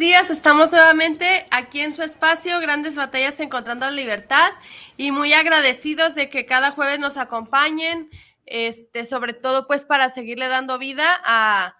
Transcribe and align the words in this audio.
días. 0.00 0.30
Estamos 0.30 0.72
nuevamente 0.72 1.46
aquí 1.50 1.82
en 1.82 1.94
su 1.94 2.02
espacio, 2.02 2.58
Grandes 2.58 2.96
Batallas 2.96 3.38
Encontrando 3.38 3.84
la 3.84 3.92
Libertad, 3.92 4.50
y 4.96 5.12
muy 5.12 5.34
agradecidos 5.34 6.14
de 6.14 6.30
que 6.30 6.46
cada 6.46 6.70
jueves 6.70 6.98
nos 6.98 7.18
acompañen, 7.18 8.08
este, 8.46 9.04
sobre 9.04 9.34
todo 9.34 9.66
pues 9.66 9.84
para 9.84 10.08
seguirle 10.08 10.48
dando 10.48 10.78
vida 10.78 11.06
a, 11.22 11.76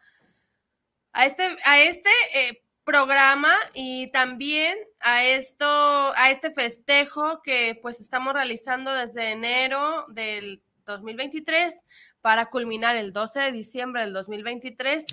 a 1.14 1.25
este, 1.25 1.56
a 1.64 1.80
este 1.80 2.10
eh, 2.34 2.62
programa 2.84 3.54
y 3.72 4.10
también 4.12 4.76
a 5.00 5.25
esto, 5.25 5.66
a 6.14 6.30
este 6.30 6.50
festejo 6.50 7.41
que 7.42 7.78
pues 7.80 8.00
estamos 8.00 8.34
realizando 8.34 8.92
desde 8.92 9.30
enero 9.30 10.04
del 10.09 10.62
2023 10.84 11.75
para 12.20 12.47
culminar 12.47 12.97
el 12.97 13.12
12 13.12 13.41
de 13.41 13.53
diciembre 13.53 14.03
del 14.03 14.12
2023, 14.12 15.06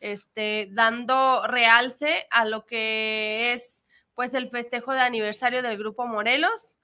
este, 0.00 0.68
dando 0.72 1.46
realce 1.46 2.26
a 2.30 2.44
lo 2.44 2.66
que 2.66 3.52
es 3.52 3.84
pues 4.14 4.34
el 4.34 4.48
festejo 4.50 4.92
de 4.92 5.00
aniversario 5.00 5.62
del 5.62 5.78
Grupo 5.78 6.06
Morelos, 6.06 6.78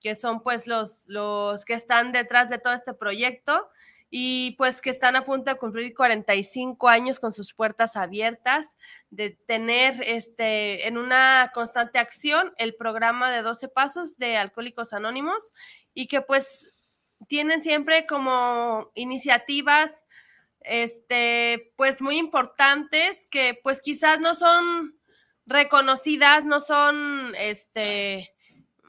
que 0.00 0.14
son 0.14 0.42
pues 0.42 0.66
los, 0.66 1.06
los 1.08 1.64
que 1.64 1.74
están 1.74 2.12
detrás 2.12 2.48
de 2.48 2.58
todo 2.58 2.72
este 2.72 2.94
proyecto 2.94 3.68
y 4.10 4.52
pues 4.52 4.80
que 4.80 4.90
están 4.90 5.16
a 5.16 5.24
punto 5.24 5.50
de 5.50 5.58
cumplir 5.58 5.94
45 5.94 6.88
años 6.88 7.20
con 7.20 7.32
sus 7.32 7.52
puertas 7.52 7.96
abiertas, 7.96 8.78
de 9.10 9.30
tener 9.30 10.02
este, 10.02 10.88
en 10.88 10.96
una 10.96 11.50
constante 11.52 11.98
acción 11.98 12.54
el 12.56 12.74
programa 12.74 13.30
de 13.30 13.42
12 13.42 13.68
pasos 13.68 14.16
de 14.16 14.38
Alcohólicos 14.38 14.94
Anónimos 14.94 15.52
y 15.92 16.06
que 16.06 16.22
pues 16.22 16.72
tienen 17.26 17.62
siempre 17.62 18.06
como 18.06 18.90
iniciativas, 18.94 20.04
este, 20.60 21.72
pues 21.76 22.02
muy 22.02 22.16
importantes 22.18 23.26
que 23.30 23.58
pues 23.62 23.80
quizás 23.80 24.20
no 24.20 24.34
son 24.34 24.98
reconocidas, 25.46 26.44
no 26.44 26.60
son, 26.60 27.34
este, 27.38 28.30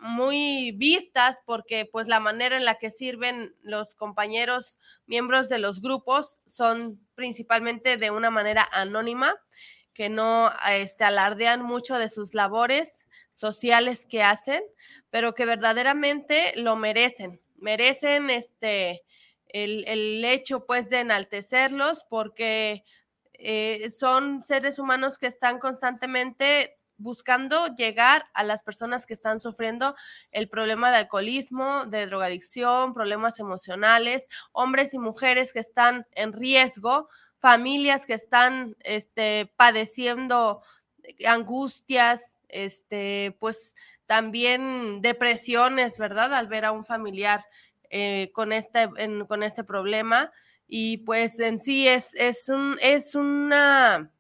muy 0.02 0.72
vistas 0.72 1.42
porque 1.46 1.86
pues 1.86 2.08
la 2.08 2.20
manera 2.20 2.58
en 2.58 2.66
la 2.66 2.76
que 2.76 2.92
sirven 2.92 3.56
los 3.62 3.96
compañeros 3.96 4.80
miembros 5.06 5.50
de 5.50 5.60
los 5.60 5.82
grupos 5.82 6.40
son 6.46 7.00
principalmente 7.16 7.98
de 7.98 8.12
una 8.12 8.30
manera 8.30 8.68
anónima 8.72 9.36
que 9.94 10.10
no 10.10 10.52
este, 10.72 11.04
alardean 11.04 11.62
mucho 11.62 11.98
de 11.98 12.10
sus 12.10 12.34
labores 12.34 13.06
sociales 13.32 14.06
que 14.08 14.24
hacen, 14.24 14.64
pero 15.10 15.36
que 15.36 15.46
verdaderamente 15.46 16.54
lo 16.56 16.76
merecen 16.78 17.42
merecen 17.62 18.30
este, 18.30 19.04
el, 19.48 20.24
hecho 20.26 20.66
pues 20.66 20.90
de 20.90 21.00
enaltecerlos 21.00 22.06
porque 22.10 22.84
eh, 23.34 23.90
son 23.90 24.44
seres 24.44 24.80
humanos 24.80 25.18
que 25.18 25.28
están 25.28 25.60
constantemente 25.60 26.78
buscando 26.98 27.74
llegar 27.76 28.26
a 28.34 28.44
las 28.44 28.62
personas 28.62 29.06
que 29.06 29.14
están 29.14 29.40
sufriendo 29.40 29.96
el 30.32 30.50
problema 30.50 30.92
de 30.92 30.98
alcoholismo, 30.98 31.86
de 31.86 32.06
drogadicción, 32.06 32.94
problemas 32.94 33.40
emocionales, 33.40 34.30
hombres 34.52 34.94
y 34.94 35.00
mujeres 35.00 35.54
que 35.54 35.60
están 35.60 36.06
en 36.12 36.34
riesgo, 36.34 37.10
familias 37.40 38.06
que 38.06 38.14
están 38.14 38.76
este, 38.82 39.52
padeciendo 39.56 40.62
angustias, 41.26 42.38
este, 42.50 43.36
pues 43.40 43.76
también 44.10 45.04
depresiones, 45.04 46.00
¿verdad? 46.00 46.34
Al 46.34 46.48
ver 46.48 46.66
a 46.66 46.72
un 46.72 46.84
familiar 46.84 47.46
eh, 47.92 48.32
con, 48.34 48.52
este, 48.52 48.90
con 49.28 49.44
este 49.44 49.64
problema. 49.64 50.32
Y 50.68 50.98
pues 50.98 51.40
en 51.40 51.60
sí 51.60 51.88
es, 51.88 52.16
es, 52.16 52.50
un, 52.50 52.80
es 52.82 53.14
una... 53.14 54.12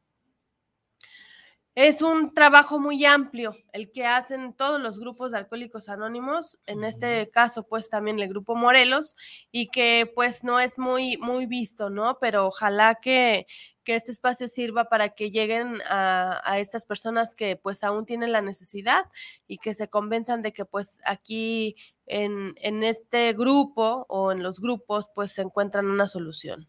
Es 1.75 2.01
un 2.01 2.33
trabajo 2.33 2.79
muy 2.79 3.05
amplio 3.05 3.55
el 3.73 3.91
que 3.91 4.05
hacen 4.05 4.53
todos 4.53 4.81
los 4.81 4.99
grupos 4.99 5.31
de 5.31 5.37
alcohólicos 5.37 5.87
anónimos, 5.87 6.59
en 6.65 6.83
este 6.83 7.29
caso 7.29 7.67
pues 7.67 7.89
también 7.89 8.19
el 8.19 8.27
grupo 8.27 8.55
Morelos, 8.55 9.15
y 9.51 9.67
que 9.67 10.11
pues 10.13 10.43
no 10.43 10.59
es 10.59 10.79
muy, 10.79 11.17
muy 11.17 11.45
visto, 11.45 11.89
¿no? 11.89 12.17
Pero 12.19 12.47
ojalá 12.47 12.95
que, 12.95 13.45
que 13.83 13.95
este 13.95 14.11
espacio 14.11 14.47
sirva 14.47 14.85
para 14.85 15.09
que 15.09 15.31
lleguen 15.31 15.79
a, 15.89 16.59
estas 16.59 16.85
personas 16.85 17.35
que 17.35 17.55
pues 17.55 17.83
aún 17.83 18.05
tienen 18.05 18.31
la 18.31 18.41
necesidad 18.41 19.05
y 19.47 19.57
que 19.57 19.73
se 19.73 19.89
convenzan 19.89 20.41
de 20.41 20.53
que 20.53 20.65
pues 20.65 20.99
aquí 21.05 21.75
en, 22.07 22.55
en 22.57 22.83
este 22.83 23.31
grupo 23.33 24.05
o 24.09 24.31
en 24.31 24.43
los 24.43 24.59
grupos 24.59 25.09
pues 25.13 25.31
se 25.33 25.43
encuentran 25.43 25.85
una 25.85 26.07
solución. 26.07 26.67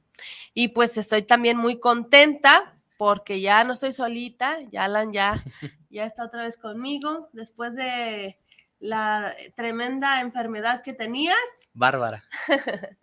Y 0.55 0.69
pues 0.69 0.99
estoy 0.99 1.23
también 1.23 1.57
muy 1.57 1.81
contenta 1.81 2.80
porque 3.01 3.41
ya 3.41 3.65
no 3.65 3.73
estoy 3.73 3.95
solita, 3.95 4.59
ya 4.71 4.85
Alan 4.85 5.11
ya, 5.11 5.43
ya 5.89 6.05
está 6.05 6.27
otra 6.27 6.43
vez 6.43 6.59
conmigo 6.59 7.31
después 7.33 7.75
de 7.75 8.37
la 8.79 9.35
tremenda 9.57 10.21
enfermedad 10.21 10.83
que 10.83 10.93
tenías. 10.93 11.39
Bárbara. 11.73 12.23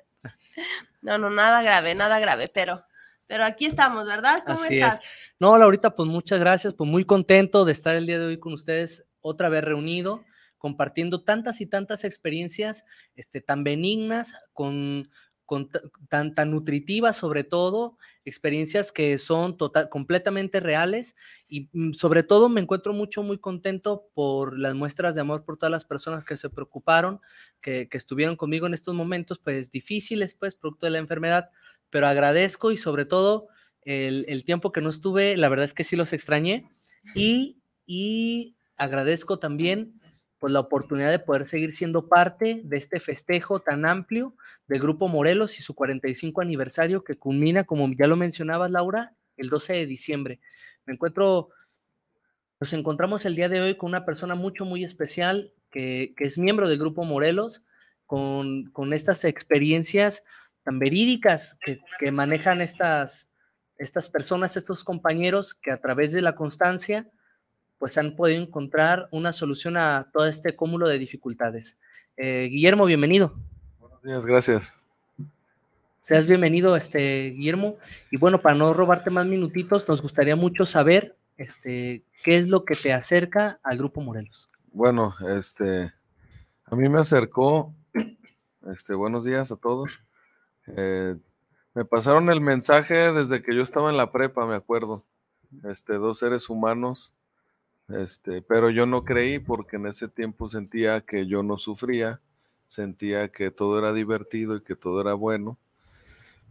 No, 1.01 1.17
no, 1.17 1.29
nada 1.29 1.61
grave, 1.61 1.95
nada 1.95 2.19
grave, 2.19 2.49
pero, 2.53 2.83
pero 3.27 3.45
aquí 3.45 3.65
estamos, 3.65 4.05
¿verdad? 4.05 4.43
¿Cómo 4.45 4.63
Así 4.63 4.79
estás? 4.79 4.97
es. 4.97 5.05
No, 5.39 5.57
Laurita, 5.57 5.95
pues 5.95 6.09
muchas 6.09 6.39
gracias, 6.39 6.73
pues 6.73 6.89
muy 6.89 7.05
contento 7.05 7.63
de 7.63 7.71
estar 7.71 7.95
el 7.95 8.07
día 8.07 8.19
de 8.19 8.25
hoy 8.25 8.39
con 8.39 8.51
ustedes 8.51 9.05
otra 9.21 9.47
vez 9.47 9.63
reunido, 9.63 10.25
compartiendo 10.57 11.21
tantas 11.21 11.61
y 11.61 11.67
tantas 11.67 12.03
experiencias 12.03 12.83
este, 13.15 13.39
tan 13.39 13.63
benignas, 13.63 14.33
con, 14.51 15.09
con 15.47 15.69
ta- 15.69 15.81
tan, 16.09 16.35
tan 16.35 16.51
sobre 17.13 17.43
todo, 17.43 17.97
experiencias 18.25 18.91
que 18.91 19.17
son 19.17 19.57
total, 19.57 19.89
completamente 19.89 20.59
reales 20.59 21.15
y 21.49 21.69
mm, 21.73 21.93
sobre 21.93 22.21
todo 22.21 22.49
me 22.49 22.61
encuentro 22.61 22.93
mucho, 22.93 23.23
muy 23.23 23.39
contento 23.39 24.09
por 24.13 24.59
las 24.59 24.75
muestras 24.75 25.15
de 25.15 25.21
amor 25.21 25.45
por 25.45 25.57
todas 25.57 25.71
las 25.71 25.85
personas 25.85 26.25
que 26.25 26.37
se 26.37 26.51
preocuparon, 26.51 27.21
que, 27.61 27.89
que 27.89 27.97
estuvieron 27.97 28.35
conmigo 28.35 28.67
en 28.67 28.75
estos 28.75 28.93
momentos, 28.93 29.39
pues 29.39 29.71
difíciles, 29.71 30.35
pues, 30.35 30.53
producto 30.53 30.85
de 30.85 30.91
la 30.91 30.99
enfermedad, 30.99 31.49
pero 31.89 32.07
agradezco 32.07 32.71
y 32.71 32.77
sobre 32.77 33.05
todo 33.05 33.47
el, 33.83 34.25
el 34.27 34.43
tiempo 34.43 34.71
que 34.71 34.81
no 34.81 34.89
estuve, 34.91 35.37
la 35.37 35.49
verdad 35.49 35.65
es 35.65 35.73
que 35.73 35.83
sí 35.85 35.95
los 35.95 36.13
extrañé 36.13 36.69
y, 37.15 37.61
y 37.85 38.55
agradezco 38.75 39.39
también 39.39 39.99
pues 40.47 40.53
la 40.53 40.61
oportunidad 40.61 41.11
de 41.11 41.19
poder 41.19 41.45
seguir 41.49 41.75
siendo 41.75 42.07
parte 42.07 42.61
de 42.63 42.77
este 42.77 43.01
festejo 43.01 43.59
tan 43.59 43.85
amplio 43.85 44.33
de 44.69 44.79
Grupo 44.79 45.09
Morelos 45.09 45.59
y 45.59 45.61
su 45.61 45.75
45 45.75 46.39
aniversario 46.39 47.03
que 47.03 47.17
culmina, 47.17 47.65
como 47.65 47.91
ya 47.99 48.07
lo 48.07 48.15
mencionabas, 48.15 48.71
Laura, 48.71 49.13
el 49.35 49.49
12 49.49 49.73
de 49.73 49.85
diciembre. 49.85 50.39
Me 50.85 50.93
encuentro, 50.93 51.49
nos 52.61 52.71
encontramos 52.71 53.25
el 53.25 53.35
día 53.35 53.49
de 53.49 53.59
hoy 53.59 53.75
con 53.75 53.89
una 53.89 54.05
persona 54.05 54.35
mucho, 54.35 54.63
muy 54.63 54.85
especial 54.85 55.51
que, 55.69 56.13
es 56.17 56.37
miembro 56.37 56.69
del 56.69 56.79
Grupo 56.79 57.03
Morelos, 57.03 57.65
con, 58.05 58.71
con 58.71 58.93
estas 58.93 59.25
experiencias 59.25 60.23
tan 60.63 60.79
verídicas 60.79 61.57
que, 61.59 61.81
que 61.99 62.13
manejan 62.13 62.61
estas, 62.61 63.27
estas 63.77 64.09
personas, 64.09 64.55
estos 64.55 64.85
compañeros 64.85 65.55
que 65.55 65.73
a 65.73 65.81
través 65.81 66.13
de 66.13 66.21
la 66.21 66.35
constancia 66.35 67.11
pues 67.77 67.97
han 67.97 68.15
podido 68.15 68.41
encontrar 68.41 69.07
una 69.11 69.33
solución 69.33 69.77
a 69.77 70.09
todo 70.11 70.25
este 70.25 70.55
cúmulo 70.55 70.87
de 70.87 70.97
dificultades. 70.97 71.77
Eh, 72.15 72.47
Guillermo, 72.51 72.85
bienvenido. 72.85 73.35
Buenos 73.79 74.01
días, 74.03 74.25
gracias. 74.25 74.75
Seas 75.97 76.27
bienvenido, 76.27 76.75
este, 76.75 77.31
Guillermo. 77.31 77.77
Y 78.11 78.17
bueno, 78.17 78.41
para 78.41 78.55
no 78.55 78.73
robarte 78.73 79.09
más 79.09 79.25
minutitos, 79.25 79.87
nos 79.87 80.01
gustaría 80.01 80.35
mucho 80.35 80.65
saber 80.65 81.17
este, 81.37 82.03
qué 82.23 82.37
es 82.37 82.47
lo 82.47 82.65
que 82.65 82.75
te 82.75 82.93
acerca 82.93 83.59
al 83.63 83.77
Grupo 83.77 84.01
Morelos. 84.01 84.47
Bueno, 84.71 85.15
este, 85.29 85.91
a 86.65 86.75
mí 86.75 86.87
me 86.87 86.99
acercó, 86.99 87.73
este, 88.71 88.93
buenos 88.93 89.25
días 89.25 89.51
a 89.51 89.55
todos. 89.55 89.99
Eh, 90.67 91.15
me 91.73 91.85
pasaron 91.85 92.29
el 92.29 92.41
mensaje 92.41 93.11
desde 93.11 93.41
que 93.41 93.55
yo 93.55 93.63
estaba 93.63 93.89
en 93.89 93.97
la 93.97 94.11
prepa, 94.11 94.45
me 94.45 94.55
acuerdo. 94.55 95.03
Este, 95.63 95.93
dos 95.93 96.19
seres 96.19 96.49
humanos, 96.49 97.15
este, 97.89 98.41
pero 98.41 98.69
yo 98.69 98.85
no 98.85 99.03
creí 99.05 99.39
porque 99.39 99.77
en 99.77 99.87
ese 99.87 100.07
tiempo 100.07 100.49
sentía 100.49 101.01
que 101.01 101.25
yo 101.27 101.43
no 101.43 101.57
sufría, 101.57 102.21
sentía 102.67 103.29
que 103.29 103.51
todo 103.51 103.79
era 103.79 103.93
divertido 103.93 104.57
y 104.57 104.61
que 104.61 104.75
todo 104.75 105.01
era 105.01 105.13
bueno. 105.13 105.57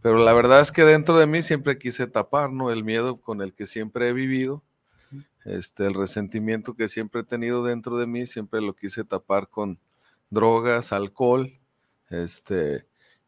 Pero 0.01 0.23
la 0.23 0.33
verdad 0.33 0.61
es 0.61 0.71
que 0.71 0.83
dentro 0.83 1.17
de 1.17 1.27
mí 1.27 1.41
siempre 1.41 1.77
quise 1.77 2.07
tapar, 2.07 2.51
¿no? 2.51 2.71
El 2.71 2.83
miedo 2.83 3.19
con 3.21 3.41
el 3.41 3.53
que 3.53 3.67
siempre 3.67 4.09
he 4.09 4.13
vivido, 4.13 4.63
este, 5.45 5.85
el 5.85 5.93
resentimiento 5.93 6.75
que 6.75 6.89
siempre 6.89 7.21
he 7.21 7.23
tenido 7.23 7.63
dentro 7.63 7.97
de 7.97 8.07
mí, 8.07 8.25
siempre 8.25 8.61
lo 8.61 8.75
quise 8.75 9.03
tapar 9.03 9.49
con 9.49 9.79
drogas, 10.29 10.91
alcohol, 10.91 11.53
este, 12.09 12.85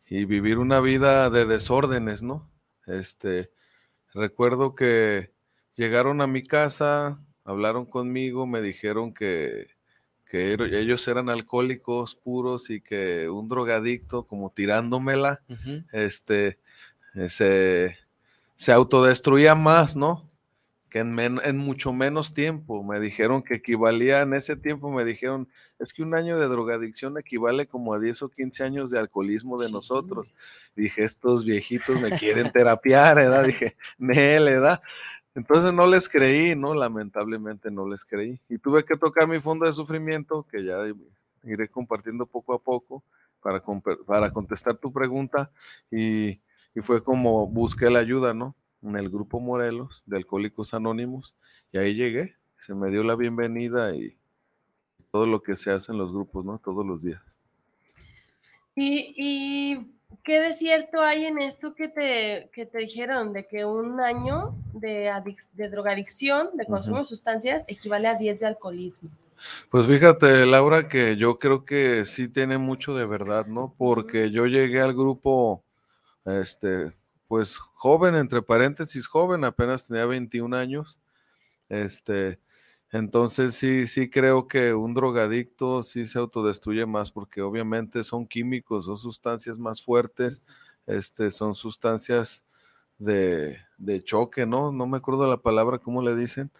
y 0.08 0.26
vivir 0.26 0.58
una 0.58 0.80
vida 0.80 1.30
de 1.30 1.46
desórdenes, 1.46 2.24
¿no? 2.24 2.50
Este, 2.88 3.52
recuerdo 4.14 4.76
que 4.76 5.32
llegaron 5.76 6.22
a 6.22 6.28
mi 6.28 6.44
casa, 6.44 7.20
hablaron 7.50 7.86
conmigo, 7.86 8.46
me 8.46 8.62
dijeron 8.62 9.14
que, 9.14 9.68
que 10.30 10.54
ellos 10.80 11.08
eran 11.08 11.30
alcohólicos 11.30 12.16
puros 12.16 12.70
y 12.70 12.82
que 12.82 13.28
un 13.30 13.48
drogadicto, 13.50 14.24
como 14.24 14.52
tirándomela, 14.52 15.42
este, 15.92 16.60
eh, 17.16 17.30
se, 17.30 17.98
se 18.56 18.72
autodestruía 18.72 19.56
más, 19.56 19.96
¿no? 19.96 20.30
Que 20.90 21.00
en, 21.00 21.14
men- 21.14 21.40
en 21.44 21.58
mucho 21.58 21.94
menos 21.94 22.34
tiempo. 22.34 22.84
Me 22.84 23.00
dijeron 23.00 23.44
que 23.44 23.56
equivalía, 23.56 24.22
en 24.22 24.34
ese 24.34 24.56
tiempo 24.56 24.90
me 24.92 25.06
dijeron, 25.06 25.48
es 25.78 25.94
que 25.94 26.02
un 26.02 26.16
año 26.16 26.40
de 26.40 26.48
drogadicción 26.48 27.16
equivale 27.18 27.68
como 27.68 27.94
a 27.94 28.00
10 28.00 28.22
o 28.24 28.30
15 28.30 28.64
años 28.64 28.90
de 28.90 28.98
alcoholismo 29.00 29.60
de 29.60 29.68
Sí. 29.68 29.74
nosotros. 29.74 30.34
Dije, 30.76 31.04
estos 31.04 31.46
viejitos 31.46 32.00
me 32.02 32.10
quieren 32.18 32.52
terapiar, 32.52 33.18
¿verdad? 33.18 33.44
Dije, 33.46 33.76
Nel, 34.00 34.46
¿verdad? 34.46 34.82
Entonces 35.36 35.72
no 35.74 35.88
les 35.88 36.10
creí, 36.10 36.56
¿no? 36.56 36.74
Lamentablemente 36.74 37.72
no 37.72 37.88
les 37.88 38.04
creí. 38.04 38.42
Y 38.50 38.58
tuve 38.58 38.84
que 38.84 38.96
tocar 38.96 39.28
mi 39.28 39.40
fondo 39.40 39.66
de 39.66 39.74
sufrimiento, 39.74 40.46
que 40.52 40.64
ya 40.64 40.78
iré 41.44 41.70
compartiendo 41.70 42.26
poco 42.26 42.54
a 42.54 42.60
poco 42.60 43.04
para, 43.42 43.64
para 44.06 44.32
contestar 44.32 44.78
tu 44.78 44.92
pregunta. 44.92 45.52
Y, 45.92 46.42
y 46.76 46.82
fue 46.82 47.04
como 47.04 47.48
busqué 47.48 47.90
la 47.90 48.00
ayuda, 48.00 48.34
¿no? 48.34 48.56
En 48.82 48.96
el 48.96 49.10
grupo 49.10 49.40
Morelos 49.40 50.04
de 50.06 50.18
Alcohólicos 50.18 50.74
Anónimos. 50.74 51.36
Y 51.72 51.78
ahí 51.78 51.94
llegué. 51.94 52.36
Se 52.56 52.74
me 52.74 52.90
dio 52.90 53.04
la 53.04 53.16
bienvenida 53.16 53.96
y 53.96 54.18
todo 55.12 55.26
lo 55.26 55.42
que 55.42 55.56
se 55.56 55.72
hace 55.72 55.92
en 55.92 55.98
los 55.98 56.12
grupos, 56.12 56.44
¿no? 56.44 56.60
Todos 56.60 56.86
los 56.86 57.02
días. 57.04 57.22
¿Y, 58.76 59.14
y 59.18 59.99
qué 60.24 60.40
de 60.40 60.54
cierto 60.54 61.02
hay 61.02 61.26
en 61.26 61.40
esto 61.40 61.74
que 61.76 61.88
te, 61.88 62.50
que 62.54 62.66
te 62.66 62.80
dijeron 62.80 63.34
de 63.34 63.48
que 63.48 63.66
un 63.66 64.00
año 64.02 64.56
de, 64.74 65.10
adic- 65.10 65.50
de 65.54 65.70
drogadicción, 65.70 66.50
de 66.56 66.66
consumo 66.66 67.00
de 67.00 67.06
sustancias, 67.06 67.64
equivale 67.68 68.08
a 68.08 68.16
10 68.16 68.40
de 68.40 68.48
alcoholismo? 68.48 69.10
Pues 69.72 69.88
fíjate, 69.88 70.46
Laura, 70.46 70.88
que 70.88 71.16
yo 71.16 71.40
creo 71.40 71.64
que 71.64 72.04
sí 72.06 72.28
tiene 72.28 72.58
mucho 72.58 72.96
de 72.96 73.06
verdad, 73.06 73.46
¿no? 73.48 73.74
Porque 73.78 74.32
yo 74.32 74.46
llegué 74.46 74.82
al 74.82 74.94
grupo, 74.94 75.64
este, 76.26 76.92
pues 77.28 77.58
joven, 77.58 78.16
entre 78.16 78.42
paréntesis, 78.42 79.08
joven, 79.08 79.46
apenas 79.46 79.88
tenía 79.88 80.06
21 80.06 80.54
años. 80.54 81.00
Este, 81.70 82.40
entonces 82.92 83.56
sí, 83.56 83.88
sí 83.88 84.10
creo 84.10 84.48
que 84.48 84.74
un 84.74 84.94
drogadicto 84.94 85.84
sí 85.84 86.06
se 86.06 86.20
autodestruye 86.20 86.86
más 86.86 87.12
porque 87.12 87.42
obviamente 87.42 88.04
son 88.04 88.28
químicos, 88.28 88.86
son 88.86 88.98
sustancias 88.98 89.60
más 89.60 89.82
fuertes, 89.84 90.42
este, 90.88 91.32
son 91.32 91.54
sustancias 91.56 92.46
de, 92.98 93.58
de 93.78 94.04
choque, 94.04 94.46
¿no? 94.46 94.72
No 94.72 94.88
me 94.88 94.98
acuerdo 94.98 95.28
la 95.30 95.38
palabra, 95.38 95.78
¿cómo 95.80 96.02
le 96.02 96.16
dicen? 96.16 96.52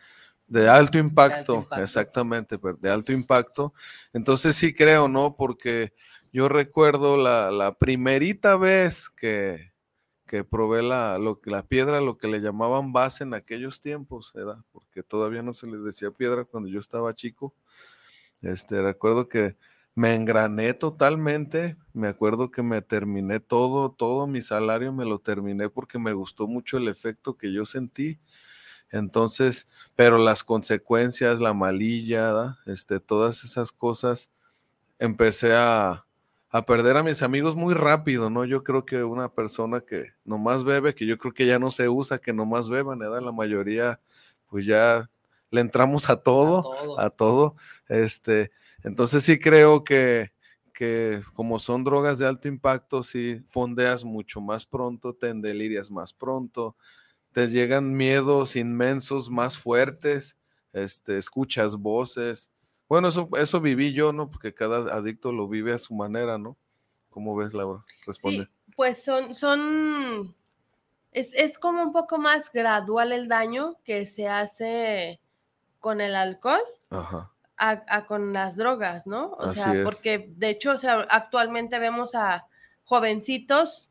De 0.48 0.68
alto 0.70 0.98
impacto, 0.98 1.56
impacto. 1.56 1.82
exactamente, 1.84 2.58
per- 2.60 2.78
de 2.80 2.90
alto 2.90 3.12
impacto. 3.14 3.74
Entonces 4.14 4.56
sí 4.56 4.74
creo, 4.74 5.08
¿no? 5.08 5.36
Porque 5.36 5.94
yo 6.34 6.50
recuerdo 6.50 7.18
la, 7.18 7.52
la 7.52 7.78
primerita 7.78 8.58
vez 8.58 9.10
que, 9.10 9.69
que 10.30 10.44
probé 10.44 10.84
la, 10.84 11.18
lo, 11.18 11.42
la 11.46 11.64
piedra, 11.64 12.02
lo 12.02 12.20
que 12.20 12.28
le 12.28 12.40
llamaban 12.40 12.94
base 12.94 13.24
en 13.24 13.34
aquellos 13.34 13.82
tiempos. 13.82 14.32
Porque 14.72 15.02
todavía 15.02 15.42
no 15.42 15.54
se 15.54 15.66
les 15.66 15.84
decía 15.84 16.12
piedra 16.12 16.46
cuando 16.46 16.70
yo 16.70 16.80
estaba 16.80 17.16
chico. 17.16 17.56
Este, 18.44 18.80
recuerdo 18.84 19.28
que 19.28 19.58
me 19.96 20.14
engrané 20.14 20.76
totalmente, 20.76 21.78
me 21.94 22.10
acuerdo 22.10 22.52
que 22.52 22.62
me 22.62 22.84
terminé 22.84 23.40
todo, 23.40 23.92
todo 23.92 24.28
mi 24.28 24.44
salario 24.44 24.94
me 24.94 25.04
lo 25.04 25.18
terminé 25.18 25.68
porque 25.68 25.98
me 25.98 26.14
gustó 26.14 26.48
mucho 26.48 26.78
el 26.78 26.88
efecto 26.88 27.36
que 27.36 27.52
yo 27.52 27.66
sentí. 27.66 28.20
Entonces, 28.92 29.68
pero 29.96 30.20
las 30.20 30.44
consecuencias, 30.44 31.40
la 31.40 31.56
malilla, 31.56 32.60
este, 32.68 33.00
todas 33.00 33.44
esas 33.44 33.72
cosas, 33.72 34.30
empecé 35.00 35.56
a, 35.56 36.06
a 36.50 36.66
perder 36.66 36.98
a 36.98 37.04
mis 37.04 37.22
amigos 37.22 37.56
muy 37.56 37.74
rápido, 37.74 38.30
¿no? 38.30 38.44
Yo 38.44 38.64
creo 38.64 38.86
que 38.86 39.04
una 39.04 39.32
persona 39.34 39.82
que 39.82 40.14
nomás 40.26 40.64
bebe, 40.64 40.96
que 40.96 41.06
yo 41.06 41.18
creo 41.18 41.34
que 41.34 41.46
ya 41.46 41.60
no 41.60 41.70
se 41.72 41.90
usa, 41.90 42.20
que 42.20 42.34
nomás 42.34 42.70
beban, 42.70 43.00
¿verdad? 43.00 43.22
La 43.22 43.32
mayoría, 43.32 44.00
pues 44.48 44.66
ya 44.66 45.10
le 45.52 45.62
entramos 45.62 46.10
a 46.10 46.18
todo, 46.18 46.64
todo. 46.64 47.00
a 47.00 47.10
todo. 47.12 47.56
Este, 47.88 48.52
entonces 48.84 49.24
sí 49.24 49.38
creo 49.40 49.84
que, 49.84 50.32
que 50.74 51.22
como 51.34 51.60
son 51.60 51.84
drogas 51.84 52.18
de 52.18 52.26
alto 52.26 52.48
impacto, 52.48 53.04
sí 53.04 53.44
fondeas 53.48 54.04
mucho 54.04 54.42
más 54.42 54.66
pronto, 54.66 55.14
te 55.14 55.30
endelirias 55.30 55.92
más 55.92 56.14
pronto, 56.14 56.76
te 57.32 57.48
llegan 57.48 57.96
miedos 57.96 58.56
inmensos 58.56 59.30
más 59.30 59.58
fuertes, 59.58 60.38
este, 60.74 61.18
escuchas 61.20 61.76
voces. 61.76 62.50
Bueno, 62.90 63.10
eso, 63.10 63.30
eso 63.38 63.62
viví 63.62 63.94
yo, 63.94 64.12
¿no? 64.12 64.32
Porque 64.32 64.54
cada 64.54 64.94
adicto 64.96 65.32
lo 65.32 65.48
vive 65.48 65.74
a 65.74 65.78
su 65.78 65.94
manera, 65.94 66.40
¿no? 66.40 66.58
¿Cómo 67.12 67.36
ves, 67.36 67.54
Laura? 67.54 67.82
Responde. 68.06 68.46
Sí, 68.46 68.50
pues 68.76 69.04
son, 69.04 69.36
son, 69.36 70.36
es, 71.12 71.34
es 71.36 71.60
como 71.60 71.84
un 71.84 71.94
poco 71.94 72.18
más 72.18 72.52
gradual 72.52 73.12
el 73.12 73.28
daño 73.28 73.78
que 73.84 74.06
se 74.08 74.28
hace 74.28 75.22
con 75.80 76.02
el 76.02 76.16
alcohol 76.16 76.62
Ajá. 76.90 77.32
a, 77.58 77.84
a 77.88 78.06
con 78.06 78.34
las 78.34 78.56
drogas, 78.58 79.06
¿no? 79.06 79.34
O 79.34 79.44
Así 79.44 79.60
sea, 79.60 79.84
porque 79.84 80.34
de 80.36 80.50
hecho, 80.50 80.72
o 80.72 80.78
sea, 80.78 81.02
actualmente 81.10 81.78
vemos 81.78 82.16
a 82.16 82.48
jovencitos 82.84 83.90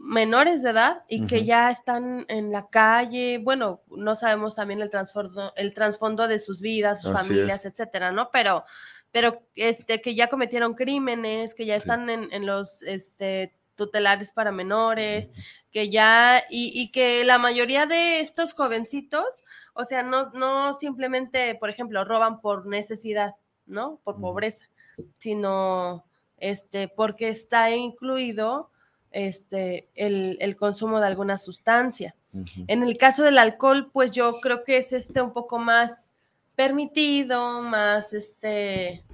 menores 0.00 0.62
de 0.62 0.70
edad 0.70 1.02
y 1.08 1.26
que 1.26 1.44
ya 1.44 1.70
están 1.70 2.24
en 2.28 2.52
la 2.52 2.68
calle. 2.68 3.38
Bueno, 3.38 3.82
no 3.88 4.14
sabemos 4.16 4.54
también 4.54 4.80
el 4.80 4.90
trasfondo, 4.90 5.52
el 5.56 5.74
trasfondo 5.74 6.28
de 6.28 6.38
sus 6.38 6.60
vidas, 6.60 7.02
sus 7.02 7.12
Así 7.14 7.28
familias, 7.28 7.64
etcétera, 7.64 8.12
¿no? 8.12 8.30
Pero, 8.32 8.64
pero 9.10 9.42
este, 9.56 10.00
que 10.00 10.14
ya 10.14 10.28
cometieron 10.28 10.74
crímenes, 10.74 11.54
que 11.54 11.66
ya 11.66 11.74
Sí. 11.74 11.80
están 11.80 12.08
en, 12.10 12.32
en 12.32 12.46
los 12.46 12.82
este, 12.82 13.54
tutelares 13.74 14.32
para 14.32 14.52
menores, 14.52 15.30
que 15.70 15.90
ya, 15.90 16.42
y, 16.48 16.72
y 16.80 16.90
que 16.90 17.24
la 17.24 17.38
mayoría 17.38 17.86
de 17.86 18.20
estos 18.20 18.54
jovencitos, 18.54 19.44
o 19.74 19.84
sea, 19.84 20.02
no, 20.02 20.30
no 20.30 20.74
simplemente, 20.74 21.54
por 21.56 21.70
ejemplo, 21.70 22.04
roban 22.04 22.40
por 22.40 22.66
necesidad, 22.66 23.34
¿no? 23.66 24.00
Por 24.04 24.20
pobreza, 24.20 24.64
sino 25.18 26.04
este, 26.38 26.88
porque 26.88 27.28
está 27.28 27.70
incluido 27.70 28.70
este, 29.10 29.88
el, 29.94 30.36
el 30.40 30.56
consumo 30.56 31.00
de 31.00 31.06
alguna 31.06 31.38
sustancia. 31.38 32.14
En 32.66 32.82
el 32.82 32.96
caso 32.96 33.22
del 33.22 33.38
alcohol, 33.38 33.90
pues 33.92 34.10
yo 34.10 34.38
creo 34.40 34.62
que 34.62 34.76
es 34.76 34.92
este 34.92 35.22
un 35.22 35.32
poco 35.32 35.58
más 35.58 36.12
permitido, 36.54 37.62
más 37.62 38.12
este 38.12 39.04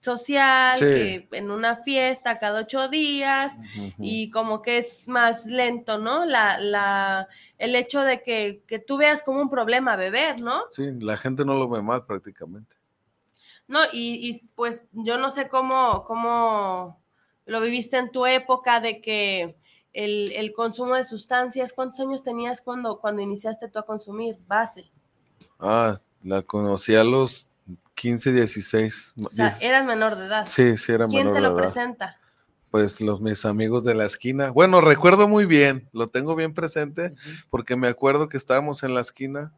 social, 0.00 0.76
Sí. 0.76 0.84
que 0.84 1.28
en 1.32 1.50
una 1.50 1.76
fiesta 1.76 2.38
cada 2.38 2.60
ocho 2.60 2.88
días 2.88 3.56
y 3.98 4.30
como 4.30 4.60
que 4.60 4.76
es 4.78 5.08
más 5.08 5.46
lento, 5.46 5.96
¿no? 5.96 6.26
La, 6.26 6.58
la, 6.60 7.26
el 7.56 7.74
hecho 7.74 8.02
de 8.02 8.22
que, 8.22 8.62
que 8.66 8.78
tú 8.78 8.98
veas 8.98 9.22
como 9.22 9.40
un 9.40 9.48
problema 9.48 9.96
beber, 9.96 10.40
¿no? 10.40 10.64
Sí, 10.70 10.90
la 11.00 11.16
gente 11.16 11.44
no 11.46 11.54
lo 11.54 11.68
ve 11.70 11.80
mal 11.80 12.04
prácticamente. 12.04 12.76
No, 13.66 13.78
y, 13.94 14.28
y, 14.28 14.46
pues 14.54 14.84
yo 14.92 15.16
no 15.16 15.30
sé 15.30 15.48
cómo, 15.48 16.04
cómo 16.04 17.00
lo 17.46 17.60
viviste 17.60 17.98
en 17.98 18.10
tu 18.10 18.26
época 18.26 18.80
de 18.80 19.00
que 19.00 19.56
el, 19.92 20.32
el 20.32 20.52
consumo 20.52 20.94
de 20.94 21.04
sustancias, 21.04 21.72
¿cuántos 21.72 22.00
años 22.00 22.22
tenías 22.22 22.60
cuando, 22.60 22.98
cuando 22.98 23.22
iniciaste 23.22 23.68
tú 23.68 23.78
a 23.78 23.86
consumir 23.86 24.38
base? 24.46 24.90
Ah, 25.58 26.00
la 26.22 26.42
conocí 26.42 26.94
a 26.94 27.04
los 27.04 27.48
15, 27.94 28.32
16. 28.32 29.14
O 29.24 29.30
sea, 29.30 29.56
eras 29.60 29.84
menor 29.84 30.16
de 30.16 30.26
edad. 30.26 30.46
Sí, 30.46 30.76
sí, 30.76 30.92
era 30.92 31.06
¿Quién 31.06 31.20
menor 31.20 31.34
te 31.34 31.40
de 31.40 31.48
lo 31.48 31.54
edad. 31.54 31.62
presenta? 31.62 32.20
Pues 32.70 33.00
los 33.00 33.20
mis 33.20 33.44
amigos 33.44 33.84
de 33.84 33.94
la 33.94 34.04
esquina. 34.04 34.50
Bueno, 34.50 34.80
recuerdo 34.80 35.28
muy 35.28 35.46
bien, 35.46 35.88
lo 35.92 36.08
tengo 36.08 36.34
bien 36.34 36.54
presente, 36.54 37.14
porque 37.48 37.76
me 37.76 37.86
acuerdo 37.86 38.28
que 38.28 38.36
estábamos 38.36 38.82
en 38.82 38.94
la 38.94 39.00
esquina 39.00 39.52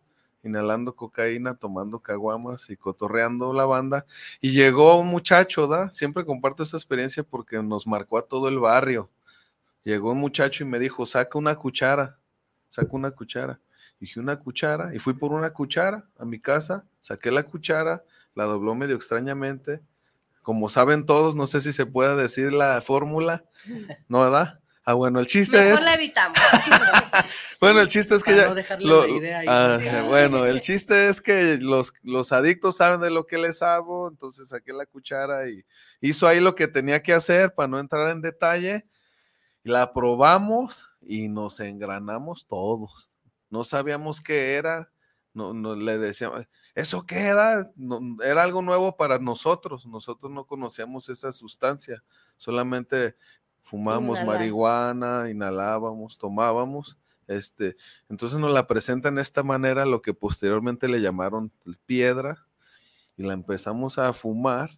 inhalando 0.47 0.95
cocaína, 0.95 1.55
tomando 1.57 2.01
caguamas 2.01 2.71
y 2.71 2.77
cotorreando 2.77 3.53
la 3.53 3.67
banda. 3.67 4.05
Y 4.41 4.53
llegó 4.53 4.99
un 4.99 5.09
muchacho, 5.09 5.67
¿da? 5.67 5.91
Siempre 5.91 6.25
comparto 6.25 6.63
esta 6.63 6.77
experiencia 6.77 7.23
porque 7.23 7.63
nos 7.63 7.87
marcó 7.87 8.19
a 8.19 8.23
todo 8.23 8.49
el 8.49 8.59
barrio. 8.59 9.11
Llegó 9.85 10.13
un 10.13 10.19
muchacho 10.19 10.65
y 10.65 10.67
me 10.67 10.79
dijo, 10.79 11.07
saca 11.07 11.39
una 11.39 11.55
cuchara, 11.57 12.19
saca 12.69 12.89
una 12.93 13.11
cuchara. 13.11 13.61
Dije, 14.01 14.21
una 14.21 14.37
cuchara, 14.37 14.95
y 14.95 14.99
fui 14.99 15.15
por 15.15 15.33
una 15.33 15.51
cuchara 15.51 16.07
a 16.19 16.25
mi 16.25 16.39
casa, 16.39 16.85
saqué 17.01 17.31
la 17.31 17.45
cuchara, 17.45 18.05
la 18.35 18.45
dobló 18.45 18.75
medio 18.75 18.95
extrañamente. 18.95 19.81
Como 20.43 20.69
saben 20.69 21.07
todos, 21.07 21.35
no 21.35 21.47
sé 21.47 21.61
si 21.61 21.73
se 21.73 21.87
puede 21.87 22.15
decir 22.15 22.53
la 22.53 22.81
fórmula, 22.83 23.45
¿no, 24.09 24.21
verdad? 24.21 24.61
Ah, 24.89 24.95
bueno, 24.95 25.19
el 25.21 25.27
chiste 25.27 25.57
Mejor 25.59 25.79
es... 25.81 25.85
la 25.85 25.95
evitamos. 25.95 26.39
Bueno, 27.61 27.81
el 27.81 27.89
chiste 27.89 28.15
es 28.15 28.23
que 28.23 28.33
Para 28.33 28.43
ya. 28.43 28.49
no 28.51 28.55
dejarle 28.55 28.87
lo- 28.87 29.07
la 29.07 29.09
idea 29.09 29.39
ahí. 29.39 29.47
ah, 29.49 29.79
Ah. 29.81 30.03
bueno, 30.03 30.45
el 30.45 30.61
chiste 30.61 31.09
es 31.09 31.21
que 31.23 31.57
los, 31.59 31.93
los 32.03 32.31
adictos 32.33 32.77
saben 32.77 33.01
de 33.01 33.11
lo 33.11 33.27
que 33.27 33.39
les 33.39 33.63
hago, 33.63 34.09
entonces 34.09 34.51
saqué 34.51 34.73
la 34.75 34.85
cuchara 34.85 35.49
y 35.49 35.65
hizo 36.03 36.29
ahí 36.29 36.39
lo 36.41 36.55
que 36.55 36.69
tenía 36.69 37.03
que 37.03 37.15
hacer 37.15 37.55
para 37.55 37.67
no 37.69 37.79
entrar 37.81 38.11
en 38.11 38.21
detalle. 38.21 38.87
La 39.63 39.93
probamos 39.95 40.87
y 41.01 41.29
nos 41.29 41.59
engranamos 41.61 42.47
todos. 42.47 43.11
No 43.49 43.65
sabíamos 43.65 44.21
qué 44.21 44.55
era, 44.57 44.93
no, 45.33 45.55
no 45.55 45.75
le 45.75 45.97
decíamos, 45.99 46.47
¿eso 46.75 47.07
qué 47.07 47.21
era? 47.21 47.69
No, 47.75 48.01
era 48.23 48.43
algo 48.43 48.61
nuevo 48.61 48.97
para 48.97 49.19
nosotros. 49.19 49.87
Nosotros 49.87 50.31
no 50.31 50.45
conocíamos 50.45 51.09
esa 51.09 51.33
sustancia, 51.33 52.05
solamente 52.37 53.17
fumábamos 53.67 54.19
marihuana, 54.25 55.29
inhalábamos, 55.29 56.17
tomábamos. 56.19 56.97
Este, 57.27 57.77
entonces 58.09 58.39
nos 58.39 58.53
la 58.55 58.67
presentan 58.69 59.17
de 59.17 59.23
esta 59.23 59.43
manera, 59.43 59.85
lo 59.85 60.01
que 60.01 60.15
posteriormente 60.15 60.87
le 60.89 61.01
llamaron 61.01 61.51
piedra, 61.85 62.47
y 63.17 63.25
la 63.25 63.33
empezamos 63.33 63.99
a 63.99 64.13
fumar, 64.13 64.71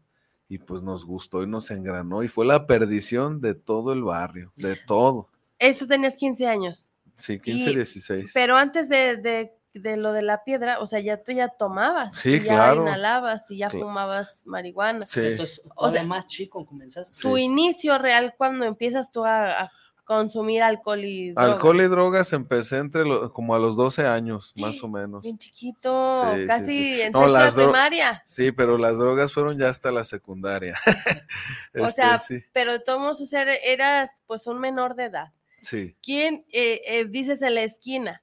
y 0.49 0.57
pues 0.59 0.83
nos 0.83 1.05
gustó 1.05 1.43
y 1.43 1.47
nos 1.47 1.71
engranó, 1.71 2.23
y 2.23 2.29
fue 2.29 2.47
la 2.47 2.67
perdición 2.67 3.41
de 3.43 3.55
todo 3.55 3.93
el 3.93 4.03
barrio, 4.03 4.53
de 4.57 4.77
todo. 4.77 5.29
Eso 5.59 5.87
tenías 5.87 6.17
15 6.17 6.47
años. 6.47 6.89
Sí, 7.17 7.39
15, 7.39 7.71
Y- 7.71 7.75
16. 7.75 8.31
Pero 8.33 8.57
antes 8.57 8.89
de, 8.89 9.17
de- 9.17 9.53
de 9.75 9.97
lo 9.97 10.13
de 10.13 10.23
la 10.23 10.45
piedra, 10.45 10.81
o 10.81 10.87
sea, 10.87 11.01
ya 11.01 11.23
tú 11.23 11.33
ya 11.33 11.49
tomabas. 11.49 12.17
Sí, 12.17 12.35
y 12.35 12.39
ya 12.41 12.55
claro. 12.55 12.83
inhalabas 12.83 13.51
y 13.51 13.59
ya 13.59 13.71
fumabas 13.71 14.43
marihuana. 14.47 15.07
Sí. 15.07 15.21
Entonces, 15.21 15.63
O 15.77 15.91
sea, 15.91 16.03
más 16.03 16.27
chico 16.27 16.65
comenzaste. 16.67 17.17
Tu 17.21 17.37
Sí. 17.37 17.43
inicio 17.43 17.99
real 17.99 18.35
cuando 18.37 18.65
empiezas 18.65 19.13
tú 19.13 19.25
a, 19.25 19.63
a 19.65 19.73
consumir 20.05 20.63
alcohol 20.63 21.05
y 21.05 21.33
drogas. 21.33 21.53
Alcohol 21.55 21.81
y 21.83 21.87
drogas 21.87 22.33
empecé 22.33 22.79
entre 22.79 23.05
lo- 23.05 23.31
como 23.31 23.55
a 23.55 23.59
los 23.59 23.77
12 23.77 24.07
años, 24.07 24.55
más 24.57 24.83
o 24.83 24.89
menos. 24.89 25.21
Bien 25.23 25.37
chiquito, 25.37 26.25
Sí, 26.35 26.47
casi 26.47 26.67
sí. 26.95 27.03
en 27.03 27.13
No, 27.13 27.29
sexto 27.29 27.61
de 27.61 27.67
primaria. 27.67 28.23
Sí, 28.25 28.51
pero 28.53 28.79
las 28.79 28.97
drogas 28.99 29.35
fueron 29.35 29.59
ya 29.59 29.69
hasta 29.69 29.93
la 29.93 30.05
secundaria. 30.05 30.75
O 31.75 31.85
Este, 31.87 31.91
sea, 32.03 32.19
sí, 32.19 32.41
pero 32.55 32.73
modos, 32.99 33.21
o 33.21 33.27
sea, 33.27 33.43
eras 33.43 34.23
pues 34.27 34.47
un 34.47 34.59
menor 34.59 34.95
de 34.95 35.05
edad. 35.05 35.33
sí. 35.61 35.95
¿Quién, 36.03 36.47
eh, 36.53 36.81
eh, 36.87 37.05
dices 37.05 37.43
en 37.43 37.55
la 37.55 37.63
esquina. 37.63 38.23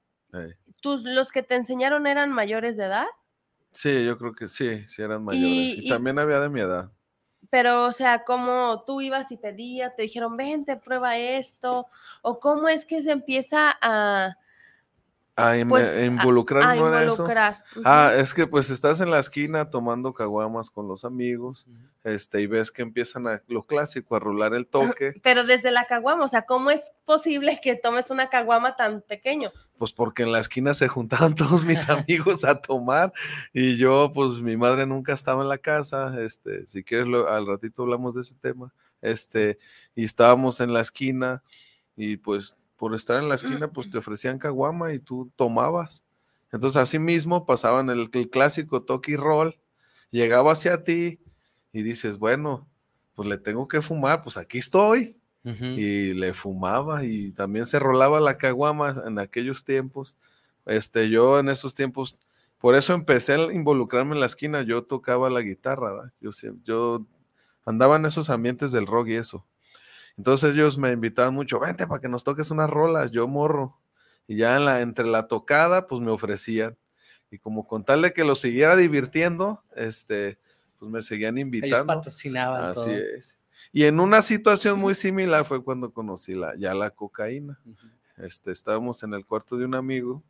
Tus, 0.86 1.02
los 1.04 1.32
que 1.32 1.42
te 1.42 1.56
enseñaron 1.56 2.06
eran 2.06 2.30
mayores 2.32 2.76
de 2.76 2.84
edad? 2.84 3.06
Sí, 3.72 4.04
yo 4.04 4.18
creo 4.18 4.34
que 4.34 4.48
sí, 4.48 4.86
sí 4.88 5.02
eran 5.02 5.22
mayores. 5.24 5.78
Y, 5.78 5.84
y- 5.84 5.86
también 5.86 6.18
había 6.18 6.40
de 6.40 6.48
mi 6.48 6.60
edad. 6.60 6.92
Pero, 7.50 7.84
o 7.86 7.92
sea, 7.92 8.24
¿cómo 8.24 8.80
tú 8.86 9.00
ibas 9.00 9.30
y 9.30 9.36
pedías, 9.36 9.94
te 9.94 10.02
dijeron, 10.02 10.36
vente, 10.36 10.76
prueba 10.76 11.16
esto? 11.16 11.86
¿O 12.22 12.40
cómo 12.40 12.68
es 12.68 12.84
que 12.86 13.02
se 13.02 13.12
empieza 13.12 13.76
a, 13.80 14.36
A, 15.38 15.58
in- 15.58 15.68
pues, 15.68 15.86
a 15.86 15.98
a- 16.00 16.04
involucrar 16.04 16.62
a 16.62 16.74
en 16.76 16.82
eso. 16.94 17.10
involucrar? 17.12 17.62
Ah, 17.84 18.12
es 18.16 18.32
que 18.32 18.46
pues 18.46 18.70
estás 18.70 19.00
en 19.02 19.10
la 19.10 19.18
esquina 19.18 19.68
tomando 19.68 20.14
caguamas 20.14 20.70
con 20.70 20.88
los 20.88 21.04
amigos, 21.04 21.66
este, 22.04 22.40
y 22.40 22.46
ves 22.46 22.72
que 22.72 22.80
empiezan 22.80 23.26
a 23.28 23.42
lo 23.46 23.64
clásico, 23.66 24.16
a 24.16 24.18
rolar 24.18 24.54
el 24.54 24.66
toque, 24.66 25.12
Pero 25.22 25.44
desde 25.44 25.70
la 25.70 25.84
caguama, 25.84 26.24
o 26.24 26.28
sea, 26.28 26.46
¿cómo 26.46 26.70
es 26.70 26.80
posible 27.04 27.60
que 27.62 27.76
tomes 27.76 28.10
una 28.10 28.28
caguama 28.30 28.76
tan 28.76 29.02
pequeño? 29.02 29.50
pues 29.78 29.92
porque 29.92 30.22
en 30.22 30.32
la 30.32 30.38
esquina 30.38 30.72
se 30.72 30.88
juntaban 30.88 31.34
todos 31.34 31.62
mis 31.64 31.86
amigos 31.90 32.44
a 32.44 32.62
tomar 32.62 33.12
y 33.52 33.76
yo, 33.76 34.10
pues 34.14 34.40
mi 34.40 34.56
madre 34.56 34.86
nunca 34.86 35.12
estaba 35.12 35.42
en 35.42 35.50
la 35.50 35.58
casa, 35.58 36.18
este, 36.18 36.66
si 36.66 36.82
quieres 36.82 37.08
lo- 37.08 37.28
al 37.28 37.46
ratito 37.46 37.82
hablamos 37.82 38.14
de 38.14 38.22
ese 38.22 38.34
tema, 38.36 38.72
este, 39.02 39.58
y 39.94 40.04
estábamos 40.04 40.60
en 40.60 40.72
la 40.72 40.80
esquina 40.80 41.42
y 41.94 42.16
pues 42.16 42.56
por 42.76 42.94
estar 42.94 43.22
en 43.22 43.28
la 43.28 43.34
esquina, 43.36 43.68
pues 43.68 43.90
te 43.90 43.98
ofrecían 43.98 44.38
caguama 44.38 44.92
y 44.92 44.98
tú 44.98 45.30
tomabas. 45.36 46.04
Entonces 46.52 46.76
así 46.76 46.98
mismo 46.98 47.46
pasaban 47.46 47.90
el, 47.90 48.08
el 48.12 48.30
clásico 48.30 48.82
toque 48.82 49.12
y 49.12 49.16
roll, 49.16 49.58
llegaba 50.10 50.52
hacia 50.52 50.84
ti 50.84 51.20
y 51.72 51.82
dices, 51.82 52.18
bueno, 52.18 52.68
pues 53.14 53.28
le 53.28 53.38
tengo 53.38 53.66
que 53.66 53.82
fumar, 53.82 54.22
pues 54.22 54.36
aquí 54.36 54.58
estoy 54.58 55.16
y 55.78 56.12
le 56.14 56.34
fumaba 56.34 57.04
y 57.04 57.30
también 57.30 57.66
se 57.66 57.78
rolaba 57.78 58.18
la 58.18 58.36
caguama 58.36 59.02
en 59.06 59.18
aquellos 59.20 59.62
tiempos. 59.64 60.16
Este, 60.64 61.08
yo 61.08 61.38
en 61.38 61.48
esos 61.48 61.72
tiempos, 61.72 62.18
por 62.58 62.74
eso 62.74 62.94
empecé 62.94 63.34
a 63.34 63.52
involucrarme 63.52 64.14
en 64.14 64.20
la 64.20 64.26
esquina, 64.26 64.62
yo 64.62 64.82
tocaba 64.82 65.30
la 65.30 65.42
guitarra, 65.42 65.92
¿verdad? 65.92 66.12
yo, 66.20 66.30
yo 66.64 67.06
andaba 67.64 67.94
en 67.96 68.06
esos 68.06 68.28
ambientes 68.28 68.72
del 68.72 68.86
rock 68.86 69.08
y 69.08 69.14
eso. 69.14 69.46
Entonces 70.16 70.54
ellos 70.54 70.78
me 70.78 70.92
invitaban 70.92 71.34
mucho, 71.34 71.60
vente 71.60 71.86
para 71.86 72.00
que 72.00 72.08
nos 72.08 72.24
toques 72.24 72.50
unas 72.50 72.70
rolas, 72.70 73.10
yo 73.10 73.28
morro. 73.28 73.78
Y 74.26 74.36
ya 74.36 74.56
en 74.56 74.64
la, 74.64 74.80
entre 74.80 75.06
la 75.06 75.28
tocada, 75.28 75.86
pues 75.86 76.00
me 76.00 76.10
ofrecían. 76.10 76.76
Y 77.30 77.38
como 77.38 77.66
con 77.66 77.84
tal 77.84 78.02
de 78.02 78.12
que 78.12 78.24
lo 78.24 78.34
siguiera 78.34 78.76
divirtiendo, 78.76 79.62
este, 79.74 80.38
pues 80.78 80.90
me 80.90 81.02
seguían 81.02 81.36
Ellos 81.38 81.46
invitando. 81.46 81.86
patrocinaban 81.86 82.64
Así 82.64 82.74
todo. 82.74 82.90
es. 82.90 83.38
Y 83.72 83.84
en 83.84 84.00
una 84.00 84.22
situación 84.22 84.78
muy 84.78 84.94
similar 84.94 85.44
fue 85.44 85.62
cuando 85.62 85.92
conocí 85.92 86.34
la, 86.34 86.56
ya 86.56 86.72
la 86.74 86.90
cocaína. 86.90 87.58
Este, 88.16 88.52
estábamos 88.52 89.02
en 89.02 89.12
el 89.12 89.26
cuarto 89.26 89.56
de 89.56 89.66
un 89.66 89.74
amigo 89.74 90.22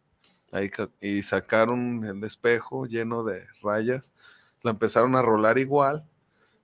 ahí 0.51 0.71
y 1.01 1.23
sacaron 1.23 2.05
el 2.05 2.25
espejo 2.25 2.87
lleno 2.87 3.23
de 3.25 3.47
rayas. 3.63 4.13
La 4.63 4.73
empezaron 4.73 5.15
a 5.15 5.23
rolar 5.23 5.59
igual 5.59 6.05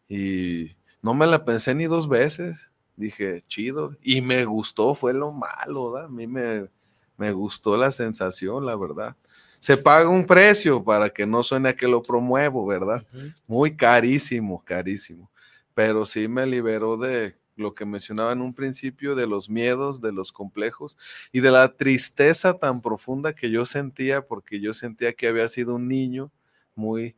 y 0.08 0.74
no 1.02 1.14
me 1.14 1.26
la 1.26 1.44
pensé 1.44 1.74
ni 1.74 1.84
dos 1.84 2.08
veces. 2.08 2.71
Dije, 2.96 3.44
chido. 3.46 3.96
Y 4.02 4.20
me 4.20 4.44
gustó, 4.44 4.94
fue 4.94 5.14
lo 5.14 5.32
malo, 5.32 5.92
¿da? 5.92 6.04
A 6.04 6.08
mí 6.08 6.26
me, 6.26 6.68
me 7.16 7.32
gustó 7.32 7.76
la 7.76 7.90
sensación, 7.90 8.66
la 8.66 8.76
verdad. 8.76 9.16
Se 9.58 9.76
paga 9.76 10.08
un 10.08 10.26
precio 10.26 10.82
para 10.82 11.08
que 11.10 11.24
no 11.24 11.42
suene 11.42 11.68
a 11.68 11.76
que 11.76 11.86
lo 11.86 12.02
promuevo, 12.02 12.66
¿verdad? 12.66 13.06
Muy 13.46 13.76
carísimo, 13.76 14.62
carísimo. 14.64 15.30
Pero 15.72 16.04
sí 16.04 16.26
me 16.26 16.46
liberó 16.46 16.96
de 16.96 17.34
lo 17.54 17.74
que 17.74 17.84
mencionaba 17.84 18.32
en 18.32 18.40
un 18.40 18.54
principio 18.54 19.14
de 19.14 19.26
los 19.26 19.48
miedos, 19.48 20.00
de 20.00 20.12
los 20.12 20.32
complejos 20.32 20.98
y 21.30 21.40
de 21.40 21.50
la 21.50 21.76
tristeza 21.76 22.58
tan 22.58 22.80
profunda 22.80 23.34
que 23.34 23.50
yo 23.50 23.64
sentía 23.64 24.26
porque 24.26 24.60
yo 24.60 24.74
sentía 24.74 25.12
que 25.12 25.28
había 25.28 25.48
sido 25.48 25.74
un 25.76 25.86
niño 25.86 26.32
muy 26.74 27.14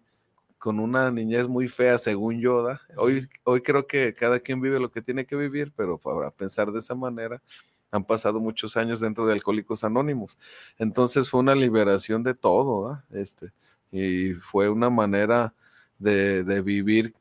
con 0.65 0.81
una 0.81 1.11
niñez 1.11 1.47
muy 1.47 1.69
fea 1.69 1.99
según 1.99 2.41
Yoda. 2.41 2.81
Hoy, 2.97 3.29
hoy 3.43 3.61
creo 3.61 3.87
que 3.87 4.15
cada 4.15 4.41
quien 4.41 4.63
vive 4.63 4.81
lo 4.81 4.91
que 4.91 5.03
tiene 5.03 5.27
que 5.27 5.37
vivir, 5.37 5.75
pero 5.77 5.99
para 5.99 6.31
pensar 6.31 6.73
de 6.73 6.79
esa 6.79 6.95
manera, 6.95 7.43
han 7.91 8.03
pasado 8.03 8.41
muchos 8.41 8.75
años 8.79 8.99
dentro 9.01 9.27
de 9.27 9.35
Alcohólicos 9.35 9.85
Anónimos. 9.85 10.39
Entonces 10.79 11.29
fue 11.29 11.41
una 11.41 11.55
liberación 11.55 12.23
de 12.23 12.33
todo, 12.33 13.03
este, 13.11 13.53
y 13.93 14.33
fue 14.33 14.71
una 14.71 14.89
manera 14.89 15.53
de, 15.99 16.45
de 16.45 16.63
vivir 16.63 17.13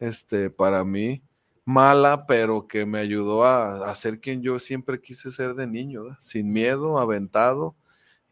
este, 0.00 0.50
para 0.50 0.82
mí 0.82 1.22
mala, 1.64 2.26
pero 2.26 2.66
que 2.66 2.86
me 2.86 2.98
ayudó 2.98 3.44
a, 3.44 3.94
ser 3.94 4.18
quien 4.18 4.42
yo 4.42 4.58
siempre 4.58 5.00
quise 5.00 5.30
ser 5.30 5.54
de 5.54 5.68
niño, 5.68 6.16
sin 6.18 6.52
miedo, 6.52 6.98
aventado 6.98 7.76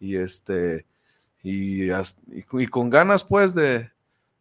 y 0.01 0.17
este 0.17 0.85
y, 1.45 1.91
y, 1.93 2.67
con 2.67 2.91
ganas 2.91 3.23
pues 3.23 3.55
de, 3.55 3.93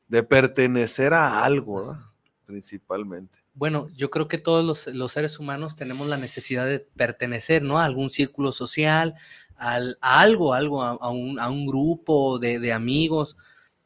de 0.08 0.24
pertenecer 0.24 1.14
a 1.14 1.44
algo, 1.44 1.98
principalmente. 2.46 3.40
Bueno, 3.54 3.90
yo 3.96 4.12
creo 4.12 4.28
que 4.28 4.38
todos 4.38 4.88
los, 4.88 5.12
seres 5.12 5.40
humanos 5.40 5.76
tenemos 5.76 6.08
la 6.08 6.18
necesidad 6.18 6.66
de 6.66 6.80
pertenecer, 6.80 7.64
¿no? 7.64 7.80
A 7.80 7.86
algún 7.86 8.10
círculo 8.10 8.52
social, 8.52 9.16
a 9.58 9.80
algo, 10.02 10.54
algo, 10.54 10.84
a, 10.84 11.10
un, 11.10 11.40
a 11.40 11.50
un, 11.50 11.66
grupo 11.66 12.38
de, 12.38 12.60
de 12.60 12.74
amigos 12.74 13.36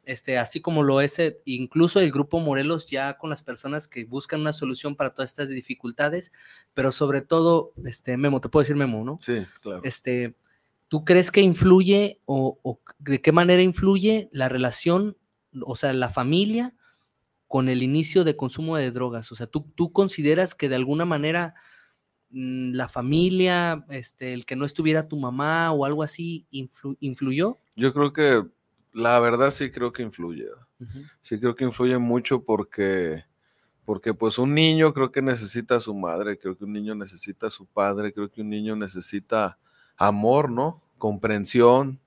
este, 0.04 0.38
así 0.38 0.62
como 0.62 0.84
lo 0.84 1.00
es 1.00 1.20
eh, 1.20 1.42
incluso 1.46 2.00
el 2.00 2.12
Grupo 2.12 2.40
Morelos 2.40 2.88
ya 2.88 3.18
con 3.18 3.30
las 3.30 3.44
personas 3.44 3.88
que 3.88 4.04
buscan 4.04 4.42
una 4.42 4.54
solución 4.54 4.96
para 4.96 5.14
todas 5.14 5.30
estas 5.30 5.50
dificultades, 5.50 6.32
pero 6.74 6.92
sobre 6.92 7.22
todo, 7.22 7.74
este, 7.86 8.18
Memo, 8.18 8.42
te 8.42 8.50
puedo 8.50 8.64
decir 8.64 8.76
Memo, 8.76 9.04
¿no? 9.04 9.20
Sí, 9.22 9.46
claro. 9.62 9.82
Este, 9.84 10.36
¿Tú 10.88 11.06
crees 11.06 11.32
que 11.32 11.42
influye 11.42 12.20
o, 12.26 12.80
de 13.00 13.22
qué 13.22 13.32
manera 13.32 13.62
influye 13.62 14.28
la 14.34 14.50
relación, 14.50 15.16
o 15.62 15.76
sea, 15.76 15.94
la 15.94 16.10
familia 16.10 16.74
con 17.48 17.68
el 17.70 17.84
inicio 17.84 18.24
de 18.24 18.36
consumo 18.36 18.78
de 18.78 18.92
drogas? 18.92 19.32
O 19.32 19.36
sea, 19.36 19.48
¿tú, 19.48 19.68
tú 19.76 19.92
consideras 19.92 20.56
que 20.56 20.70
de 20.70 20.76
alguna 20.76 21.06
manera 21.06 21.56
mm, 22.30 22.74
la 22.74 22.88
familia, 22.88 23.86
este, 23.90 24.34
el 24.34 24.46
que 24.46 24.56
no 24.56 24.66
estuviera 24.66 25.08
tu 25.08 25.18
mamá 25.18 25.72
o 25.72 25.86
algo 25.86 26.04
así, 26.04 26.48
influyó? 27.00 27.60
Yo 27.76 27.94
creo 27.94 28.14
que 28.14 28.44
la 28.94 29.20
verdad 29.20 29.52
sí 29.52 29.72
creo 29.72 29.92
que 29.92 30.04
influye. 30.04 30.48
Sí 31.22 31.40
creo 31.40 31.56
que 31.56 31.64
influye 31.64 31.98
mucho 32.00 32.44
porque, 32.44 33.24
porque 33.86 34.16
pues 34.16 34.40
un 34.40 34.56
niño 34.56 34.94
creo 34.94 35.12
que 35.12 35.22
necesita 35.22 35.76
a 35.76 35.80
su 35.80 35.94
madre, 35.94 36.40
creo 36.40 36.58
que 36.58 36.66
un 36.66 36.74
niño 36.74 36.96
necesita 36.96 37.48
a 37.48 37.52
su 37.52 37.68
padre, 37.68 38.14
creo 38.14 38.32
que 38.32 38.42
un 38.42 38.50
niño 38.50 38.76
necesita 38.76 39.60
amor, 39.96 40.50
¿no? 40.50 40.82
Comprensión, 40.98 42.01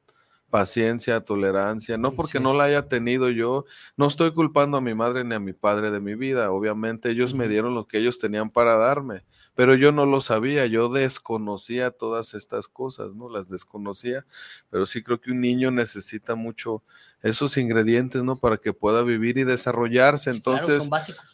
paciencia, 0.55 1.21
tolerancia, 1.21 1.99
no 1.99 2.15
porque 2.15 2.39
no 2.39 2.55
la 2.55 2.63
haya 2.63 2.87
tenido 2.87 3.29
yo, 3.29 3.65
no 3.97 4.07
estoy 4.07 4.33
culpando 4.33 4.77
a 4.77 4.81
mi 4.81 4.95
madre 4.95 5.25
ni 5.25 5.35
a 5.35 5.41
mi 5.41 5.53
padre 5.53 5.91
de 5.91 5.99
mi 5.99 6.15
vida, 6.15 6.53
obviamente 6.53 7.11
ellos 7.11 7.35
me 7.35 7.49
dieron 7.49 7.75
lo 7.75 7.89
que 7.89 7.99
ellos 7.99 8.21
tenían 8.21 8.51
para 8.51 8.77
darme, 8.77 9.25
pero 9.57 9.75
yo 9.75 9.91
no 9.91 10.07
lo 10.07 10.21
sabía, 10.21 10.67
yo 10.67 10.89
desconocía 10.91 11.91
todas 11.91 12.35
estas 12.35 12.69
cosas, 12.69 13.17
¿no? 13.17 13.29
Las 13.29 13.49
desconocía, 13.49 14.27
pero 14.71 14.87
sí 14.87 15.03
creo 15.03 15.21
que 15.21 15.33
un 15.33 15.41
niño 15.41 15.73
necesita 15.73 16.37
mucho 16.37 16.85
esos 17.21 17.57
ingredientes, 17.57 18.23
¿no? 18.23 18.37
Para 18.37 18.57
que 18.59 18.73
pueda 18.73 19.03
vivir 19.03 19.39
y 19.39 19.43
desarrollarse. 19.43 20.31
Entonces, 20.31 20.89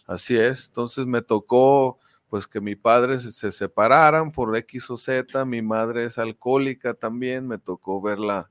así 0.07 0.35
es. 0.35 0.69
Entonces 0.69 1.05
me 1.05 1.21
tocó, 1.21 1.99
pues, 2.31 2.47
que 2.47 2.62
mi 2.62 2.75
padre 2.75 3.19
se, 3.19 3.53
separaran 3.53 4.33
por 4.33 4.57
X 4.57 4.89
o 4.89 4.97
Z, 4.97 5.45
mi 5.45 5.61
madre 5.61 6.07
es 6.07 6.17
alcohólica 6.17 6.95
también, 6.95 7.47
me 7.47 7.59
tocó 7.59 8.00
verla 8.00 8.49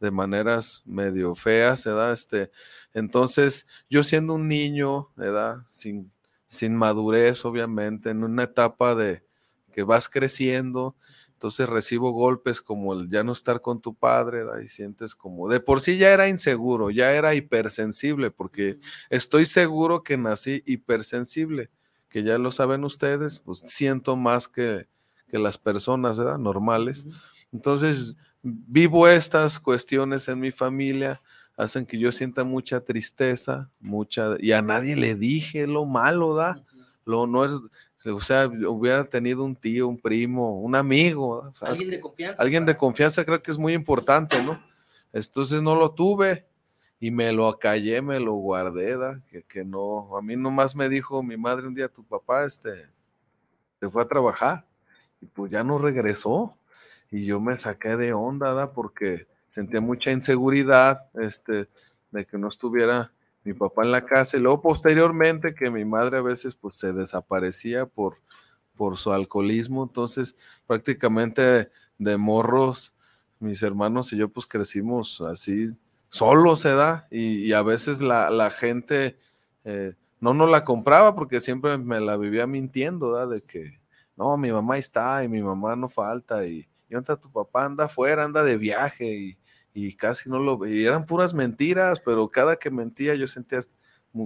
de 0.00 0.10
maneras 0.10 0.82
medio 0.84 1.34
feas, 1.34 1.84
¿verdad? 1.84 2.12
Este, 2.12 2.50
entonces, 2.94 3.66
yo 3.90 4.02
siendo 4.02 4.34
un 4.34 4.48
niño, 4.48 5.10
¿verdad? 5.16 5.58
Sin 5.66 6.12
sin 6.46 6.76
madurez, 6.76 7.44
obviamente, 7.44 8.10
en 8.10 8.22
una 8.24 8.44
etapa 8.44 8.94
de 8.94 9.24
que 9.72 9.82
vas 9.82 10.08
creciendo, 10.08 10.96
entonces 11.32 11.68
recibo 11.68 12.12
golpes 12.12 12.62
como 12.62 12.94
el 12.94 13.10
ya 13.10 13.22
no 13.24 13.32
estar 13.32 13.60
con 13.60 13.80
tu 13.80 13.94
padre, 13.94 14.42
y 14.64 14.68
sientes 14.68 15.14
como, 15.14 15.48
de 15.48 15.60
por 15.60 15.80
sí 15.80 15.98
ya 15.98 16.12
era 16.12 16.28
inseguro, 16.28 16.90
ya 16.90 17.12
era 17.12 17.34
hipersensible, 17.34 18.30
porque 18.30 18.78
estoy 19.10 19.44
seguro 19.44 20.02
que 20.02 20.16
nací 20.16 20.62
hipersensible, 20.66 21.70
que 22.08 22.22
ya 22.22 22.38
lo 22.38 22.50
saben 22.52 22.84
ustedes, 22.84 23.38
pues 23.40 23.58
siento 23.66 24.16
más 24.16 24.48
que, 24.48 24.88
que 25.28 25.38
las 25.38 25.58
personas 25.58 26.18
normales. 26.18 27.04
Entonces, 27.52 28.16
vivo 28.46 29.08
estas 29.08 29.58
cuestiones 29.58 30.28
en 30.28 30.38
mi 30.38 30.50
familia, 30.50 31.20
hacen 31.56 31.84
que 31.84 31.98
yo 31.98 32.12
sienta 32.12 32.44
mucha 32.44 32.80
tristeza, 32.80 33.68
mucha, 33.80 34.36
y 34.38 34.52
a 34.52 34.62
nadie 34.62 34.94
le 34.94 35.14
dije 35.14 35.66
lo 35.66 35.84
malo, 35.84 36.34
¿da? 36.34 36.62
Lo 37.04 37.26
no 37.26 37.44
es, 37.44 37.52
o 38.04 38.20
sea, 38.20 38.46
hubiera 38.46 39.04
tenido 39.04 39.42
un 39.42 39.56
tío, 39.56 39.88
un 39.88 39.98
primo, 39.98 40.60
un 40.60 40.76
amigo, 40.76 41.52
alguien 41.60 41.90
de 41.90 42.00
confianza. 42.00 42.42
Alguien 42.42 42.66
de 42.66 42.76
confianza 42.76 43.24
creo 43.24 43.42
que 43.42 43.50
es 43.50 43.58
muy 43.58 43.72
importante, 43.72 44.40
¿no? 44.42 44.62
Entonces 45.12 45.60
no 45.62 45.74
lo 45.74 45.92
tuve 45.92 46.46
y 47.00 47.10
me 47.10 47.32
lo 47.32 47.48
acallé, 47.48 48.00
me 48.00 48.20
lo 48.20 48.34
guardé, 48.34 48.96
¿da? 48.96 49.20
Que, 49.28 49.42
que 49.42 49.64
no, 49.64 50.16
a 50.16 50.22
mí 50.22 50.36
nomás 50.36 50.76
me 50.76 50.88
dijo 50.88 51.22
mi 51.22 51.36
madre 51.36 51.66
un 51.66 51.74
día, 51.74 51.88
tu 51.88 52.04
papá, 52.04 52.44
este, 52.44 52.70
se 53.80 53.90
fue 53.90 54.02
a 54.02 54.08
trabajar 54.08 54.64
y 55.20 55.26
pues 55.26 55.50
ya 55.50 55.64
no 55.64 55.78
regresó 55.78 56.56
y 57.10 57.24
yo 57.24 57.40
me 57.40 57.56
saqué 57.56 57.96
de 57.96 58.12
onda, 58.12 58.52
¿da? 58.54 58.72
Porque 58.72 59.26
sentía 59.48 59.80
mucha 59.80 60.10
inseguridad 60.10 61.06
este, 61.14 61.68
de 62.10 62.26
que 62.26 62.38
no 62.38 62.48
estuviera 62.48 63.12
mi 63.44 63.54
papá 63.54 63.84
en 63.84 63.92
la 63.92 64.04
casa 64.04 64.36
y 64.36 64.40
luego 64.40 64.60
posteriormente 64.60 65.54
que 65.54 65.70
mi 65.70 65.84
madre 65.84 66.18
a 66.18 66.22
veces 66.22 66.56
pues 66.56 66.74
se 66.74 66.92
desaparecía 66.92 67.86
por, 67.86 68.18
por 68.74 68.96
su 68.96 69.12
alcoholismo, 69.12 69.84
entonces 69.84 70.34
prácticamente 70.66 71.70
de 71.96 72.16
morros 72.16 72.92
mis 73.38 73.62
hermanos 73.62 74.12
y 74.12 74.16
yo 74.16 74.28
pues 74.28 74.46
crecimos 74.46 75.20
así 75.20 75.70
solos, 76.08 76.60
se 76.60 76.74
da, 76.74 77.06
y, 77.10 77.52
a 77.52 77.62
veces 77.62 78.00
la, 78.00 78.50
gente 78.50 79.16
eh, 79.64 79.94
no 80.20 80.34
nos 80.34 80.50
la 80.50 80.64
compraba 80.64 81.14
porque 81.14 81.40
siempre 81.40 81.76
me 81.78 82.00
la 82.00 82.16
vivía 82.16 82.46
mintiendo, 82.46 83.12
¿da? 83.12 83.26
de 83.26 83.42
que 83.42 83.80
no, 84.16 84.36
mi 84.38 84.50
mamá 84.50 84.78
está 84.78 85.22
y 85.24 85.28
mi 85.28 85.42
mamá 85.42 85.76
no 85.76 85.88
falta 85.88 86.46
y, 86.46 86.66
y 86.88 86.94
dónde 86.94 87.16
tu 87.16 87.30
papá 87.30 87.64
anda 87.64 87.84
afuera, 87.86 88.24
anda 88.24 88.42
de 88.42 88.56
viaje 88.56 89.06
y, 89.06 89.38
y 89.74 89.94
casi 89.94 90.30
no 90.30 90.38
lo 90.38 90.58
veía. 90.58 90.88
Eran 90.88 91.06
puras 91.06 91.34
mentiras, 91.34 92.00
pero 92.00 92.28
cada 92.28 92.56
que 92.56 92.70
mentía 92.70 93.14
yo 93.14 93.28
sentía 93.28 93.60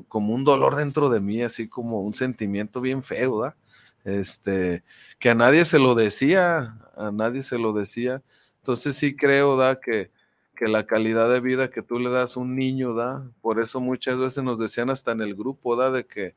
como 0.08 0.34
un 0.34 0.44
dolor 0.44 0.76
dentro 0.76 1.10
de 1.10 1.20
mí, 1.20 1.42
así 1.42 1.68
como 1.68 2.02
un 2.02 2.12
sentimiento 2.12 2.80
bien 2.80 3.02
feo, 3.02 3.38
¿verdad? 3.38 3.56
Este, 4.04 4.84
que 5.18 5.30
a 5.30 5.34
nadie 5.34 5.64
se 5.64 5.78
lo 5.78 5.94
decía, 5.94 6.78
a 6.96 7.10
nadie 7.12 7.42
se 7.42 7.58
lo 7.58 7.72
decía. 7.72 8.22
Entonces 8.58 8.96
sí 8.96 9.16
creo, 9.16 9.56
¿da? 9.56 9.80
Que, 9.80 10.10
que 10.54 10.68
la 10.68 10.86
calidad 10.86 11.30
de 11.30 11.40
vida 11.40 11.70
que 11.70 11.82
tú 11.82 11.98
le 11.98 12.10
das 12.10 12.36
a 12.36 12.40
un 12.40 12.54
niño, 12.54 12.94
¿da? 12.94 13.28
Por 13.40 13.60
eso 13.60 13.80
muchas 13.80 14.18
veces 14.18 14.44
nos 14.44 14.58
decían 14.58 14.90
hasta 14.90 15.12
en 15.12 15.20
el 15.22 15.34
grupo, 15.34 15.76
¿da? 15.76 15.90
De 15.90 16.06
que 16.06 16.34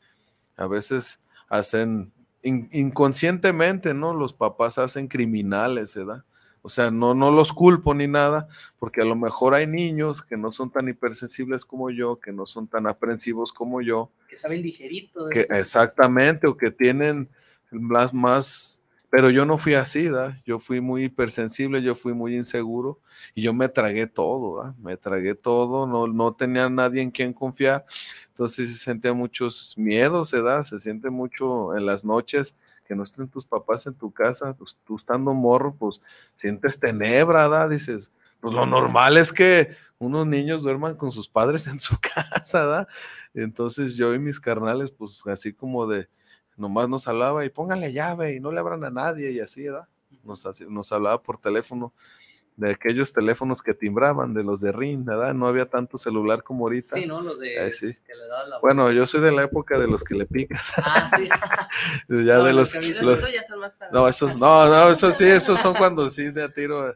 a 0.55 0.67
veces 0.67 1.21
hacen 1.49 2.11
inconscientemente, 2.43 3.93
¿no? 3.93 4.13
Los 4.13 4.33
papás 4.33 4.77
hacen 4.77 5.07
criminales, 5.07 5.95
¿verdad? 5.95 6.23
O 6.61 6.69
sea, 6.69 6.91
no, 6.91 7.13
no 7.13 7.29
los 7.29 7.51
culpo 7.51 7.93
ni 7.93 8.07
nada, 8.07 8.47
porque 8.79 9.01
a 9.01 9.05
lo 9.05 9.15
mejor 9.15 9.53
hay 9.53 9.67
niños 9.67 10.21
que 10.21 10.37
no 10.37 10.53
son 10.53 10.71
tan 10.71 10.87
hipersensibles 10.87 11.65
como 11.65 11.89
yo, 11.89 12.19
que 12.21 12.31
no 12.31 12.45
son 12.45 12.67
tan 12.67 12.87
aprensivos 12.87 13.51
como 13.51 13.81
yo. 13.81 14.11
Que 14.29 14.37
saben 14.37 14.61
digerir 14.61 15.11
todo 15.11 15.29
que, 15.29 15.41
Exactamente, 15.41 16.47
o 16.47 16.55
que 16.55 16.71
tienen 16.71 17.29
más, 17.69 18.13
más, 18.13 18.81
pero 19.13 19.29
yo 19.29 19.45
no 19.45 19.59
fui 19.59 19.75
así, 19.75 20.09
¿da? 20.09 20.41
Yo 20.43 20.57
fui 20.57 20.81
muy 20.81 21.03
hipersensible, 21.03 21.83
yo 21.83 21.93
fui 21.93 22.13
muy 22.13 22.35
inseguro 22.35 22.99
y 23.35 23.43
yo 23.43 23.53
me 23.53 23.69
tragué 23.69 24.07
todo, 24.07 24.63
¿da? 24.63 24.73
Me 24.81 24.97
tragué 24.97 25.35
todo, 25.35 25.85
no, 25.85 26.07
no 26.07 26.33
tenía 26.33 26.67
nadie 26.67 27.03
en 27.03 27.11
quien 27.11 27.31
confiar. 27.31 27.85
Entonces 28.29 28.71
se 28.71 28.77
sentía 28.83 29.13
muchos 29.13 29.77
miedos, 29.77 30.31
¿da? 30.31 30.65
Se 30.65 30.79
siente 30.79 31.11
mucho 31.11 31.77
en 31.77 31.85
las 31.85 32.03
noches 32.03 32.55
que 32.87 32.95
no 32.95 33.03
estén 33.03 33.27
tus 33.27 33.45
papás 33.45 33.85
en 33.85 33.93
tu 33.93 34.11
casa, 34.11 34.55
pues, 34.55 34.79
tú 34.83 34.95
estando 34.95 35.31
morro, 35.35 35.75
pues 35.75 36.01
sientes 36.33 36.79
tenebra, 36.79 37.47
¿da? 37.47 37.69
Dices, 37.69 38.09
pues 38.39 38.55
lo 38.55 38.65
normal 38.65 39.17
es 39.17 39.31
que 39.31 39.75
unos 39.99 40.25
niños 40.25 40.63
duerman 40.63 40.95
con 40.95 41.11
sus 41.11 41.29
padres 41.29 41.67
en 41.67 41.79
su 41.79 41.95
casa, 42.15 42.65
¿da? 42.65 42.87
Entonces 43.35 43.95
yo 43.95 44.15
y 44.15 44.17
mis 44.17 44.39
carnales, 44.39 44.89
pues 44.89 45.21
así 45.27 45.53
como 45.53 45.85
de, 45.85 46.07
nomás 46.57 46.89
nos 46.89 47.07
hablaba 47.07 47.45
y 47.45 47.49
pónganle 47.49 47.93
llave 47.93 48.35
y 48.35 48.39
no 48.39 48.51
le 48.51 48.59
abran 48.59 48.83
a 48.83 48.89
nadie 48.89 49.31
y 49.31 49.39
así, 49.39 49.63
¿da? 49.65 49.87
Nos, 50.23 50.45
nos 50.69 50.91
hablaba 50.91 51.21
por 51.21 51.37
teléfono 51.37 51.93
de 52.55 52.71
aquellos 52.71 53.11
teléfonos 53.13 53.61
que 53.61 53.73
timbraban, 53.73 54.33
de 54.33 54.43
los 54.43 54.61
de 54.61 54.71
RIN, 54.71 55.05
¿verdad? 55.05 55.33
No 55.33 55.47
había 55.47 55.65
tanto 55.65 55.97
celular 55.97 56.43
como 56.43 56.65
ahorita. 56.65 56.95
Sí, 56.95 57.05
¿no? 57.05 57.21
Los 57.21 57.39
de... 57.39 57.67
Eh, 57.67 57.71
sí. 57.71 57.93
que 58.05 58.13
le 58.13 58.27
la 58.27 58.59
Bueno, 58.59 58.91
yo 58.91 59.07
soy 59.07 59.21
de 59.21 59.31
la 59.31 59.43
época 59.43 59.79
de 59.79 59.87
los 59.87 60.03
que 60.03 60.15
le 60.15 60.25
picas. 60.25 60.73
Ah, 60.77 61.09
sí. 61.17 61.27
ya 62.09 62.37
No, 62.37 62.43
de 62.43 62.53
los 62.53 62.71
que 62.73 62.93
son 62.93 63.59
más 63.59 63.73
no, 63.91 64.07
esos, 64.07 64.35
no, 64.37 64.67
no, 64.67 64.89
esos 64.91 65.15
sí, 65.15 65.25
esos 65.25 65.59
son 65.59 65.73
cuando 65.73 66.09
sí 66.09 66.31
de 66.31 66.43
a 66.43 66.49
tiro 66.49 66.93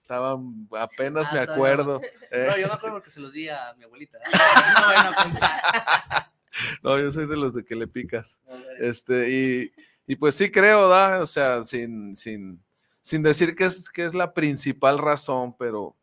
estaban, 0.00 0.68
apenas 0.72 1.26
Ah, 1.28 1.30
me 1.34 1.38
todavía 1.40 1.54
acuerdo. 1.54 2.00
eh, 2.30 2.46
No, 2.50 2.56
yo 2.58 2.66
me 2.68 2.74
acuerdo 2.74 2.96
porque 2.96 3.10
se 3.10 3.20
los 3.20 3.32
di 3.32 3.48
a 3.48 3.74
mi 3.76 3.84
abuelita. 3.84 4.18
No 4.18 4.86
vayan 4.86 5.14
a 5.14 5.22
pensar. 5.22 6.30
no, 6.82 6.98
yo 6.98 7.10
soy 7.12 7.26
de 7.26 7.36
los 7.36 7.54
de 7.54 7.64
que 7.64 7.74
le 7.74 7.86
picas. 7.86 8.40
Este, 8.80 9.30
y, 9.30 9.72
y 10.06 10.16
pues 10.16 10.34
sí 10.34 10.50
creo, 10.50 10.88
¿da? 10.88 11.20
O 11.20 11.26
sea, 11.26 11.62
sin, 11.62 12.14
sin, 12.14 12.60
sin 13.02 13.22
decir 13.22 13.54
que 13.54 13.64
es, 13.64 13.88
que 13.90 14.04
es 14.04 14.14
la 14.14 14.32
principal 14.34 14.98
razón, 14.98 15.54
pero 15.58 15.94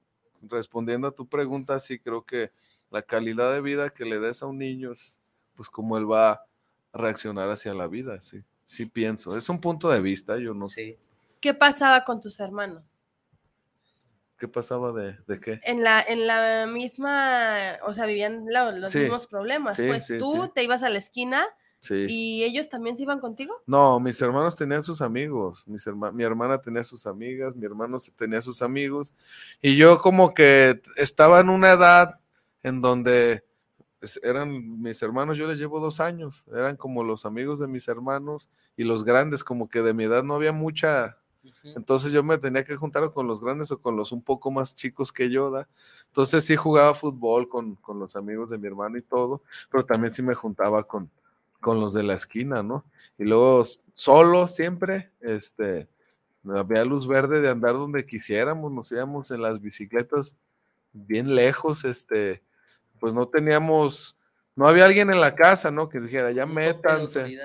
respondiendo 0.41 1.07
a 1.07 1.15
tu 1.15 1.27
pregunta, 1.27 1.79
sí 1.79 1.99
creo 1.99 2.23
que 2.23 2.49
la 2.91 3.01
calidad 3.01 3.53
de 3.53 3.61
vida 3.61 3.89
que 3.89 4.05
le 4.05 4.19
des 4.19 4.43
a 4.43 4.45
un 4.45 4.57
niño 4.57 4.91
es 4.91 5.19
pues 5.55 5.69
como 5.69 5.97
él 5.97 6.11
va 6.11 6.31
a 6.31 6.45
reaccionar 6.93 7.49
hacia 7.49 7.73
la 7.73 7.87
vida, 7.87 8.19
sí. 8.21 8.43
Sí 8.65 8.85
pienso. 8.85 9.37
Es 9.37 9.49
un 9.49 9.59
punto 9.59 9.89
de 9.89 10.01
vista, 10.01 10.37
yo 10.37 10.53
no 10.53 10.67
sé. 10.67 10.73
Sí. 10.85 10.97
¿Qué 11.41 11.53
pasaba 11.53 12.03
con 12.05 12.21
tus 12.21 12.39
hermanos? 12.39 12.83
¿Qué 14.43 14.49
pasaba 14.49 14.91
de, 14.91 15.15
de 15.25 15.39
qué? 15.39 15.61
En 15.63 15.85
la, 15.85 16.01
en 16.01 16.27
la 16.27 16.65
misma, 16.67 17.77
o 17.87 17.93
sea, 17.93 18.05
vivían 18.05 18.43
la- 18.49 18.73
los 18.73 18.91
Sí, 18.91 18.99
mismos 18.99 19.25
problemas. 19.25 19.77
sí, 19.77 19.83
pues 19.87 20.05
sí, 20.05 20.17
tú 20.17 20.51
te 20.53 20.61
ibas 20.65 20.83
a 20.83 20.89
la 20.89 20.97
esquina 20.97 21.47
y 22.09 22.43
ellos 22.43 22.67
también 22.67 22.97
se 22.97 23.03
iban 23.03 23.21
contigo. 23.21 23.55
No, 23.65 24.01
mis 24.01 24.21
hermanos 24.21 24.57
tenían 24.57 24.83
sus 24.83 25.01
amigos, 25.01 25.63
mis 25.65 25.87
herma- 25.87 26.11
mi 26.11 26.25
hermana 26.25 26.57
tenía 26.61 26.83
sus 26.83 27.05
amigas, 27.07 27.55
mi 27.55 27.65
hermano 27.65 27.99
tenía 28.17 28.41
sus 28.41 28.61
amigos, 28.61 29.13
y 29.61 29.77
yo 29.77 29.99
como 30.01 30.33
que 30.33 30.81
estaba 30.97 31.39
en 31.39 31.47
una 31.49 31.71
edad 31.71 32.19
en 32.63 32.81
donde 32.81 33.45
es- 34.01 34.19
eran 34.25 34.81
mis 34.81 35.01
hermanos, 35.01 35.37
yo 35.37 35.47
les 35.47 35.57
llevo 35.57 35.79
dos 35.79 36.01
años, 36.01 36.43
eran 36.53 36.75
como 36.75 37.05
los 37.05 37.25
amigos 37.25 37.59
de 37.59 37.67
mis 37.67 37.87
hermanos 37.87 38.49
y 38.75 38.83
los 38.83 39.05
grandes, 39.05 39.41
como 39.41 39.69
que 39.69 39.81
de 39.81 39.93
mi 39.93 40.03
edad 40.03 40.21
no 40.25 40.35
había 40.35 40.51
mucha, 40.51 41.17
Entonces 41.63 42.11
yo 42.11 42.23
me 42.23 42.37
tenía 42.37 42.63
que 42.63 42.75
juntar 42.75 43.09
con 43.11 43.27
los 43.27 43.41
grandes 43.41 43.71
o 43.71 43.81
con 43.81 43.95
los 43.95 44.11
un 44.11 44.21
poco 44.21 44.51
más 44.51 44.75
chicos 44.75 45.11
que 45.11 45.29
yo, 45.29 45.49
¿da? 45.51 45.67
Entonces 46.07 46.45
sí 46.45 46.55
jugaba 46.55 46.93
fútbol 46.93 47.49
con, 47.49 47.75
con 47.75 47.99
los 47.99 48.15
amigos 48.15 48.49
de 48.49 48.57
mi 48.57 48.67
hermano 48.67 48.97
y 48.97 49.01
todo, 49.01 49.41
pero 49.71 49.85
también 49.85 50.13
sí 50.13 50.21
me 50.21 50.35
juntaba 50.35 50.83
con, 50.83 51.09
con 51.59 51.79
los 51.79 51.93
de 51.93 52.03
la 52.03 52.13
esquina, 52.13 52.61
¿no? 52.61 52.85
Y 53.17 53.23
luego 53.23 53.65
solo 53.93 54.47
siempre, 54.47 55.11
este, 55.21 55.87
había 56.47 56.85
luz 56.85 57.07
verde 57.07 57.41
de 57.41 57.49
andar 57.49 57.73
donde 57.73 58.05
quisiéramos, 58.05 58.71
nos 58.71 58.91
íbamos 58.91 59.31
en 59.31 59.41
las 59.41 59.61
bicicletas 59.61 60.37
bien 60.91 61.33
lejos, 61.33 61.83
este, 61.85 62.43
pues 62.99 63.13
no 63.13 63.27
teníamos, 63.27 64.17
no 64.55 64.67
había 64.67 64.85
alguien 64.85 65.09
en 65.09 65.19
la 65.19 65.35
casa, 65.35 65.71
¿no? 65.71 65.89
Que 65.89 65.99
dijera, 65.99 66.31
ya 66.31 66.45
métanse. 66.45 67.37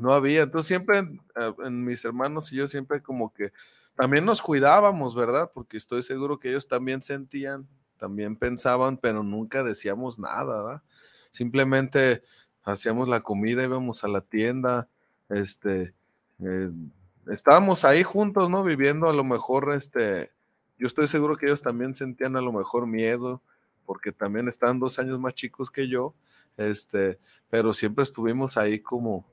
No 0.00 0.12
había, 0.12 0.42
entonces 0.42 0.68
siempre 0.68 0.98
en, 0.98 1.20
eh, 1.40 1.52
en 1.64 1.84
mis 1.84 2.04
hermanos 2.04 2.52
y 2.52 2.56
yo 2.56 2.68
siempre 2.68 3.02
como 3.02 3.32
que 3.32 3.52
también 3.96 4.24
nos 4.24 4.40
cuidábamos, 4.42 5.14
¿verdad? 5.14 5.50
Porque 5.52 5.76
estoy 5.76 6.02
seguro 6.02 6.38
que 6.38 6.50
ellos 6.50 6.68
también 6.68 7.02
sentían, 7.02 7.68
también 7.98 8.36
pensaban, 8.36 8.96
pero 8.96 9.22
nunca 9.22 9.62
decíamos 9.62 10.18
nada, 10.18 10.64
¿verdad? 10.64 10.82
Simplemente 11.30 12.22
hacíamos 12.62 13.08
la 13.08 13.20
comida, 13.20 13.62
íbamos 13.62 14.04
a 14.04 14.08
la 14.08 14.22
tienda, 14.22 14.88
este, 15.28 15.94
eh, 16.40 16.70
estábamos 17.28 17.84
ahí 17.84 18.02
juntos, 18.02 18.50
¿no? 18.50 18.64
Viviendo 18.64 19.08
a 19.08 19.12
lo 19.12 19.24
mejor, 19.24 19.72
este, 19.74 20.32
yo 20.78 20.86
estoy 20.86 21.06
seguro 21.08 21.36
que 21.36 21.46
ellos 21.46 21.62
también 21.62 21.94
sentían 21.94 22.36
a 22.36 22.40
lo 22.40 22.52
mejor 22.52 22.86
miedo, 22.86 23.42
porque 23.86 24.12
también 24.12 24.48
están 24.48 24.78
dos 24.78 24.98
años 24.98 25.18
más 25.18 25.34
chicos 25.34 25.70
que 25.70 25.88
yo, 25.88 26.14
este, 26.56 27.18
pero 27.48 27.74
siempre 27.74 28.02
estuvimos 28.02 28.56
ahí 28.56 28.80
como, 28.80 29.26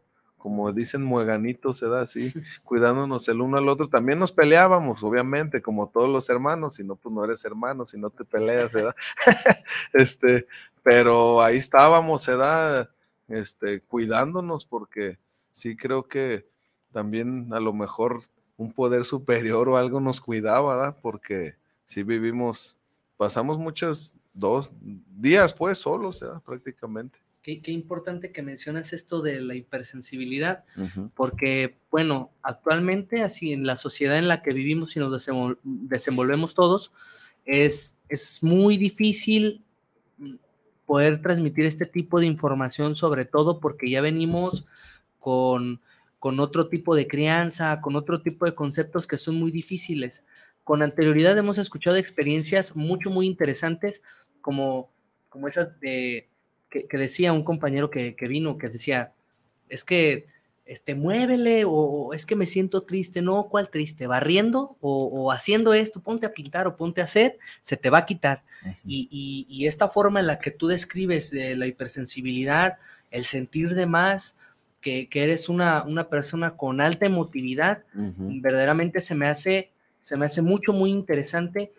como 0.48 0.72
dicen, 0.72 1.04
mueganitos, 1.04 1.82
¿verdad? 1.82 2.04
Así, 2.04 2.34
cuidándonos 2.64 3.28
el 3.28 3.42
uno 3.42 3.58
al 3.58 3.68
otro. 3.68 3.90
También 3.90 4.18
nos 4.18 4.32
peleábamos, 4.32 5.04
obviamente, 5.04 5.62
como 5.62 5.90
todos 5.90 6.10
los 6.10 6.30
hermanos, 6.30 6.76
si 6.76 6.86
no, 6.86 6.96
pues 6.96 7.14
no 7.14 7.26
eres 7.26 7.44
hermano, 7.44 7.86
si 7.86 8.00
no 8.00 8.10
te 8.10 8.24
peleas, 8.24 8.72
¿verdad? 8.72 8.96
este, 9.94 10.48
pero 10.84 11.42
ahí 11.42 11.58
estábamos, 11.58 12.26
¿verdad? 12.26 12.90
Este, 13.28 13.82
cuidándonos, 13.82 14.66
porque 14.66 15.20
sí 15.52 15.76
creo 15.76 16.08
que 16.08 16.48
también 16.94 17.54
a 17.54 17.60
lo 17.60 17.74
mejor 17.74 18.22
un 18.56 18.72
poder 18.72 19.04
superior 19.04 19.68
o 19.68 19.76
algo 19.76 20.00
nos 20.00 20.22
cuidaba, 20.22 20.78
¿verdad? 20.78 20.98
Porque 21.02 21.58
sí 21.84 22.04
vivimos, 22.04 22.78
pasamos 23.18 23.58
muchos, 23.58 24.16
dos 24.34 24.74
días 24.82 25.54
pues 25.54 25.78
solos, 25.80 26.22
¿verdad? 26.22 26.42
Prácticamente. 26.42 27.20
Qué, 27.48 27.62
qué 27.62 27.72
importante 27.72 28.34
que 28.34 28.42
mencionas 28.42 28.92
esto 28.92 29.22
de 29.22 29.40
la 29.40 29.56
hipersensibilidad, 29.56 30.66
porque, 31.16 31.78
bueno, 31.90 32.30
actualmente, 32.42 33.22
así 33.22 33.54
en 33.54 33.66
la 33.66 33.78
sociedad 33.78 34.18
en 34.18 34.28
la 34.28 34.42
que 34.42 34.52
vivimos 34.52 34.98
y 34.98 35.00
nos 35.00 35.14
desenvol- 35.14 35.58
desenvolvemos 35.64 36.56
todos, 36.56 36.92
es, 37.46 37.96
es 38.10 38.44
muy 38.44 38.76
difícil 38.76 39.64
poder 40.86 41.22
transmitir 41.22 41.64
este 41.64 41.86
tipo 41.86 42.20
de 42.20 42.26
información, 42.26 42.98
sobre 42.98 43.24
todo 43.24 43.62
porque 43.62 43.90
ya 43.90 44.02
venimos 44.02 44.66
con, 45.18 45.80
con 46.20 46.42
otro 46.42 46.68
tipo 46.68 46.98
de 46.98 47.08
crianza, 47.08 47.80
con 47.80 47.96
otro 47.96 48.22
tipo 48.22 48.46
de 48.46 48.56
conceptos 48.56 49.08
que 49.08 49.18
son 49.18 49.36
muy 49.36 49.52
difíciles. 49.52 50.26
Con 50.66 50.82
anterioridad 50.82 51.38
hemos 51.38 51.58
escuchado 51.60 51.96
experiencias 51.96 52.76
mucho, 52.76 53.10
muy 53.10 53.26
interesantes, 53.26 54.02
como, 54.42 54.92
como 55.30 55.48
esas 55.48 55.80
de, 55.80 56.28
que, 56.70 56.88
que 56.88 56.98
decía 56.98 57.34
un 57.34 57.44
compañero 57.44 57.90
que, 57.90 58.16
que 58.16 58.28
vino, 58.28 58.58
que 58.58 58.70
decía, 58.70 59.14
es 59.70 59.84
que 59.84 60.28
este, 60.66 60.96
muévele 60.96 61.64
o, 61.64 61.72
o 61.72 62.14
es 62.14 62.26
que 62.26 62.36
me 62.36 62.46
siento 62.46 62.84
triste. 62.84 63.22
No, 63.22 63.48
¿cuál 63.50 63.70
triste? 63.70 64.06
Barriendo 64.08 64.76
o, 64.82 65.06
o 65.06 65.32
haciendo 65.32 65.74
esto, 65.74 66.02
ponte 66.02 66.26
a 66.26 66.34
pintar 66.34 66.68
o 66.68 66.76
ponte 66.76 67.00
a 67.02 67.06
hacer, 67.06 67.38
se 67.62 67.78
te 67.78 67.90
va 67.90 68.00
a 68.00 68.06
quitar. 68.06 68.44
y, 68.86 69.08
y- 69.12 69.46
y 69.50 69.68
esta 69.68 69.88
forma 69.88 70.20
en 70.20 70.28
la 70.28 70.40
que 70.40 70.52
tú 70.52 70.68
describes 70.68 71.30
de 71.32 71.56
la 71.56 71.68
hipersensibilidad, 71.68 72.78
el 73.12 73.24
sentir 73.26 73.76
de 73.76 73.86
más, 73.86 74.36
que, 74.82 75.08
que 75.10 75.24
eres 75.24 75.48
una, 75.50 75.84
una 75.84 76.08
persona 76.10 76.56
con 76.58 76.82
alta 76.82 77.06
emotividad, 77.06 77.84
Ujú. 77.96 78.30
verdaderamente 78.42 79.00
se 79.00 79.16
me 79.16 79.28
hace, 79.28 79.72
se 80.00 80.18
me 80.18 80.26
hace 80.26 80.42
mucho, 80.42 80.74
muy 80.74 80.92
interesante 80.92 81.72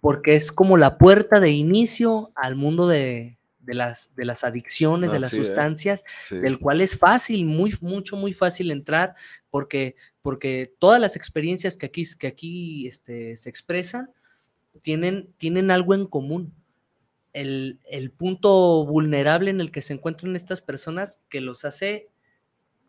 porque 0.00 0.34
es 0.36 0.52
como 0.52 0.76
la 0.76 0.96
puerta 0.98 1.40
de 1.40 1.50
inicio 1.50 2.30
al 2.36 2.54
mundo 2.56 2.86
de, 2.86 3.36
de 3.68 3.74
las, 3.74 4.10
de 4.16 4.24
las 4.24 4.44
adicciones, 4.44 5.12
de 5.12 5.20
las 5.20 5.30
sustancias, 5.30 6.02
Sí. 6.24 6.38
del 6.38 6.58
cual 6.58 6.80
es 6.80 6.96
fácil, 6.96 7.44
muy, 7.44 7.74
mucho, 7.82 8.16
muy 8.16 8.32
fácil 8.32 8.70
entrar, 8.70 9.14
porque, 9.50 9.94
porque 10.22 10.72
todas 10.78 10.98
las 11.00 11.16
experiencias 11.16 11.76
que 11.76 11.84
aquí, 11.86 12.04
que 12.18 12.26
aquí 12.28 12.88
este, 12.88 13.36
se 13.36 13.50
expresan 13.50 14.10
tienen, 14.80 15.34
tienen 15.36 15.70
algo 15.70 15.94
en 15.94 16.06
común. 16.06 16.54
El, 17.34 17.78
el 17.90 18.10
punto 18.10 18.86
vulnerable 18.86 19.50
en 19.50 19.60
el 19.60 19.70
que 19.70 19.82
se 19.82 19.92
encuentran 19.92 20.34
estas 20.34 20.62
personas 20.62 21.22
que 21.28 21.42
los 21.42 21.66
hace 21.66 22.08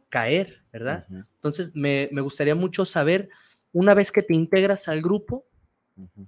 caer, 0.07 0.63
¿verdad? 0.71 1.05
Entonces, 1.09 1.71
me, 1.75 2.07
me 2.13 2.21
gustaría 2.21 2.55
mucho 2.55 2.85
saber, 2.85 3.29
una 3.73 3.93
vez 3.93 4.11
que 4.13 4.23
te 4.23 4.33
integras 4.33 4.87
al 4.87 5.01
grupo, 5.01 5.45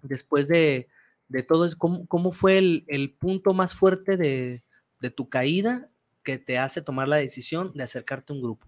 después 0.04 0.50
de, 0.50 0.90
de 1.32 1.44
todo, 1.44 1.66
eso, 1.66 1.78
¿cómo, 1.78 2.06
cómo 2.08 2.32
fue 2.32 2.58
el, 2.58 2.84
el 2.88 3.14
punto 3.14 3.54
más 3.54 3.74
fuerte 3.74 4.18
de, 4.18 4.64
de 5.00 5.10
tu 5.10 5.30
caída 5.30 5.90
que 6.24 6.38
te 6.38 6.58
hace 6.58 6.82
tomar 6.82 7.08
la 7.08 7.16
decisión 7.16 7.72
de 7.74 7.84
acercarte 7.84 8.34
a 8.34 8.36
un 8.36 8.42
grupo? 8.42 8.68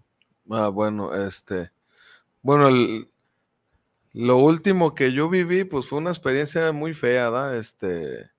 Ah, 0.49 0.69
bueno, 0.69 1.13
este, 1.13 1.71
bueno, 2.41 2.69
lo 4.13 4.37
último 4.37 4.95
que 4.95 5.11
yo 5.11 5.29
viví, 5.29 5.63
pues 5.63 5.87
fue 5.87 5.99
una 5.99 6.11
experiencia 6.11 6.71
muy 6.71 6.93
fea, 6.93 7.29
¿da? 7.29 7.57
Este, 7.57 8.29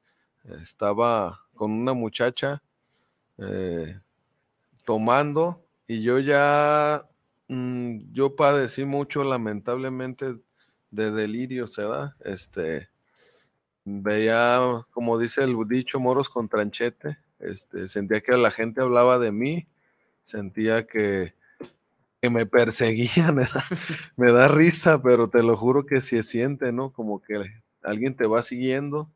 estaba 0.62 1.40
con 1.54 1.72
una 1.72 1.92
muchacha 1.94 2.62
eh, 3.38 3.98
tomando 4.84 5.64
y 5.86 6.02
yo 6.02 6.18
ya, 6.18 7.08
mm, 7.48 8.12
yo 8.12 8.36
padecí 8.36 8.84
mucho, 8.84 9.24
lamentablemente, 9.24 10.36
de 10.90 11.10
delirio, 11.10 11.66
¿se 11.66 11.82
da? 11.82 12.16
Este, 12.20 12.88
veía, 13.84 14.86
como 14.90 15.18
dice 15.18 15.44
el 15.44 15.56
dicho, 15.68 16.00
moros 16.00 16.28
con 16.30 16.48
tranchete, 16.48 17.18
este, 17.38 17.88
sentía 17.88 18.20
que 18.20 18.36
la 18.36 18.50
gente 18.50 18.82
hablaba 18.82 19.18
de 19.18 19.32
mí, 19.32 19.66
sentía 20.22 20.86
que 20.86 21.34
que 22.24 22.30
me 22.30 22.46
perseguían, 22.46 23.34
me 23.34 23.42
da, 23.42 23.64
me 24.16 24.32
da 24.32 24.48
risa, 24.48 25.02
pero 25.02 25.28
te 25.28 25.42
lo 25.42 25.58
juro 25.58 25.84
que 25.84 26.00
se 26.00 26.22
siente, 26.22 26.72
¿no? 26.72 26.90
Como 26.90 27.20
que 27.20 27.34
alguien 27.82 28.16
te 28.16 28.26
va 28.26 28.42
siguiendo. 28.42 29.10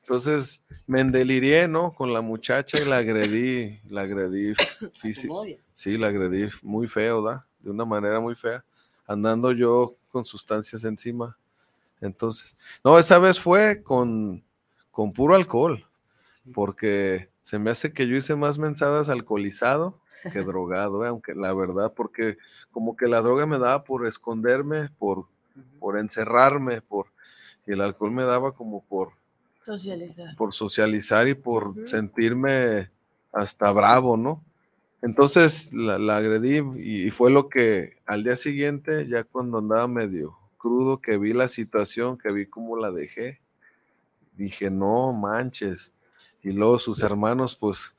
Entonces 0.00 0.64
me 0.88 1.00
endelirié, 1.00 1.68
¿no? 1.68 1.92
Con 1.92 2.12
la 2.12 2.22
muchacha 2.22 2.82
y 2.82 2.86
la 2.86 2.96
agredí, 2.96 3.78
la 3.88 4.00
agredí 4.00 4.52
física. 5.00 5.32
novia? 5.32 5.58
Sí, 5.74 5.96
la 5.96 6.08
agredí 6.08 6.48
muy 6.62 6.88
feo, 6.88 7.22
¿da? 7.22 7.46
De 7.60 7.70
una 7.70 7.84
manera 7.84 8.18
muy 8.18 8.34
fea, 8.34 8.64
andando 9.06 9.52
yo 9.52 9.94
con 10.08 10.24
sustancias 10.24 10.82
encima. 10.82 11.38
Entonces, 12.00 12.56
no, 12.84 12.98
esa 12.98 13.18
vez 13.18 13.40
fue 13.40 13.82
con, 13.82 14.44
con 14.90 15.12
puro 15.12 15.34
alcohol, 15.34 15.86
porque 16.54 17.28
se 17.42 17.58
me 17.58 17.70
hace 17.70 17.92
que 17.92 18.06
yo 18.06 18.16
hice 18.16 18.36
más 18.36 18.58
mensadas 18.58 19.08
alcoholizado 19.08 19.98
que 20.32 20.40
drogado, 20.42 21.04
¿eh? 21.04 21.08
aunque 21.08 21.34
la 21.34 21.52
verdad, 21.52 21.92
porque 21.94 22.38
como 22.72 22.96
que 22.96 23.06
la 23.06 23.20
droga 23.20 23.46
me 23.46 23.58
daba 23.58 23.84
por 23.84 24.06
esconderme, 24.06 24.90
por, 24.98 25.26
por 25.78 25.98
encerrarme, 25.98 26.80
por, 26.80 27.06
y 27.66 27.72
el 27.72 27.80
alcohol 27.80 28.10
me 28.10 28.24
daba 28.24 28.52
como 28.52 28.82
por 28.82 29.12
Socializar. 29.60 30.36
por 30.36 30.52
socializar 30.52 31.26
y 31.26 31.34
por 31.34 31.88
sentirme 31.88 32.90
hasta 33.32 33.72
bravo, 33.72 34.16
¿no? 34.16 34.42
Entonces 35.00 35.72
la, 35.72 35.98
la 35.98 36.18
agredí 36.18 36.60
y, 36.76 37.06
y 37.06 37.10
fue 37.10 37.30
lo 37.30 37.48
que 37.48 37.96
al 38.06 38.24
día 38.24 38.36
siguiente, 38.36 39.06
ya 39.06 39.24
cuando 39.24 39.58
andaba 39.58 39.86
medio 39.88 40.36
crudo, 40.64 40.98
que 40.98 41.18
vi 41.18 41.34
la 41.34 41.48
situación, 41.48 42.16
que 42.16 42.32
vi 42.32 42.46
cómo 42.46 42.78
la 42.78 42.90
dejé, 42.90 43.42
dije, 44.34 44.70
no 44.70 45.12
manches. 45.12 45.92
Y 46.42 46.52
luego 46.52 46.80
sus 46.80 47.02
hermanos, 47.02 47.54
pues 47.54 47.94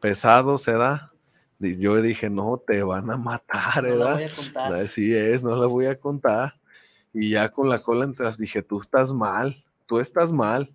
pesados, 0.00 0.62
se 0.62 0.72
da. 0.72 1.12
Y 1.60 1.78
yo 1.78 2.02
dije, 2.02 2.28
no, 2.28 2.60
te 2.66 2.82
van 2.82 3.08
a 3.12 3.16
matar, 3.16 3.84
No 3.84 3.94
la 3.94 4.14
voy 4.14 4.22
a 4.24 4.34
contar. 4.34 4.74
Así 4.74 5.14
es, 5.14 5.44
no 5.44 5.54
la 5.54 5.68
voy 5.68 5.86
a 5.86 5.96
contar. 5.96 6.58
Y 7.14 7.30
ya 7.30 7.50
con 7.50 7.68
la 7.68 7.78
cola 7.78 8.04
entre 8.04 8.24
las 8.26 8.36
dije, 8.36 8.62
tú 8.62 8.80
estás 8.80 9.12
mal, 9.12 9.64
tú 9.86 10.00
estás 10.00 10.32
mal. 10.32 10.74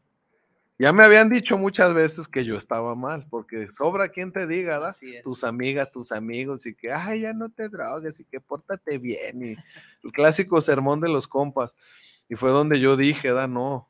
Ya 0.79 0.91
me 0.91 1.03
habían 1.03 1.29
dicho 1.29 1.57
muchas 1.57 1.93
veces 1.93 2.27
que 2.27 2.43
yo 2.43 2.57
estaba 2.57 2.95
mal, 2.95 3.27
porque 3.29 3.69
sobra 3.71 4.09
quien 4.09 4.31
te 4.31 4.47
diga, 4.47 4.79
¿verdad? 4.79 4.95
Tus 5.23 5.43
amigas, 5.43 5.91
tus 5.91 6.12
amigos, 6.12 6.65
y 6.65 6.73
que, 6.73 6.91
ay, 6.91 7.21
ya 7.21 7.33
no 7.33 7.49
te 7.49 7.69
drogues, 7.69 8.19
y 8.19 8.25
que 8.25 8.41
pórtate 8.41 8.97
bien, 8.97 9.45
y 9.45 9.55
el 10.03 10.12
clásico 10.12 10.62
sermón 10.62 10.99
de 10.99 11.09
los 11.09 11.27
compas. 11.27 11.75
Y 12.27 12.36
fue 12.36 12.49
donde 12.49 12.79
yo 12.79 12.97
dije, 12.97 13.31
da, 13.31 13.47
no, 13.47 13.88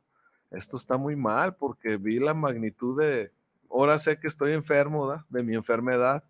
esto 0.52 0.78
está 0.78 0.98
muy 0.98 1.15
mal, 1.15 1.56
porque 1.56 1.98
vi 1.98 2.19
la 2.19 2.34
magnitud 2.34 3.00
de, 3.00 3.32
ahora 3.69 3.98
sé 3.98 4.19
que 4.19 4.28
estoy 4.28 4.52
enfermo, 4.52 5.08
¿da? 5.08 5.26
De 5.30 5.41
mi 5.41 5.56
enfermedad. 5.56 6.24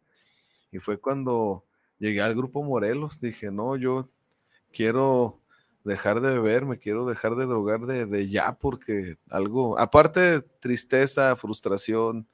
Y 0.71 0.77
fue 0.79 0.99
cuando 0.99 1.65
llegué 1.97 2.21
al 2.21 2.35
grupo 2.35 2.63
Morelos, 2.63 3.19
dije, 3.19 3.51
no, 3.51 3.75
yo 3.75 4.09
quiero 4.71 5.39
dejar 5.83 6.21
de 6.21 6.31
beber, 6.31 6.65
me 6.65 6.77
quiero 6.77 7.05
dejar 7.05 7.35
de 7.35 7.45
drogar 7.45 7.81
de, 7.81 8.05
de 8.05 8.29
ya, 8.29 8.53
porque 8.53 9.17
algo, 9.29 9.77
aparte 9.79 10.19
de 10.19 10.41
tristeza, 10.41 11.35
frustración, 11.35 12.25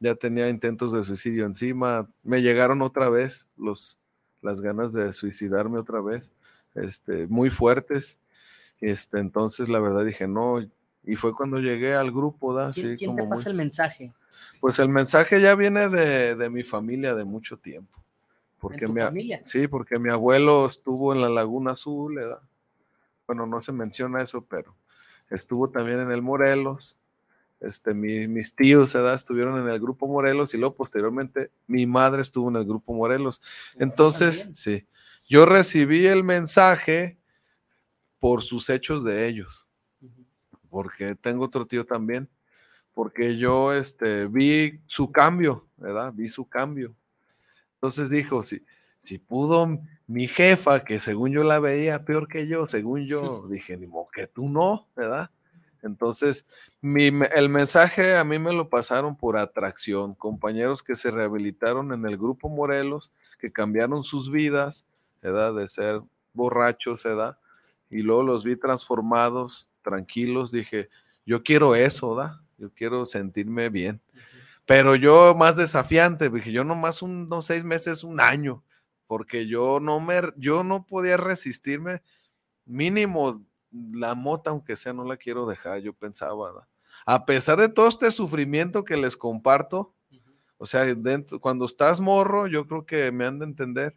ya 0.00 0.14
tenía 0.14 0.48
intentos 0.48 0.92
de 0.92 1.02
suicidio 1.02 1.44
encima, 1.44 2.08
me 2.22 2.40
llegaron 2.40 2.82
otra 2.82 3.08
vez 3.08 3.48
los, 3.56 3.98
las 4.42 4.60
ganas 4.60 4.92
de 4.92 5.12
suicidarme 5.12 5.78
otra 5.78 6.00
vez, 6.00 6.32
este, 6.74 7.26
muy 7.26 7.50
fuertes, 7.50 8.20
este, 8.80 9.18
entonces 9.18 9.68
la 9.68 9.80
verdad 9.80 10.04
dije, 10.04 10.28
no, 10.28 10.60
y 11.04 11.16
fue 11.16 11.34
cuando 11.34 11.58
llegué 11.58 11.94
al 11.94 12.12
grupo, 12.12 12.54
¿da? 12.54 12.70
¿Quién, 12.72 12.86
Sí, 12.90 12.96
quién 12.96 13.10
te 13.10 13.16
como 13.16 13.26
muy- 13.26 13.38
pasa 13.38 13.50
el 13.50 13.56
mensaje? 13.56 14.12
pues 14.60 14.78
el 14.78 14.88
mensaje 14.88 15.40
ya 15.40 15.54
viene 15.54 15.88
de, 15.88 16.34
de 16.36 16.50
mi 16.50 16.62
familia 16.62 17.14
de 17.14 17.24
mucho 17.24 17.56
tiempo. 17.58 17.98
Porque 18.58 18.86
tu 18.86 18.92
mi, 18.92 19.00
familia? 19.00 19.40
Sí, 19.44 19.68
porque 19.68 20.00
mi 20.00 20.10
abuelo 20.10 20.66
estuvo 20.66 21.12
en 21.14 21.20
la 21.20 21.28
Laguna 21.28 21.72
Azul, 21.72 22.16
¿verdad? 22.16 22.40
Bueno, 23.28 23.46
no 23.46 23.62
se 23.62 23.70
menciona 23.72 24.20
eso, 24.22 24.44
pero 24.44 24.74
estuvo 25.30 25.70
también 25.70 26.00
en 26.00 26.10
el 26.10 26.22
Morelos. 26.22 26.98
Este, 27.60 27.92
mi- 27.94 28.26
mis 28.28 28.54
tíos, 28.54 28.94
¿verdad? 28.94 29.14
Estuvieron 29.14 29.60
en 29.60 29.68
el 29.68 29.78
grupo 29.80 30.08
Morelos 30.08 30.54
y 30.54 30.58
luego 30.58 30.74
posteriormente 30.74 31.50
mi 31.68 31.86
madre 31.86 32.22
estuvo 32.22 32.48
en 32.48 32.56
el 32.56 32.64
grupo 32.64 32.92
Morelos. 32.94 33.40
Entonces, 33.78 34.38
también. 34.38 34.56
sí, 34.56 34.86
yo 35.28 35.44
recibí 35.46 36.06
el 36.06 36.24
mensaje 36.24 37.18
por 38.18 38.42
sus 38.42 38.68
hechos 38.70 39.04
de 39.04 39.28
ellos 39.28 39.66
porque 40.70 41.14
tengo 41.14 41.44
otro 41.44 41.66
tío 41.66 41.84
también, 41.86 42.28
porque 42.94 43.36
yo 43.36 43.72
este, 43.72 44.26
vi 44.26 44.80
su 44.86 45.10
cambio, 45.10 45.66
¿verdad? 45.76 46.12
Vi 46.14 46.28
su 46.28 46.46
cambio. 46.46 46.94
Entonces 47.74 48.10
dijo, 48.10 48.42
si, 48.44 48.64
si 48.98 49.18
pudo 49.18 49.78
mi 50.08 50.26
jefa, 50.26 50.80
que 50.80 50.98
según 50.98 51.32
yo 51.32 51.44
la 51.44 51.60
veía 51.60 52.04
peor 52.04 52.28
que 52.28 52.48
yo, 52.48 52.66
según 52.66 53.06
yo, 53.06 53.46
dije, 53.50 53.76
ni 53.76 53.86
modo 53.86 54.08
que 54.12 54.26
tú 54.26 54.48
no, 54.48 54.88
¿verdad? 54.96 55.30
Entonces, 55.82 56.44
mi, 56.80 57.06
el 57.06 57.48
mensaje 57.48 58.16
a 58.16 58.24
mí 58.24 58.38
me 58.38 58.52
lo 58.52 58.68
pasaron 58.68 59.16
por 59.16 59.36
atracción, 59.36 60.14
compañeros 60.14 60.82
que 60.82 60.96
se 60.96 61.10
rehabilitaron 61.12 61.92
en 61.92 62.04
el 62.06 62.16
grupo 62.16 62.48
Morelos, 62.48 63.12
que 63.38 63.52
cambiaron 63.52 64.02
sus 64.02 64.30
vidas, 64.30 64.86
¿verdad? 65.22 65.54
De 65.54 65.68
ser 65.68 66.00
borrachos, 66.32 67.04
¿verdad? 67.04 67.38
Y 67.90 68.02
luego 68.02 68.22
los 68.22 68.44
vi 68.44 68.56
transformados, 68.56 69.68
tranquilos, 69.82 70.50
dije, 70.50 70.88
yo 71.24 71.42
quiero 71.42 71.74
eso, 71.74 72.14
¿verdad? 72.14 72.40
Yo 72.56 72.70
quiero 72.74 73.04
sentirme 73.04 73.68
bien. 73.68 74.00
Pero 74.66 74.96
yo 74.96 75.34
más 75.34 75.56
desafiante, 75.56 76.28
dije, 76.28 76.50
yo 76.50 76.64
nomás 76.64 77.02
unos 77.02 77.46
seis 77.46 77.62
meses, 77.62 78.04
un 78.04 78.20
año, 78.20 78.62
porque 79.08 79.48
yo 79.48 79.80
no 79.80 80.00
me, 80.00 80.20
yo 80.38 80.64
no 80.64 80.86
podía 80.86 81.18
resistirme, 81.18 82.02
mínimo 82.66 83.44
la 83.72 84.14
mota, 84.16 84.50
aunque 84.50 84.76
sea, 84.76 84.92
no 84.94 85.04
la 85.04 85.18
quiero 85.18 85.46
dejar, 85.46 85.80
yo 85.80 85.94
pensaba, 85.94 86.68
a 87.06 87.26
pesar 87.26 87.58
de 87.60 87.68
todo 87.70 87.88
este 87.88 88.10
sufrimiento 88.12 88.84
que 88.84 88.96
les 88.98 89.16
comparto, 89.16 89.94
o 90.58 90.66
sea, 90.66 90.84
dentro- 90.86 91.40
cuando 91.40 91.66
estás 91.66 92.00
morro, 92.00 92.48
yo 92.48 92.66
creo 92.66 92.86
que 92.86 93.12
me 93.12 93.26
han 93.26 93.38
de 93.40 93.46
entender, 93.46 93.96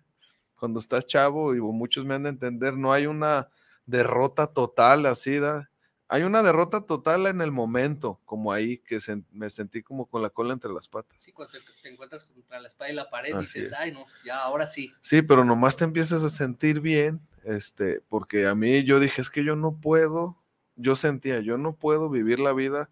cuando 0.57 0.79
estás 0.81 1.07
chavo, 1.07 1.55
y 1.55 1.61
muchos 1.61 2.05
me 2.05 2.15
han 2.15 2.23
de 2.25 2.29
entender, 2.31 2.75
no 2.77 2.93
hay 2.93 3.07
una 3.07 3.49
derrota 3.87 4.47
total 4.47 5.07
así, 5.07 5.39
¿da? 5.39 5.70
Hay 6.13 6.23
una 6.23 6.43
derrota 6.43 6.81
total 6.81 7.25
en 7.27 7.39
el 7.39 7.53
momento, 7.53 8.19
como 8.25 8.51
ahí, 8.51 8.79
que 8.79 8.99
me 9.31 9.49
sentí 9.49 9.81
como 9.81 10.07
con 10.07 10.21
la 10.21 10.29
cola 10.29 10.51
entre 10.51 10.69
las 10.73 10.89
patas. 10.89 11.23
Sí, 11.23 11.31
cuando 11.31 11.53
te, 11.53 11.59
te 11.81 11.87
encuentras 11.87 12.25
contra 12.25 12.59
la 12.59 12.67
espada 12.67 12.91
y 12.91 12.95
la 12.95 13.09
pared, 13.09 13.33
Así 13.33 13.59
dices, 13.59 13.71
es. 13.71 13.79
ay, 13.79 13.93
no, 13.93 14.05
ya, 14.25 14.43
ahora 14.43 14.67
sí. 14.67 14.93
Sí, 14.99 15.21
pero 15.21 15.45
nomás 15.45 15.77
te 15.77 15.85
empiezas 15.85 16.21
a 16.23 16.29
sentir 16.29 16.81
bien, 16.81 17.21
este, 17.45 18.01
porque 18.09 18.45
a 18.45 18.55
mí 18.55 18.83
yo 18.83 18.99
dije, 18.99 19.21
es 19.21 19.29
que 19.29 19.45
yo 19.45 19.55
no 19.55 19.79
puedo, 19.79 20.35
yo 20.75 20.97
sentía, 20.97 21.39
yo 21.39 21.57
no 21.57 21.77
puedo 21.77 22.09
vivir 22.09 22.41
la 22.41 22.51
vida 22.51 22.89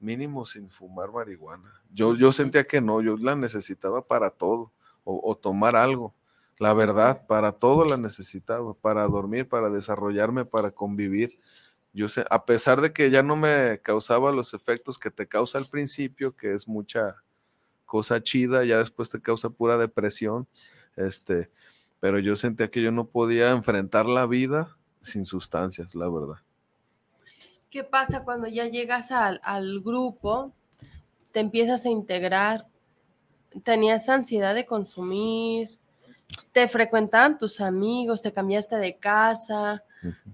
mínimo 0.00 0.46
sin 0.46 0.70
fumar 0.70 1.12
marihuana. 1.12 1.74
Yo, 1.92 2.16
yo 2.16 2.32
sentía 2.32 2.64
que 2.66 2.80
no, 2.80 3.02
yo 3.02 3.18
la 3.18 3.36
necesitaba 3.36 4.00
para 4.00 4.30
todo, 4.30 4.72
o, 5.04 5.20
o 5.22 5.36
tomar 5.36 5.76
algo. 5.76 6.14
La 6.58 6.72
verdad, 6.72 7.26
para 7.26 7.52
todo 7.52 7.84
la 7.84 7.98
necesitaba, 7.98 8.72
para 8.72 9.06
dormir, 9.08 9.46
para 9.46 9.68
desarrollarme, 9.68 10.46
para 10.46 10.70
convivir. 10.70 11.38
Yo 11.92 12.08
sé, 12.08 12.24
a 12.30 12.44
pesar 12.46 12.80
de 12.80 12.92
que 12.92 13.10
ya 13.10 13.22
no 13.22 13.36
me 13.36 13.80
causaba 13.82 14.32
los 14.32 14.54
efectos 14.54 14.98
que 14.98 15.10
te 15.10 15.28
causa 15.28 15.58
al 15.58 15.66
principio, 15.66 16.34
que 16.34 16.54
es 16.54 16.66
mucha 16.66 17.22
cosa 17.84 18.22
chida, 18.22 18.64
ya 18.64 18.78
después 18.78 19.10
te 19.10 19.20
causa 19.20 19.50
pura 19.50 19.76
depresión, 19.76 20.48
este, 20.96 21.50
pero 22.00 22.18
yo 22.18 22.34
sentía 22.36 22.70
que 22.70 22.82
yo 22.82 22.90
no 22.90 23.06
podía 23.06 23.50
enfrentar 23.50 24.06
la 24.06 24.26
vida 24.26 24.76
sin 25.02 25.26
sustancias, 25.26 25.94
la 25.94 26.08
verdad. 26.08 26.40
¿Qué 27.68 27.84
pasa 27.84 28.24
cuando 28.24 28.48
ya 28.48 28.66
llegas 28.66 29.12
al, 29.12 29.40
al 29.42 29.80
grupo, 29.80 30.52
te 31.32 31.40
empiezas 31.40 31.84
a 31.84 31.90
integrar? 31.90 32.66
¿Tenías 33.62 34.08
ansiedad 34.08 34.54
de 34.54 34.64
consumir? 34.64 35.78
¿Te 36.52 36.68
frecuentaban 36.68 37.38
tus 37.38 37.60
amigos? 37.60 38.22
¿Te 38.22 38.32
cambiaste 38.32 38.76
de 38.76 38.96
casa? 38.96 39.84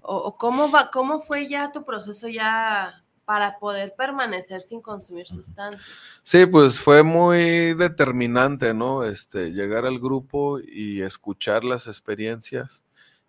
¿O, 0.02 0.16
o 0.16 0.37
cómo, 0.37 0.70
va, 0.70 0.90
cómo 0.90 1.20
fue 1.20 1.48
ya 1.48 1.72
tu 1.72 1.85
proceso 1.85 2.28
ya 2.28 3.02
para 3.28 3.59
poder 3.59 3.94
permanecer 3.94 4.62
sin 4.62 4.81
consumir 4.81 5.26
sustancias? 5.26 5.85
Sí, 6.22 6.46
pues 6.46 6.81
fue 6.81 7.02
muy 7.02 7.74
determinante, 7.74 8.72
¿no? 8.72 9.04
Este, 9.04 9.52
llegar 9.52 9.85
al 9.85 9.98
grupo 9.98 10.61
y 10.61 11.02
escuchar 11.02 11.62
las 11.62 11.88
experiencias 11.88 12.87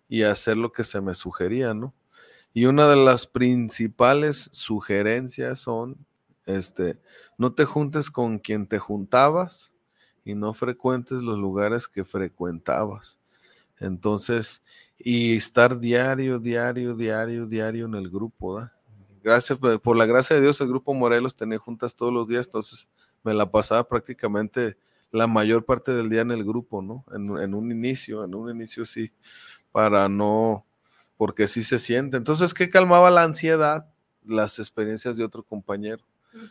y 0.08 0.22
hacer 0.22 0.56
lo 0.56 0.72
que 0.72 0.84
se 0.84 1.02
me 1.02 1.12
sugería, 1.12 1.74
¿no? 1.74 1.92
Y 2.54 2.64
una 2.64 2.88
de 2.88 2.96
las 2.96 3.26
principales 3.26 4.48
sugerencias 4.52 5.58
son, 5.58 5.98
este, 6.46 6.98
no 7.36 7.52
te 7.52 7.66
juntes 7.66 8.10
con 8.10 8.38
quien 8.38 8.66
te 8.66 8.78
juntabas 8.78 9.74
y 10.24 10.34
no 10.34 10.54
frecuentes 10.54 11.20
los 11.20 11.38
lugares 11.38 11.86
que 11.86 12.06
frecuentabas. 12.06 13.18
Entonces, 13.78 14.62
y 15.02 15.36
estar 15.36 15.78
diario, 15.78 16.38
diario, 16.38 16.94
diario, 16.94 17.46
diario 17.46 17.86
en 17.86 17.94
el 17.94 18.10
grupo, 18.10 18.58
¿da? 18.58 18.72
Gracias, 19.22 19.58
por, 19.58 19.96
la 19.96 20.06
gracia 20.06 20.36
de 20.36 20.42
Dios, 20.42 20.60
el 20.60 20.68
grupo 20.68 20.94
Morelos 20.94 21.34
tenía 21.34 21.58
juntas 21.58 21.94
todos 21.94 22.12
los 22.12 22.26
días, 22.26 22.46
entonces 22.46 22.88
me 23.22 23.34
la 23.34 23.50
pasaba 23.50 23.86
prácticamente 23.86 24.78
la 25.10 25.26
mayor 25.26 25.64
parte 25.64 25.92
del 25.92 26.08
día 26.08 26.22
en 26.22 26.30
el 26.30 26.44
grupo, 26.44 26.80
¿no? 26.80 27.04
En, 27.12 27.36
en 27.38 27.54
un 27.54 27.70
inicio, 27.70 28.24
en 28.24 28.34
un 28.34 28.50
inicio 28.50 28.84
sí, 28.84 29.12
para 29.72 30.08
no, 30.08 30.64
porque 31.16 31.48
sí 31.48 31.64
se 31.64 31.78
siente. 31.78 32.16
Entonces, 32.16 32.54
¿qué 32.54 32.70
calmaba 32.70 33.10
la 33.10 33.24
ansiedad? 33.24 33.90
Las 34.24 34.58
experiencias 34.58 35.16
de 35.16 35.24
otro 35.24 35.42
compañero. 35.42 36.02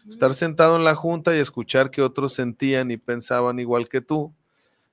Estar 0.07 0.33
sentado 0.33 0.75
en 0.75 0.83
la 0.83 0.93
junta 0.93 1.35
y 1.35 1.39
escuchar 1.39 1.89
que 1.89 2.01
otros 2.01 2.33
sentían 2.33 2.91
y 2.91 2.97
pensaban 2.97 3.59
igual 3.59 3.87
que 3.87 4.01
tú, 4.01 4.33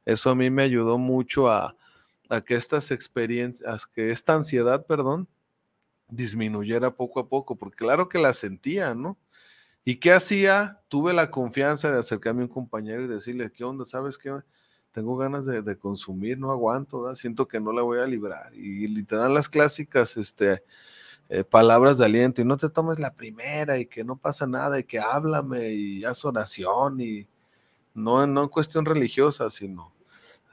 eso 0.05 0.31
a 0.31 0.35
mí 0.35 0.49
me 0.49 0.62
ayudó 0.62 0.97
mucho 0.97 1.51
a, 1.51 1.75
a 2.29 2.41
que 2.41 2.55
estas 2.55 2.91
experiencias, 2.91 3.87
que 3.87 4.11
esta 4.11 4.35
ansiedad, 4.35 4.87
perdón, 4.87 5.29
disminuyera 6.09 6.95
poco 6.95 7.21
a 7.21 7.29
poco, 7.29 7.57
porque 7.57 7.77
claro 7.77 8.09
que 8.09 8.19
la 8.19 8.33
sentía, 8.33 8.95
¿no? 8.95 9.19
¿Y 9.85 9.97
qué 9.97 10.12
hacía? 10.12 10.81
Tuve 10.89 11.12
la 11.12 11.31
confianza 11.31 11.91
de 11.91 12.01
acercarme 12.01 12.43
a 12.43 12.47
un 12.47 12.51
compañero 12.51 13.05
y 13.05 13.09
decirle, 13.09 13.51
¿qué 13.53 13.65
onda? 13.65 13.85
¿Sabes 13.85 14.19
qué? 14.19 14.37
Tengo 14.93 15.17
ganas 15.17 15.47
de, 15.47 15.79
consumir, 15.79 16.39
no 16.39 16.51
aguanto, 16.51 17.15
siento 17.17 17.47
que 17.47 17.61
no 17.61 17.73
la 17.73 17.83
voy 17.83 17.99
a 17.99 18.07
librar. 18.07 18.51
Y, 18.55 19.03
te 19.05 19.15
dan 19.17 19.35
las 19.35 19.49
clásicas 19.49 20.17
este, 20.17 20.62
eh, 21.29 21.45
palabras 21.45 21.99
de 21.99 22.07
aliento 22.07 22.41
y 22.41 22.45
no 22.45 22.57
te 22.57 22.71
tomes 22.71 22.99
la 22.99 23.15
primera 23.15 23.79
y 23.79 23.87
que 23.87 24.05
no 24.05 24.17
pasa 24.17 24.47
nada 24.47 24.79
y 24.79 24.85
que 24.85 24.99
háblame 24.99 25.71
y 25.75 26.05
haz 26.05 26.25
oración 26.25 27.01
y 27.01 27.29
no, 27.95 28.27
no 28.27 28.45
en 28.45 28.49
cuestión 28.49 28.85
religiosa, 28.85 29.51
sino 29.51 29.93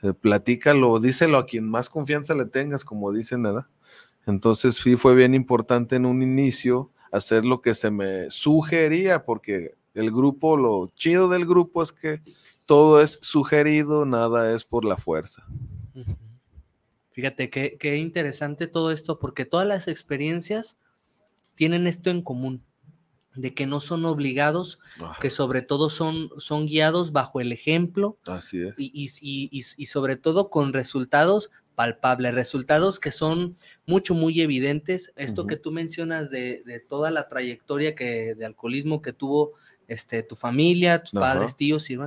eh, 0.04 0.14
platícalo, 0.14 1.00
díselo 1.00 1.38
a 1.38 1.46
quien 1.46 1.68
más 1.68 1.90
confianza 1.90 2.36
le 2.36 2.46
tengas, 2.46 2.84
como 2.86 3.12
dicen, 3.12 3.42
¿verdad? 3.42 3.66
Entonces 4.26 4.76
sí 4.76 4.98
fue 4.98 5.16
bien 5.16 5.34
importante 5.34 5.96
en 5.96 6.06
un 6.06 6.22
inicio 6.22 6.92
hacer 7.12 7.46
lo 7.46 7.62
que 7.62 7.74
se 7.74 7.90
me 7.90 8.30
sugería, 8.30 9.24
porque 9.24 9.76
el 9.94 10.12
grupo, 10.12 10.58
lo 10.58 10.92
chido 10.96 11.30
del 11.30 11.46
grupo 11.46 11.82
es 11.82 11.92
que 11.92 12.22
todo 12.66 13.02
es 13.02 13.20
sugerido, 13.22 14.06
nada 14.06 14.54
es 14.54 14.66
por 14.66 14.86
la 14.86 14.98
fuerza. 14.98 15.46
Fíjate 17.12 17.50
qué 17.50 17.98
interesante 17.98 18.68
todo 18.68 18.92
esto, 18.92 19.20
porque 19.20 19.46
todas 19.46 19.68
las 19.68 19.88
experiencias 19.88 20.78
tienen 21.56 21.88
esto 21.88 22.10
en 22.10 22.22
común, 22.24 22.64
de 23.36 23.54
que 23.54 23.66
no 23.66 23.80
son 23.80 24.06
obligados, 24.06 24.80
que 25.20 25.30
sobre 25.30 25.62
todo 25.62 25.90
son, 25.90 26.30
son 26.38 26.68
guiados 26.68 27.12
bajo 27.12 27.42
el 27.42 27.52
ejemplo. 27.52 28.18
Así 28.26 28.62
es. 28.62 28.74
Y, 28.78 28.92
y, 28.94 29.10
y, 29.22 29.64
y, 29.78 29.86
sobre 29.88 30.16
todo 30.16 30.50
con 30.50 30.74
resultados 30.74 31.50
palpables, 31.76 32.36
resultados 32.36 33.00
que 33.00 33.12
son 33.12 33.56
mucho, 33.88 34.14
muy 34.14 34.42
evidentes. 34.42 35.12
Esto 35.16 35.48
que 35.48 35.56
tú 35.56 35.72
mencionas 35.72 36.30
de, 36.30 36.62
de, 36.66 36.80
toda 36.80 37.10
la 37.12 37.28
trayectoria 37.28 37.96
que, 37.96 38.36
de 38.36 38.46
alcoholismo 38.46 39.02
que 39.02 39.14
tuvo 39.14 39.54
este, 39.88 40.24
tu 40.24 40.36
familia, 40.36 41.02
tus 41.02 41.20
padres, 41.20 41.56
tíos, 41.56 41.90
y, 41.90 41.98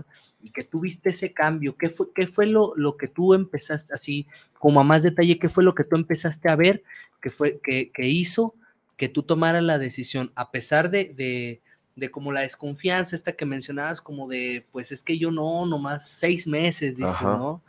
y 0.43 0.51
que 0.51 0.63
tuviste 0.63 1.11
ese 1.11 1.33
cambio. 1.33 1.77
¿Qué 1.77 1.91
fue, 1.91 2.07
qué 2.15 2.27
fue 2.27 2.47
lo, 2.47 2.73
lo 2.77 2.97
que 2.97 3.09
tú 3.09 3.35
empezaste, 3.35 3.93
así 3.93 4.27
como 4.59 4.81
a 4.81 4.85
más 4.85 5.03
detalle, 5.03 5.39
qué 5.39 5.49
fue 5.49 5.65
lo 5.65 5.75
que 5.75 5.85
tú 5.85 5.97
empezaste 5.97 6.49
a 6.49 6.57
ver, 6.57 6.83
que, 7.21 7.31
fue, 7.31 7.61
que, 7.63 7.91
que 7.93 8.09
hizo 8.09 8.55
que 8.97 9.09
tú 9.09 9.23
tomaras 9.23 9.63
la 9.63 9.79
decisión, 9.79 10.33
a 10.35 10.51
pesar 10.51 10.91
de, 10.91 11.13
de, 11.15 11.61
de, 11.97 12.11
como 12.11 12.33
la 12.33 12.41
desconfianza 12.41 13.15
esta 13.15 13.33
que 13.33 13.47
mencionabas, 13.47 14.01
como 14.01 14.27
de, 14.29 14.67
pues 14.73 14.93
es 14.93 15.03
que 15.03 15.19
yo 15.19 15.31
no, 15.31 15.67
nomás 15.67 16.09
seis 16.09 16.47
meses, 16.47 16.97
dice, 16.97 17.23
¿no? 17.23 17.63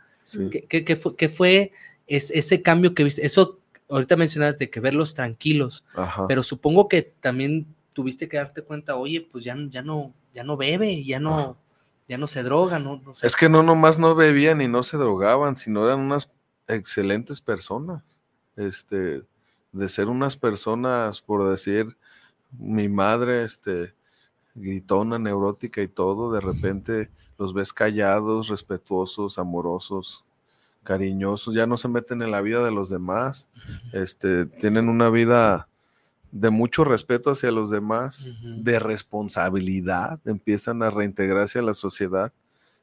¿Qué, 0.50 0.96
fue, 0.96 1.16
qué 1.16 1.28
fue 1.28 1.72
ese 2.06 2.62
cambio 2.62 2.94
que 2.94 3.04
viste? 3.04 3.24
Eso, 3.24 3.60
ahorita 3.88 4.16
mencionas 4.16 4.58
de 4.58 4.70
que 4.70 4.80
verlos 4.80 5.14
tranquilos, 5.14 5.84
pero 6.26 6.42
supongo 6.42 6.88
que 6.88 7.02
también 7.02 7.66
tuviste 7.92 8.28
que 8.28 8.36
darte 8.36 8.62
cuenta, 8.62 8.96
oye, 8.96 9.20
pues 9.20 9.44
ya, 9.44 9.56
ya 9.70 9.82
no, 9.82 10.12
ya 10.34 10.44
no 10.44 10.56
bebe, 10.56 11.04
ya 11.04 11.20
no, 11.20 11.56
ya 12.08 12.16
no 12.16 12.26
se 12.26 12.42
droga, 12.42 12.78
¿no? 12.78 13.02
Es 13.22 13.36
que 13.36 13.48
no 13.48 13.62
nomás 13.62 13.98
no 13.98 14.14
bebían 14.14 14.60
y 14.60 14.68
no 14.68 14.82
se 14.82 14.96
drogaban, 14.96 15.56
sino 15.56 15.84
eran 15.84 16.00
unas 16.00 16.30
excelentes 16.68 17.40
personas. 17.40 18.22
Este, 18.56 19.22
de 19.78 19.88
ser 19.88 20.08
unas 20.08 20.36
personas, 20.36 21.20
por 21.20 21.48
decir, 21.48 21.96
mi 22.58 22.88
madre, 22.88 23.44
este, 23.44 23.94
gritona, 24.54 25.18
neurótica 25.18 25.80
y 25.82 25.88
todo, 25.88 26.32
de 26.32 26.40
repente 26.40 27.10
los 27.38 27.54
ves 27.54 27.72
callados, 27.72 28.48
respetuosos, 28.48 29.38
amorosos, 29.38 30.24
cariñosos, 30.82 31.54
ya 31.54 31.66
no 31.66 31.76
se 31.76 31.88
meten 31.88 32.22
en 32.22 32.30
la 32.30 32.40
vida 32.40 32.64
de 32.64 32.72
los 32.72 32.90
demás, 32.90 33.48
este, 33.92 34.46
tienen 34.46 34.88
una 34.88 35.10
vida 35.10 35.68
de 36.32 36.50
mucho 36.50 36.84
respeto 36.84 37.30
hacia 37.30 37.52
los 37.52 37.70
demás, 37.70 38.26
de 38.42 38.78
responsabilidad, 38.78 40.20
empiezan 40.24 40.82
a 40.82 40.90
reintegrarse 40.90 41.60
a 41.60 41.62
la 41.62 41.74
sociedad, 41.74 42.32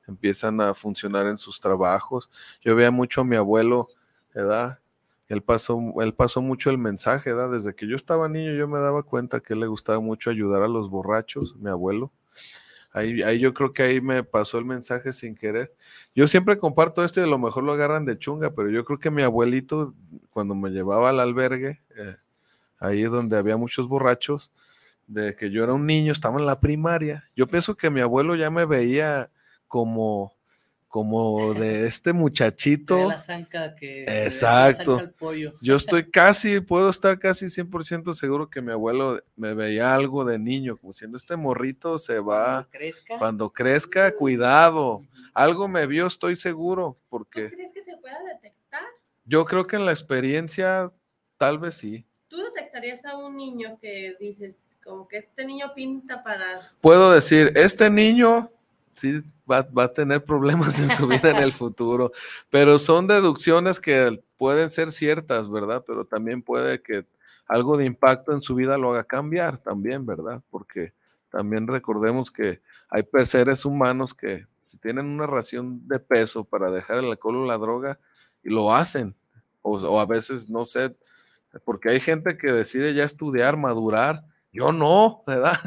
empiezan 0.07 0.61
a 0.61 0.73
funcionar 0.73 1.27
en 1.27 1.37
sus 1.37 1.59
trabajos. 1.59 2.29
Yo 2.61 2.75
veía 2.75 2.91
mucho 2.91 3.21
a 3.21 3.25
mi 3.25 3.35
abuelo, 3.35 3.87
¿verdad? 4.33 4.79
Él 5.27 5.41
pasó, 5.41 5.79
él 6.01 6.13
pasó 6.13 6.41
mucho 6.41 6.69
el 6.69 6.77
mensaje, 6.77 7.33
¿verdad? 7.33 7.51
Desde 7.51 7.73
que 7.73 7.87
yo 7.87 7.95
estaba 7.95 8.29
niño 8.29 8.53
yo 8.53 8.67
me 8.67 8.79
daba 8.79 9.03
cuenta 9.03 9.39
que 9.39 9.55
le 9.55 9.67
gustaba 9.67 9.99
mucho 9.99 10.29
ayudar 10.29 10.61
a 10.61 10.67
los 10.67 10.89
borrachos, 10.89 11.55
mi 11.57 11.69
abuelo. 11.69 12.11
Ahí, 12.91 13.21
ahí, 13.23 13.39
yo 13.39 13.53
creo 13.53 13.73
que 13.73 13.83
ahí 13.83 13.99
me 13.99 14.23
pasó 14.23 14.57
el 14.57 14.65
mensaje 14.65 15.11
sin 15.11 15.35
querer. 15.35 15.75
Yo 16.15 16.27
siempre 16.27 16.57
comparto 16.57 17.03
esto 17.03 17.19
y 17.19 17.23
a 17.23 17.27
lo 17.27 17.37
mejor 17.37 17.63
lo 17.63 17.73
agarran 17.73 18.05
de 18.05 18.17
chunga, 18.17 18.51
pero 18.51 18.69
yo 18.69 18.85
creo 18.85 18.99
que 18.99 19.11
mi 19.11 19.21
abuelito, 19.21 19.93
cuando 20.29 20.55
me 20.55 20.69
llevaba 20.69 21.09
al 21.09 21.19
albergue, 21.19 21.81
eh, 21.97 22.15
ahí 22.79 23.01
donde 23.03 23.37
había 23.37 23.57
muchos 23.57 23.89
borrachos, 23.89 24.53
de 25.07 25.35
que 25.35 25.51
yo 25.51 25.63
era 25.63 25.73
un 25.73 25.85
niño, 25.85 26.13
estaba 26.13 26.39
en 26.39 26.45
la 26.45 26.59
primaria. 26.59 27.29
Yo 27.35 27.47
pienso 27.47 27.75
que 27.75 27.89
mi 27.89 27.99
abuelo 27.99 28.35
ya 28.35 28.49
me 28.49 28.65
veía 28.65 29.29
como 29.67 30.33
como 30.95 31.53
de 31.53 31.87
este 31.87 32.13
muchachito. 32.13 33.09
La 33.09 33.19
zanca 33.19 33.75
que, 33.75 34.05
Exacto. 34.23 35.11
Yo 35.61 35.75
estoy 35.75 36.09
casi, 36.09 36.61
puedo 36.61 36.89
estar 36.89 37.19
casi 37.19 37.47
100% 37.47 38.13
seguro 38.13 38.49
que 38.49 38.61
mi 38.61 38.71
abuelo 38.71 39.19
me 39.35 39.53
veía 39.53 39.93
algo 39.93 40.23
de 40.23 40.39
niño, 40.39 40.77
como 40.77 40.93
siendo 40.93 41.17
este 41.17 41.35
morrito 41.35 41.99
se 41.99 42.21
va. 42.21 42.69
Cuando 43.19 43.49
crezca. 43.51 44.15
cuidado. 44.15 45.01
Algo 45.33 45.67
me 45.67 45.85
vio, 45.85 46.07
estoy 46.07 46.37
seguro, 46.37 46.97
porque. 47.09 47.49
¿Tú 47.49 47.55
crees 47.55 47.73
que 47.73 47.83
se 47.83 47.97
pueda 47.97 48.17
detectar? 48.23 48.85
Yo 49.25 49.43
creo 49.43 49.67
que 49.67 49.75
en 49.75 49.85
la 49.85 49.91
experiencia, 49.91 50.93
tal 51.35 51.59
vez 51.59 51.75
sí. 51.75 52.05
¿Tú 52.29 52.37
detectarías 52.37 53.03
a 53.03 53.17
un 53.17 53.35
niño 53.35 53.77
que 53.81 54.15
dices, 54.17 54.55
como 54.81 55.09
que 55.09 55.17
este 55.17 55.45
niño 55.45 55.73
pinta 55.75 56.23
para. 56.23 56.69
Puedo 56.79 57.11
decir, 57.11 57.51
este 57.57 57.89
niño 57.89 58.49
sí 58.95 59.21
va, 59.49 59.67
a 59.83 59.87
tener 59.93 60.23
problemas 60.23 60.79
en 60.79 60.89
su 60.89 61.07
vida 61.07 61.31
en 61.31 61.37
el 61.37 61.51
futuro, 61.53 62.11
pero 62.49 62.79
son 62.79 63.07
deducciones 63.07 63.79
que 63.79 64.21
pueden 64.37 64.69
ser 64.69 64.91
ciertas, 64.91 65.49
¿verdad? 65.49 65.83
Pero 65.85 66.05
también 66.05 66.41
puede 66.41 66.81
que 66.81 67.05
algo 67.47 67.77
de 67.77 67.85
impacto 67.85 68.33
en 68.33 68.41
su 68.41 68.55
vida 68.55 68.77
lo 68.77 68.91
haga 68.91 69.03
cambiar 69.03 69.57
también, 69.57 70.05
¿verdad? 70.05 70.41
Porque 70.49 70.93
también 71.29 71.67
recordemos 71.67 72.31
que 72.31 72.61
hay 72.89 73.05
seres 73.25 73.65
humanos 73.65 74.13
que 74.13 74.47
si 74.59 74.77
tienen 74.77 75.05
una 75.05 75.27
ración 75.27 75.87
de 75.87 75.99
peso 75.99 76.43
para 76.43 76.71
dejar 76.71 76.99
el 76.99 77.05
alcohol 77.05 77.37
o 77.37 77.45
la 77.45 77.57
droga, 77.57 77.99
y 78.43 78.49
lo 78.49 78.73
hacen, 78.73 79.15
o, 79.61 79.77
o 79.77 79.99
a 79.99 80.05
veces 80.05 80.49
no 80.49 80.65
sé, 80.65 80.95
porque 81.63 81.89
hay 81.89 81.99
gente 81.99 82.37
que 82.37 82.51
decide 82.51 82.93
ya 82.93 83.03
estudiar, 83.03 83.57
madurar, 83.57 84.23
yo 84.51 84.71
no, 84.71 85.23
¿verdad? 85.27 85.59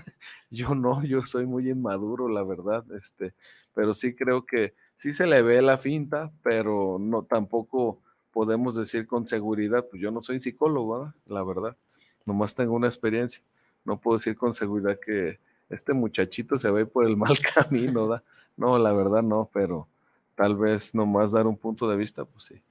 Yo 0.51 0.75
no, 0.75 1.05
yo 1.05 1.23
soy 1.23 1.47
muy 1.47 1.69
inmaduro, 1.71 2.29
la 2.29 2.43
verdad, 2.43 2.85
este, 2.93 3.35
pero 3.75 3.95
sí 3.95 4.15
creo 4.15 4.47
que 4.47 4.75
sí 4.95 5.13
se 5.13 5.27
le 5.27 5.43
ve 5.43 5.61
la 5.63 5.79
finta, 5.79 6.33
pero 6.43 6.99
no 6.99 7.23
tampoco 7.23 8.01
podemos 8.33 8.77
decir 8.77 9.07
con 9.07 9.27
seguridad, 9.27 9.87
pues 9.91 10.01
yo 10.01 10.11
no 10.11 10.23
soy 10.23 10.41
psicólogo, 10.41 11.13
la 11.27 11.43
verdad, 11.43 11.77
nomás 12.25 12.55
tengo 12.55 12.75
una 12.75 12.87
experiencia, 12.87 13.43
no 13.85 14.01
puedo 14.01 14.19
decir 14.19 14.37
con 14.37 14.55
seguridad 14.55 14.99
que 15.05 15.39
este 15.69 15.93
muchachito 15.93 16.59
se 16.59 16.71
ve 16.71 16.87
por 16.87 17.07
el 17.07 17.17
mal 17.17 17.39
camino, 17.41 18.07
¿da? 18.07 18.23
no, 18.57 18.79
la 18.79 18.93
verdad 18.93 19.23
no, 19.23 19.51
pero 19.53 19.89
tal 20.35 20.57
vez 20.57 20.95
nomás 20.95 21.33
dar 21.33 21.47
un 21.47 21.57
punto 21.57 21.89
de 21.89 21.97
vista, 21.97 22.25
pues 22.25 22.45
sí. 22.45 22.63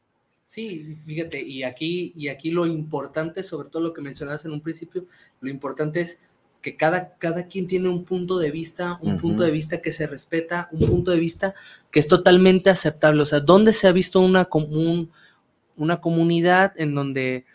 Sí, 0.45 0.95
fíjate, 1.05 1.41
y 1.41 1.63
aquí, 1.63 2.13
y 2.15 2.29
aquí 2.29 2.51
lo 2.51 2.65
importante, 2.65 3.43
sobre 3.43 3.67
todo 3.67 3.83
lo 3.83 3.93
que 3.93 4.01
mencionabas 4.01 4.45
en 4.45 4.53
un 4.53 4.61
principio, 4.61 5.05
lo 5.41 5.49
importante 5.49 5.99
es 5.99 6.19
que 6.61 6.75
cada, 6.75 7.15
cada 7.17 7.47
quien 7.47 7.67
tiene 7.67 7.89
un 7.89 8.03
punto 8.03 8.39
de 8.39 8.51
vista, 8.51 8.99
un 9.01 9.17
punto 9.17 9.43
de 9.43 9.51
vista 9.51 9.81
que 9.81 9.93
se 9.93 10.07
respeta, 10.07 10.69
un 10.71 10.87
punto 10.87 11.11
de 11.11 11.19
vista 11.19 11.53
que 11.91 11.99
es 11.99 12.07
totalmente 12.07 12.69
aceptable. 12.69 13.21
O 13.21 13.25
sea, 13.25 13.39
¿dónde 13.39 13.73
se 13.73 13.87
ha 13.87 13.91
visto 13.91 14.19
una, 14.19 14.45
común, 14.45 15.11
una 15.75 16.01
comunidad 16.01 16.73
en 16.77 16.95
donde 16.95 17.45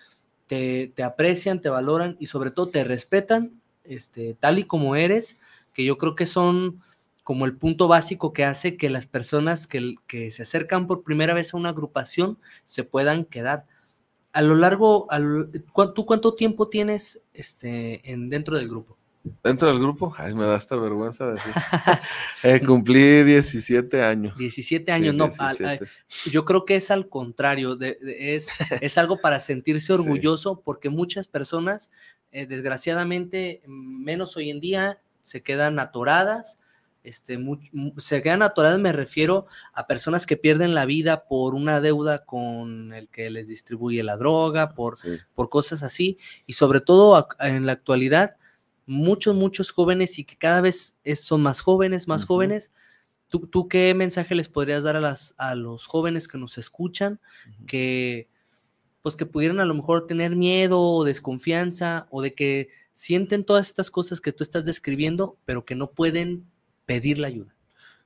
te, 0.46 0.92
aprecian, 1.02 1.60
te 1.60 1.68
valoran 1.68 2.16
y 2.20 2.26
sobre 2.26 2.50
todo 2.50 2.68
te 2.68 2.84
respetan 2.84 3.52
este, 3.84 4.34
tal 4.38 4.58
y 4.58 4.64
como 4.64 4.96
eres? 4.96 5.36
Que 5.74 5.84
yo 5.84 5.98
creo 5.98 6.14
que 6.14 6.26
son 6.26 6.82
como 7.24 7.44
el 7.44 7.56
punto 7.56 7.88
básico 7.88 8.32
que 8.32 8.44
hace 8.44 8.76
que 8.76 8.90
las 8.90 9.06
personas 9.06 9.66
que, 9.66 9.94
que 10.06 10.30
se 10.30 10.42
acercan 10.42 10.86
por 10.86 11.02
primera 11.02 11.34
vez 11.34 11.52
a 11.52 11.56
una 11.56 11.70
agrupación 11.70 12.38
se 12.64 12.85
puedan 12.85 13.24
quedar 13.24 13.66
a 14.33 14.42
lo 14.42 14.54
largo, 14.54 15.06
¿tú 15.94 16.06
cuánto 16.06 16.35
tiempo 16.35 16.68
tienes 16.68 17.22
este, 17.35 18.10
en, 18.10 18.30
dentro 18.30 18.56
del 18.56 18.68
grupo? 18.68 18.96
Dentro 19.44 19.68
del 19.68 19.78
grupo, 19.78 20.12
ay, 20.18 20.35
me 20.35 20.42
da 20.42 20.56
esta 20.56 20.74
vergüenza 20.74 21.30
decir. 21.30 21.52
Eh, 22.42 22.60
cumplí 22.60 23.22
17 23.22 24.02
años. 24.02 24.37
17 24.37 24.90
años, 24.90 25.14
no, 25.14 25.30
yo 26.28 26.44
creo 26.44 26.64
que 26.64 26.74
es 26.74 26.90
al 26.90 27.08
contrario, 27.08 27.78
es, 27.80 28.48
es 28.80 28.98
algo 28.98 29.20
para 29.20 29.38
sentirse 29.38 29.92
orgulloso 29.92 30.60
porque 30.60 30.90
muchas 30.90 31.28
personas, 31.28 31.92
eh, 32.33 32.46
desgraciadamente, 32.46 33.62
menos 33.66 34.37
hoy 34.37 34.50
en 34.50 34.58
día, 34.58 35.00
se 35.20 35.40
quedan 35.40 35.78
atoradas, 35.78 36.58
este, 37.05 37.38
se 37.98 38.23
quedan 38.23 38.42
atoradas, 38.42 38.79
me 38.79 38.92
refiero 38.92 39.46
a 39.73 39.87
personas 39.87 40.27
que 40.27 40.37
pierden 40.37 40.75
la 40.75 40.87
vida 40.87 41.25
por 41.25 41.55
una 41.55 41.81
deuda 41.81 42.25
con 42.25 42.92
el 42.92 43.09
que 43.09 43.31
les 43.31 43.48
distribuye 43.48 44.03
la 44.03 44.17
droga, 44.17 44.71
por, 44.71 44.98
por 45.35 45.48
cosas 45.48 45.83
así, 45.83 46.19
y 46.46 46.53
sobre 46.53 46.81
todo 46.81 47.29
en 47.40 47.67
la 47.67 47.73
actualidad, 47.73 48.37
muchos, 48.87 49.35
muchos 49.35 49.71
jóvenes 49.71 50.19
y 50.19 50.25
que 50.25 50.37
cada 50.37 50.61
vez 50.61 50.96
son 51.17 51.42
más 51.42 51.61
jóvenes, 51.61 52.09
más 52.09 52.25
jóvenes. 52.25 52.71
¿Tú, 53.29 53.46
¿Tú, 53.46 53.67
qué 53.67 53.94
mensaje 53.94 54.35
les 54.35 54.48
podrías 54.48 54.83
dar 54.83 54.94
a, 54.96 55.00
las, 55.00 55.35
a 55.38 55.55
los 55.55 55.87
jóvenes 55.87 56.29
que 56.29 56.37
nos 56.37 56.59
escuchan, 56.59 57.19
que 57.67 58.29
pues 59.00 59.17
que 59.17 59.27
pudieran 59.27 59.59
a 59.59 59.65
lo 59.65 59.75
mejor 59.75 60.07
tener 60.07 60.37
miedo 60.37 60.81
o 60.81 61.03
desconfianza 61.03 62.07
o 62.11 62.23
de 62.23 62.35
que 62.35 62.69
sienten 62.92 63.44
todas 63.44 63.67
estas 63.67 63.90
cosas 63.90 64.21
que 64.21 64.33
tú 64.33 64.44
estás 64.44 64.65
describiendo, 64.65 65.38
pero 65.44 65.65
que 65.65 65.75
no 65.75 65.90
pueden 65.90 66.52
pedir 66.92 67.18
la 67.18 67.28
ayuda. 67.28 67.54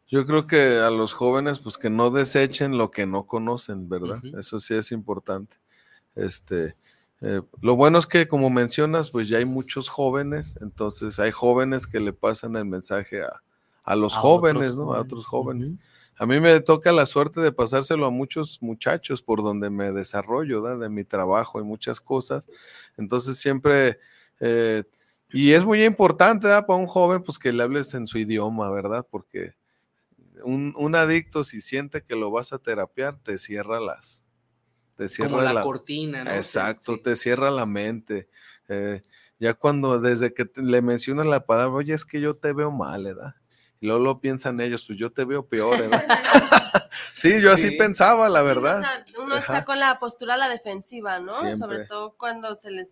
Yo 0.08 0.24
creo 0.26 0.46
que 0.46 0.78
a 0.78 0.90
los 0.90 1.12
jóvenes, 1.12 1.58
pues 1.58 1.76
que 1.76 1.90
no 1.90 2.10
desechen 2.10 2.78
lo 2.78 2.92
que 2.92 3.04
no 3.04 3.26
conocen, 3.26 3.88
¿verdad? 3.88 4.22
Eso 4.38 4.60
sí 4.60 4.74
es 4.74 4.92
importante. 4.92 5.56
Este, 6.14 6.76
eh, 7.20 7.42
lo 7.60 7.74
bueno 7.74 7.98
es 7.98 8.06
que, 8.06 8.28
como 8.28 8.48
mencionas, 8.48 9.10
pues 9.10 9.28
ya 9.28 9.38
hay 9.38 9.44
muchos 9.44 9.88
jóvenes, 9.88 10.56
entonces 10.60 11.18
hay 11.18 11.32
jóvenes 11.32 11.88
que 11.88 11.98
le 11.98 12.12
pasan 12.12 12.54
el 12.54 12.66
mensaje 12.66 13.22
a, 13.84 13.96
los 13.96 14.14
jóvenes, 14.14 14.76
¿no? 14.76 14.94
A 14.94 15.00
otros 15.00 15.26
jóvenes. 15.26 15.74
A 16.16 16.24
mí 16.24 16.38
me 16.38 16.60
toca 16.60 16.92
la 16.92 17.06
suerte 17.06 17.40
de 17.40 17.50
pasárselo 17.50 18.06
a 18.06 18.10
muchos 18.10 18.62
muchachos 18.62 19.20
por 19.20 19.42
donde 19.42 19.68
me 19.68 19.90
desarrollo, 19.90 20.62
¿verdad? 20.62 20.78
De 20.78 20.88
mi 20.88 21.02
trabajo 21.02 21.60
y 21.60 21.64
muchas 21.64 22.00
cosas. 22.00 22.48
Entonces 22.96 23.38
siempre 23.38 23.98
eh, 24.38 24.84
y 25.36 25.52
es 25.52 25.64
muy 25.64 25.84
importante 25.84 26.48
para 26.48 26.78
un 26.78 26.86
joven, 26.86 27.22
pues 27.22 27.38
que 27.38 27.52
le 27.52 27.62
hables 27.62 27.92
en 27.92 28.06
su 28.06 28.18
idioma, 28.18 28.70
¿verdad? 28.70 29.06
Porque 29.10 29.54
un, 30.42 30.94
adicto, 30.94 31.44
si 31.44 31.60
siente 31.60 32.02
que 32.02 32.16
lo 32.16 32.30
vas 32.30 32.54
a 32.54 32.58
terapiar, 32.58 33.18
te 33.22 33.36
cierra 33.36 33.78
las. 33.78 34.24
Te 34.96 35.10
cierra 35.10 35.30
Como 35.30 35.42
la, 35.42 35.60
cortina, 35.60 36.24
¿no? 36.24 36.30
Exacto, 36.30 36.98
te 37.00 37.16
cierra 37.16 37.50
la 37.50 37.66
mente. 37.66 38.30
Eh, 38.68 39.02
ya 39.38 39.52
cuando, 39.52 40.00
desde 40.00 40.32
que 40.32 40.50
le 40.56 40.80
mencionas 40.80 41.26
la 41.26 41.44
palabra, 41.44 41.76
oye, 41.76 41.92
es 41.92 42.06
que 42.06 42.20
yo 42.20 42.36
te 42.36 42.54
veo 42.54 42.70
mal, 42.70 43.04
¿verdad? 43.04 43.34
Y 43.78 43.86
luego 43.86 44.02
lo 44.02 44.20
piensan 44.20 44.58
ellos, 44.62 44.86
pues 44.86 44.98
yo 44.98 45.12
te 45.12 45.26
veo 45.26 45.46
peor, 45.46 45.78
¿verdad? 45.78 46.06
sí, 47.14 47.42
yo 47.42 47.52
así 47.52 47.72
pensaba, 47.72 48.30
la 48.30 48.40
verdad. 48.40 48.82
uno 49.22 49.36
está 49.36 49.66
con 49.66 49.78
la 49.78 49.98
postura 49.98 50.34
a 50.34 50.38
la 50.38 50.48
defensiva, 50.48 51.18
¿no? 51.18 51.32
Sobre 51.56 51.84
todo 51.84 52.14
cuando 52.16 52.56
se 52.56 52.70
les 52.70 52.88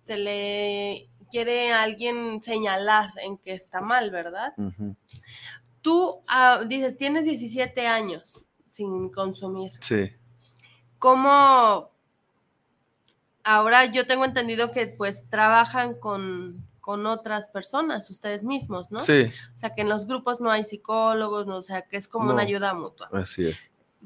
se 0.00 0.16
le 0.16 1.08
quiere 1.30 1.72
alguien 1.72 2.42
señalar 2.42 3.12
en 3.22 3.38
que 3.38 3.52
está 3.52 3.80
mal, 3.80 4.10
¿verdad? 4.10 4.52
Tú 5.80 6.20
ah, 6.28 6.62
dices, 6.66 6.96
tienes 6.96 7.24
17 7.24 7.86
años 7.86 8.42
sin 8.68 9.10
consumir. 9.10 9.72
Sí. 9.80 10.10
¿Cómo 10.98 11.90
ahora 13.44 13.86
yo 13.86 14.06
tengo 14.06 14.24
entendido 14.24 14.70
que 14.72 14.86
pues 14.86 15.28
trabajan 15.28 15.94
con, 15.94 16.68
otras 17.06 17.46
personas, 17.46 18.10
ustedes 18.10 18.42
mismos, 18.42 18.90
¿no? 18.90 18.98
Sí. 18.98 19.32
O 19.54 19.56
sea, 19.56 19.76
que 19.76 19.82
en 19.82 19.88
los 19.88 20.08
grupos 20.08 20.40
no 20.40 20.50
hay 20.50 20.64
psicólogos, 20.64 21.46
¿no? 21.46 21.58
o 21.58 21.62
sea, 21.62 21.82
que 21.82 21.96
es 21.96 22.08
como 22.08 22.32
una 22.32 22.42
ayuda 22.42 22.74
mutua. 22.74 23.08
Así 23.12 23.46
es. 23.46 23.56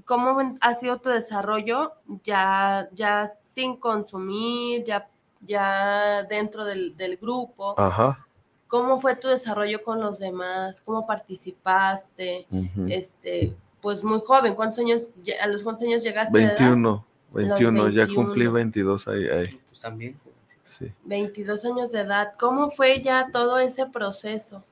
¿Cómo 0.05 0.59
ha 0.61 0.75
sido 0.75 1.01
tu 1.01 1.09
desarrollo 1.09 1.95
ya, 2.25 2.91
ya 2.93 3.29
sin 3.29 3.79
consumir, 3.79 4.85
ya 4.85 5.09
ya 5.47 6.25
dentro 6.25 6.65
del, 6.65 7.19
grupo. 7.21 7.79
Ajá. 7.79 8.27
¿Cómo 8.69 9.01
fue 9.01 9.17
tu 9.17 9.29
desarrollo 9.29 9.83
con 9.83 10.01
los 10.01 10.19
demás? 10.19 10.81
¿Cómo 10.85 11.07
participaste? 11.07 12.47
Este, 12.89 13.53
pues 13.81 14.03
muy 14.03 14.21
joven, 14.25 14.55
¿cuántos 14.55 14.79
años, 14.81 15.11
a 15.41 15.47
los 15.47 15.63
cuántos 15.63 15.87
años 15.87 16.03
llegaste? 16.03 16.33
21, 16.33 17.07
21, 17.33 17.89
ya 17.91 18.07
cumplí 18.07 18.47
22 18.47 19.09
ahí. 19.09 19.29
ahí. 19.29 19.61
Pues 19.69 19.81
también. 19.81 20.19
Sí. 20.65 20.91
22 21.05 21.65
años 21.67 21.93
de 21.93 22.01
edad. 22.01 22.33
¿Cómo 22.39 22.71
fue 22.71 23.03
ya 23.03 23.29
todo 23.31 23.59
ese 23.59 23.87
proceso? 23.87 24.65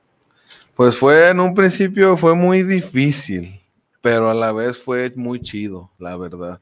Pues 0.75 0.97
fue 0.97 1.29
en 1.29 1.39
un 1.39 1.53
principio 1.53 2.17
fue 2.17 2.33
muy 2.33 2.63
difícil, 2.63 3.61
pero 4.01 4.31
a 4.31 4.33
la 4.33 4.51
vez 4.51 4.77
fue 4.77 5.13
muy 5.15 5.39
chido, 5.39 5.91
la 5.99 6.17
verdad. 6.17 6.59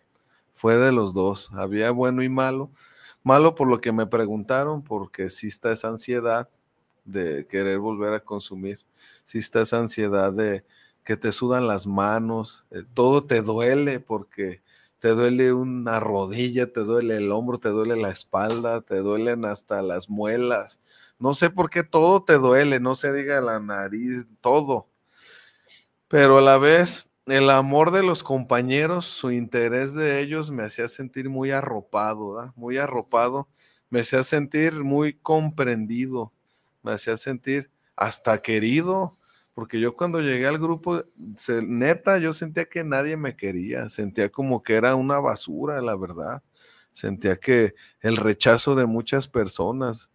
Fue 0.54 0.76
de 0.76 0.92
los 0.92 1.14
dos, 1.14 1.50
había 1.54 1.92
bueno 1.92 2.22
y 2.22 2.30
malo 2.30 2.70
Malo 3.24 3.56
por 3.56 3.68
lo 3.68 3.80
que 3.82 3.92
me 3.92 4.08
preguntaron, 4.08 4.84
porque 4.84 5.30
sí 5.30 5.48
está 5.48 5.72
esa 5.72 5.90
ansiedad 5.90 6.50
de 7.06 7.46
querer 7.48 7.80
volver 7.80 8.14
a 8.14 8.24
consumir, 8.24 8.80
sí 9.26 9.38
está 9.38 9.62
esa 9.62 9.80
ansiedad 9.80 10.34
de 10.34 10.66
que 11.04 11.18
te 11.18 11.32
sudan 11.32 11.68
las 11.68 11.88
manos, 11.88 12.66
eh, 12.72 12.84
todo 12.94 13.24
te 13.26 13.42
duele 13.42 14.00
porque 14.00 14.62
te 15.00 15.10
duele 15.10 15.52
una 15.54 16.00
rodilla, 16.00 16.72
te 16.72 16.82
duele 16.82 17.18
el 17.18 17.32
hombro, 17.32 17.58
te 17.60 17.70
duele 17.70 17.96
la 17.96 18.10
espalda, 18.10 18.82
te 18.82 18.98
duelen 18.98 19.46
hasta 19.46 19.82
las 19.82 20.10
muelas. 20.10 20.80
No 21.18 21.34
sé 21.34 21.50
por 21.50 21.70
qué 21.70 21.84
todo 21.84 22.24
te 22.24 22.38
duele, 22.38 22.80
no 22.80 22.96
se 22.96 23.12
diga 23.14 23.42
la 23.42 23.60
nariz, 23.60 24.26
todo. 24.42 24.88
Pero 26.08 26.38
a 26.38 26.42
la 26.42 26.58
vez 26.58 27.10
el 27.28 27.50
amor 27.50 27.92
de 27.92 28.04
los 28.04 28.24
compañeros, 28.24 29.06
su 29.06 29.32
interés 29.32 29.94
de 29.94 30.20
ellos 30.22 30.52
me 30.52 30.64
hacía 30.64 30.88
sentir 30.88 31.30
muy 31.30 31.52
arropado, 31.52 32.52
muy 32.56 32.78
arropado, 32.78 33.48
me 33.90 34.02
hacía 34.02 34.24
sentir 34.24 34.84
muy 34.84 35.14
comprendido, 35.14 36.32
me 36.84 36.94
hacía 36.94 37.18
sentir 37.18 37.70
hasta 37.96 38.42
querido, 38.42 39.14
porque 39.54 39.80
yo 39.80 39.96
cuando 39.96 40.22
llegué 40.22 40.48
al 40.48 40.58
grupo, 40.58 41.04
neta, 41.64 42.18
yo 42.18 42.34
sentía 42.34 42.66
que 42.66 42.84
nadie 42.84 43.18
me 43.18 43.36
quería, 43.36 43.90
sentía 43.90 44.30
como 44.30 44.64
que 44.64 44.76
era 44.76 44.96
una 44.96 45.20
basura, 45.20 45.82
la 45.82 45.96
verdad, 45.96 46.42
sentía 46.92 47.36
que 47.36 47.76
el 48.02 48.18
rechazo 48.18 48.76
de 48.76 48.86
muchas 48.86 49.28
personas, 49.28 50.10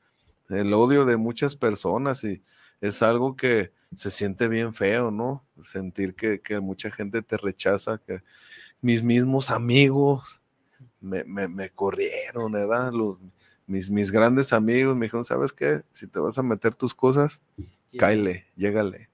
el 0.49 0.73
odio 0.73 1.05
de 1.05 1.17
muchas 1.17 1.57
personas 1.57 2.25
y 2.25 2.43
es 2.81 3.03
algo 3.03 3.37
que 3.37 3.73
se 3.95 4.11
siente 4.11 4.49
bien 4.49 4.75
feo, 4.75 5.11
¿no? 5.11 5.45
Sentir 5.63 6.15
que, 6.15 6.61
mucha 6.61 6.91
gente 6.91 7.23
te 7.23 7.37
rechaza, 7.37 7.99
que 7.99 8.23
mis 8.81 9.03
mismos 9.03 9.51
amigos 9.51 10.43
me, 11.01 11.71
corrieron, 11.71 12.53
¿verdad? 12.53 12.93
mis, 13.67 13.91
mis 13.91 14.11
grandes 14.11 14.53
amigos 14.53 14.97
me 14.97 15.07
dijeron, 15.07 15.25
¿sabes 15.25 15.53
qué? 15.53 15.83
Si 15.91 16.07
te 16.07 16.21
vas 16.21 16.39
a 16.39 16.43
meter 16.43 16.75
tus 16.75 16.95
cosas, 16.95 17.41
cáile, 17.99 18.47
llégale. 18.57 19.09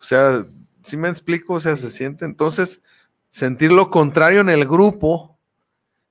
O 0.00 0.04
sea, 0.04 0.44
si 0.82 0.96
me 0.96 1.08
explico, 1.08 1.54
o 1.54 1.60
sea, 1.60 1.76
se 1.76 1.90
siente, 1.90 2.24
entonces, 2.24 2.82
sentir 3.28 3.72
lo 3.72 3.90
contrario 3.90 4.40
en 4.40 4.50
el 4.50 4.66
grupo, 4.66 5.38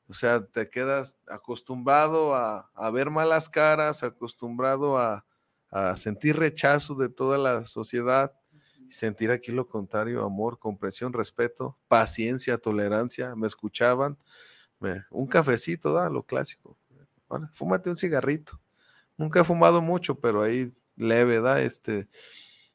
o 0.08 0.14
sea, 0.14 0.46
te 0.46 0.70
quedas 0.70 1.18
acostumbrado 1.28 2.36
a, 2.36 2.70
a 2.74 2.90
ver 2.92 3.10
malas 3.10 3.48
caras, 3.48 4.04
acostumbrado 4.04 4.98
a, 4.98 5.26
a 5.72 5.96
sentir 5.96 6.38
rechazo 6.38 6.96
de 6.96 7.10
toda 7.10 7.38
la 7.38 7.66
sociedad 7.66 8.34
sentir 8.92 9.32
aquí 9.32 9.52
lo 9.52 9.68
contrario, 9.68 10.24
amor, 10.24 10.60
comprensión, 10.60 11.14
respeto, 11.14 11.78
paciencia, 11.88 12.58
tolerancia. 12.58 13.36
Me 13.36 13.48
escuchaban, 13.48 14.18
un 15.10 15.28
cafecito, 15.28 15.94
da 15.94 16.10
lo 16.10 16.24
clásico. 16.24 16.78
fúmate 17.54 17.90
un 17.90 17.98
cigarrito. 17.98 18.60
Nunca 19.18 19.42
he 19.42 19.44
fumado 19.44 19.82
mucho, 19.82 20.20
pero 20.20 20.42
ahí 20.44 20.74
leve, 20.96 21.40
da 21.40 21.62
este. 21.62 22.08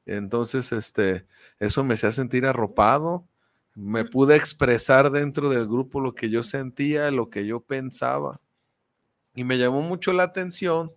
Entonces, 0.07 0.72
este, 0.72 1.26
eso 1.59 1.84
me 1.84 1.94
hacía 1.94 2.12
sentir 2.12 2.47
arropado. 2.47 3.26
Me 3.74 4.05
pude 4.05 4.36
expresar 4.36 5.11
dentro 5.11 5.51
del 5.51 5.66
grupo 5.66 6.01
lo 6.01 6.14
que 6.14 6.30
yo 6.30 6.42
sentía, 6.42 7.11
lo 7.11 7.28
que 7.28 7.47
yo 7.47 7.61
pensaba. 7.61 8.40
Y 9.34 9.44
me 9.44 9.59
llamó 9.59 9.82
mucho 9.82 10.12
la 10.12 10.22
atención 10.22 10.92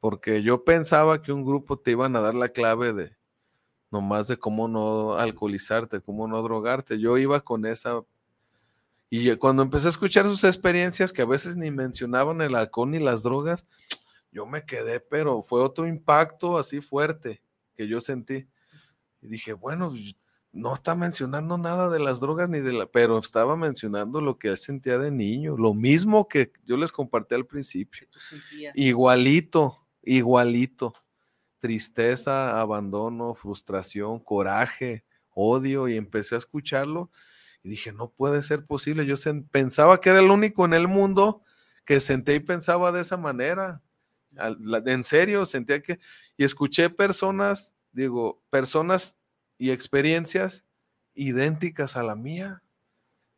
porque 0.00 0.42
yo 0.42 0.64
pensaba 0.64 1.22
que 1.22 1.32
un 1.32 1.44
grupo 1.44 1.78
te 1.78 1.92
iban 1.92 2.16
a 2.16 2.20
dar 2.20 2.34
la 2.34 2.48
clave 2.50 2.92
de 2.92 3.16
nomás 3.90 4.28
de 4.28 4.36
cómo 4.36 4.68
no 4.68 5.14
alcoholizarte, 5.14 6.00
cómo 6.00 6.28
no 6.28 6.42
drogarte. 6.42 6.98
Yo 6.98 7.16
iba 7.18 7.40
con 7.40 7.64
esa 7.66 8.02
y 9.10 9.34
cuando 9.36 9.62
empecé 9.62 9.86
a 9.86 9.90
escuchar 9.90 10.26
sus 10.26 10.44
experiencias 10.44 11.12
que 11.12 11.22
a 11.22 11.26
veces 11.26 11.56
ni 11.56 11.70
mencionaban 11.70 12.42
el 12.42 12.54
alcohol 12.54 12.90
ni 12.90 12.98
las 12.98 13.22
drogas, 13.22 13.66
yo 14.32 14.46
me 14.46 14.64
quedé, 14.64 15.00
pero 15.00 15.42
fue 15.42 15.62
otro 15.62 15.86
impacto 15.86 16.58
así 16.58 16.80
fuerte 16.80 17.42
que 17.74 17.88
yo 17.88 18.00
sentí. 18.00 18.46
Y 19.22 19.28
dije, 19.28 19.54
bueno, 19.54 19.92
no 20.52 20.74
está 20.74 20.94
mencionando 20.94 21.56
nada 21.56 21.88
de 21.88 21.98
las 21.98 22.20
drogas 22.20 22.50
ni 22.50 22.60
de 22.60 22.72
la, 22.72 22.86
pero 22.86 23.18
estaba 23.18 23.56
mencionando 23.56 24.20
lo 24.20 24.38
que 24.38 24.48
él 24.48 24.58
sentía 24.58 24.98
de 24.98 25.10
niño, 25.10 25.56
lo 25.56 25.72
mismo 25.72 26.28
que 26.28 26.52
yo 26.66 26.76
les 26.76 26.92
compartí 26.92 27.34
al 27.34 27.46
principio. 27.46 28.06
Igualito, 28.74 29.86
igualito. 30.16 30.94
Tristeza, 31.58 32.60
abandono, 32.60 33.34
frustración, 33.34 34.20
coraje, 34.20 35.04
odio, 35.30 35.88
y 35.88 35.96
empecé 35.96 36.34
a 36.36 36.38
escucharlo 36.38 37.10
y 37.62 37.70
dije, 37.70 37.92
no 37.92 38.10
puede 38.10 38.42
ser 38.42 38.64
posible. 38.64 39.06
Yo 39.06 39.16
pensaba 39.50 40.00
que 40.00 40.10
era 40.10 40.20
el 40.20 40.30
único 40.30 40.64
en 40.64 40.74
el 40.74 40.88
mundo 40.88 41.42
que 41.84 42.00
senté 42.00 42.34
y 42.34 42.40
pensaba 42.40 42.92
de 42.92 43.00
esa 43.00 43.16
manera. 43.16 43.82
En 44.86 45.04
serio, 45.04 45.46
sentía 45.46 45.82
que, 45.82 45.98
y 46.36 46.44
escuché 46.44 46.90
personas, 46.90 47.76
digo, 47.92 48.42
personas 48.50 49.18
y 49.56 49.70
experiencias 49.70 50.66
idénticas 51.14 51.96
a 51.96 52.02
la 52.02 52.14
mía. 52.14 52.62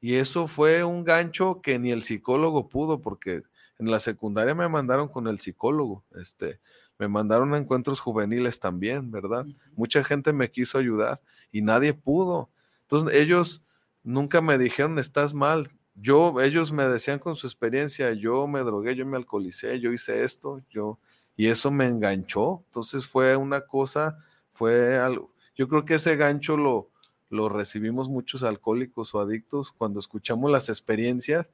Y 0.01 0.15
eso 0.15 0.49
fue 0.49 0.85
un 0.85 1.05
gancho 1.05 1.61
que 1.63 1.79
ni 1.79 1.91
el 1.91 2.03
psicólogo 2.03 2.69
pudo, 2.69 3.01
porque 3.01 3.43
en 3.81 3.91
la 3.91 3.99
secundaria 3.99 4.55
me 4.55 4.69
mandaron 4.69 5.09
con 5.09 5.27
el 5.27 5.41
psicólogo, 5.41 6.05
este, 6.15 6.61
me 6.99 7.09
mandaron 7.09 7.55
a 7.55 7.59
encuentros 7.59 7.99
juveniles 8.01 8.61
también, 8.61 9.11
¿verdad? 9.11 9.47
Mucha 9.75 10.05
gente 10.05 10.35
me 10.35 10.51
quiso 10.51 10.77
ayudar 10.77 11.21
y 11.51 11.63
nadie 11.63 11.95
pudo. 11.95 12.51
Entonces 12.83 13.19
ellos 13.19 13.65
nunca 14.05 14.43
me 14.43 14.59
dijeron, 14.59 14.99
estás 14.99 15.33
mal. 15.33 15.71
Yo, 15.95 16.41
ellos 16.43 16.73
me 16.73 16.87
decían 16.87 17.19
con 17.19 17.35
su 17.35 17.47
experiencia, 17.47 18.13
yo 18.13 18.47
me 18.47 18.61
drogué, 18.61 18.95
yo 18.95 19.07
me 19.07 19.17
alcoholicé, 19.17 19.81
yo 19.81 19.93
hice 19.93 20.25
esto, 20.25 20.61
yo, 20.71 20.99
y 21.37 21.47
eso 21.47 21.71
me 21.71 21.87
enganchó. 21.87 22.63
Entonces 22.67 23.07
fue 23.07 23.35
una 23.37 23.63
cosa, 23.63 24.19
fue 24.51 24.99
algo, 24.99 25.33
yo 25.57 25.69
creo 25.69 25.87
que 25.87 25.95
ese 25.95 26.17
gancho 26.17 26.59
lo, 26.59 26.91
lo 27.31 27.49
recibimos 27.49 28.11
muchos 28.11 28.43
alcohólicos 28.43 29.15
o 29.15 29.21
adictos 29.21 29.73
cuando 29.73 30.01
escuchamos 30.01 30.51
las 30.51 30.69
experiencias, 30.69 31.51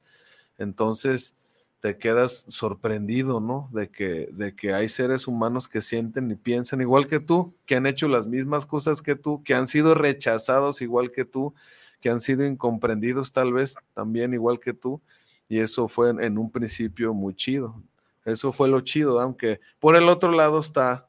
entonces 0.57 1.37
te 1.79 1.97
quedas 1.97 2.45
sorprendido, 2.47 3.39
¿no? 3.39 3.69
De 3.71 3.89
que, 3.89 4.29
de 4.31 4.55
que 4.55 4.73
hay 4.73 4.89
seres 4.89 5.27
humanos 5.27 5.67
que 5.67 5.81
sienten 5.81 6.31
y 6.31 6.35
piensan 6.35 6.81
igual 6.81 7.07
que 7.07 7.19
tú, 7.19 7.55
que 7.65 7.75
han 7.75 7.85
hecho 7.85 8.07
las 8.07 8.25
mismas 8.25 8.65
cosas 8.65 9.01
que 9.01 9.15
tú, 9.15 9.43
que 9.43 9.53
han 9.53 9.67
sido 9.67 9.93
rechazados 9.93 10.81
igual 10.81 11.11
que 11.11 11.25
tú, 11.25 11.53
que 12.01 12.09
han 12.09 12.19
sido 12.19 12.45
incomprendidos 12.45 13.31
tal 13.31 13.53
vez 13.53 13.75
también 13.93 14.33
igual 14.33 14.59
que 14.59 14.73
tú, 14.73 15.01
y 15.49 15.59
eso 15.59 15.87
fue 15.87 16.09
en, 16.09 16.37
un 16.37 16.51
principio 16.51 17.13
muy 17.13 17.35
chido. 17.35 17.81
Eso 18.25 18.51
fue 18.51 18.67
lo 18.67 18.81
chido, 18.81 19.21
aunque 19.21 19.61
por 19.79 19.95
el 19.95 20.09
otro 20.09 20.31
lado 20.31 20.59
está 20.59 21.07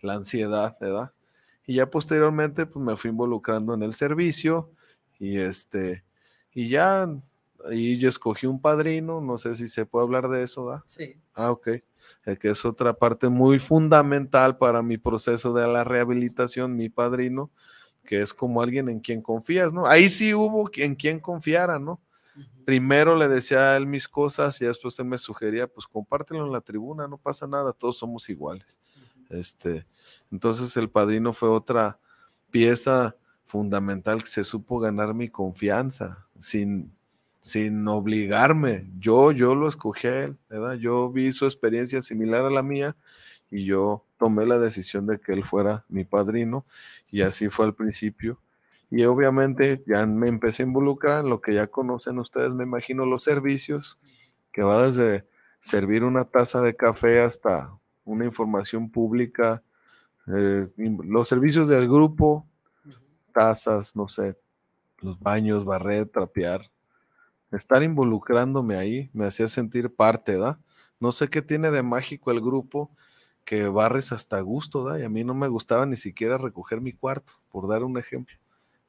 la 0.00 0.14
ansiedad, 0.14 0.76
¿verdad? 0.80 1.12
Y 1.66 1.76
ya 1.76 1.90
posteriormente 1.90 2.66
pues 2.66 2.84
me 2.84 2.96
fui 2.96 3.10
involucrando 3.10 3.72
en 3.74 3.82
el 3.82 3.94
servicio 3.94 4.70
y 5.18 5.38
este 5.38 6.04
y 6.52 6.68
ya 6.68 7.08
y 7.70 7.98
yo 7.98 8.08
escogí 8.08 8.46
un 8.46 8.60
padrino, 8.60 9.20
no 9.20 9.38
sé 9.38 9.54
si 9.54 9.68
se 9.68 9.86
puede 9.86 10.04
hablar 10.04 10.28
de 10.28 10.42
eso, 10.42 10.66
¿verdad? 10.66 10.82
Sí. 10.86 11.16
Ah, 11.34 11.50
ok. 11.50 11.68
que 12.40 12.50
es 12.50 12.64
otra 12.64 12.92
parte 12.92 13.28
muy 13.30 13.58
fundamental 13.58 14.58
para 14.58 14.82
mi 14.82 14.98
proceso 14.98 15.54
de 15.54 15.66
la 15.66 15.82
rehabilitación, 15.82 16.76
mi 16.76 16.90
padrino, 16.90 17.50
que 18.04 18.20
es 18.20 18.34
como 18.34 18.60
alguien 18.60 18.88
en 18.88 19.00
quien 19.00 19.22
confías, 19.22 19.72
¿no? 19.72 19.86
Ahí 19.86 20.08
sí 20.08 20.34
hubo 20.34 20.70
en 20.74 20.94
quien 20.94 21.20
confiara, 21.20 21.78
¿no? 21.78 22.00
Primero 22.64 23.16
le 23.16 23.28
decía 23.28 23.72
a 23.72 23.76
él 23.76 23.86
mis 23.86 24.06
cosas 24.08 24.60
y 24.60 24.66
después 24.66 24.98
él 24.98 25.06
me 25.06 25.16
sugería, 25.16 25.66
pues 25.66 25.86
compártelo 25.86 26.44
en 26.44 26.52
la 26.52 26.60
tribuna, 26.60 27.08
no 27.08 27.16
pasa 27.16 27.46
nada, 27.46 27.72
todos 27.72 27.96
somos 27.96 28.28
iguales. 28.28 28.78
Este, 29.30 29.86
entonces 30.30 30.76
el 30.76 30.90
padrino 30.90 31.32
fue 31.32 31.48
otra 31.48 31.98
pieza 32.50 33.16
fundamental 33.44 34.22
que 34.22 34.28
se 34.28 34.44
supo 34.44 34.78
ganar 34.78 35.14
mi 35.14 35.28
confianza 35.28 36.26
sin, 36.38 36.92
sin 37.40 37.86
obligarme. 37.88 38.90
Yo, 38.98 39.32
yo 39.32 39.54
lo 39.54 39.68
escogí 39.68 40.06
a 40.08 40.24
él, 40.24 40.36
¿verdad? 40.48 40.74
Yo 40.74 41.10
vi 41.10 41.32
su 41.32 41.44
experiencia 41.44 42.02
similar 42.02 42.44
a 42.44 42.50
la 42.50 42.62
mía 42.62 42.96
y 43.50 43.64
yo 43.64 44.04
tomé 44.18 44.46
la 44.46 44.58
decisión 44.58 45.06
de 45.06 45.18
que 45.18 45.32
él 45.32 45.44
fuera 45.44 45.84
mi 45.88 46.04
padrino 46.04 46.66
y 47.10 47.22
así 47.22 47.48
fue 47.48 47.66
al 47.66 47.74
principio. 47.74 48.40
Y 48.90 49.04
obviamente 49.04 49.82
ya 49.86 50.06
me 50.06 50.28
empecé 50.28 50.62
a 50.62 50.66
involucrar 50.66 51.24
en 51.24 51.30
lo 51.30 51.40
que 51.40 51.54
ya 51.54 51.66
conocen 51.66 52.18
ustedes, 52.18 52.54
me 52.54 52.64
imagino, 52.64 53.04
los 53.06 53.22
servicios, 53.22 53.98
que 54.52 54.62
va 54.62 54.84
desde 54.84 55.26
servir 55.60 56.04
una 56.04 56.24
taza 56.24 56.62
de 56.62 56.74
café 56.74 57.20
hasta 57.20 57.70
una 58.04 58.24
información 58.24 58.90
pública, 58.90 59.62
eh, 60.26 60.66
los 60.76 61.28
servicios 61.28 61.68
del 61.68 61.86
grupo, 61.86 62.46
tazas, 63.32 63.94
no 63.94 64.08
sé, 64.08 64.36
los 64.98 65.18
baños, 65.20 65.64
barrer, 65.64 66.06
trapear. 66.06 66.70
Estar 67.50 67.82
involucrándome 67.82 68.76
ahí 68.76 69.10
me 69.12 69.26
hacía 69.26 69.48
sentir 69.48 69.94
parte, 69.94 70.36
¿da? 70.36 70.58
No 71.00 71.12
sé 71.12 71.28
qué 71.28 71.42
tiene 71.42 71.70
de 71.70 71.82
mágico 71.82 72.30
el 72.30 72.40
grupo, 72.40 72.90
que 73.44 73.66
barres 73.66 74.12
hasta 74.12 74.40
gusto, 74.40 74.84
¿da? 74.84 75.00
Y 75.00 75.04
a 75.04 75.08
mí 75.08 75.24
no 75.24 75.32
me 75.34 75.48
gustaba 75.48 75.86
ni 75.86 75.96
siquiera 75.96 76.36
recoger 76.36 76.80
mi 76.80 76.92
cuarto, 76.92 77.32
por 77.50 77.66
dar 77.68 77.84
un 77.84 77.96
ejemplo. 77.96 78.36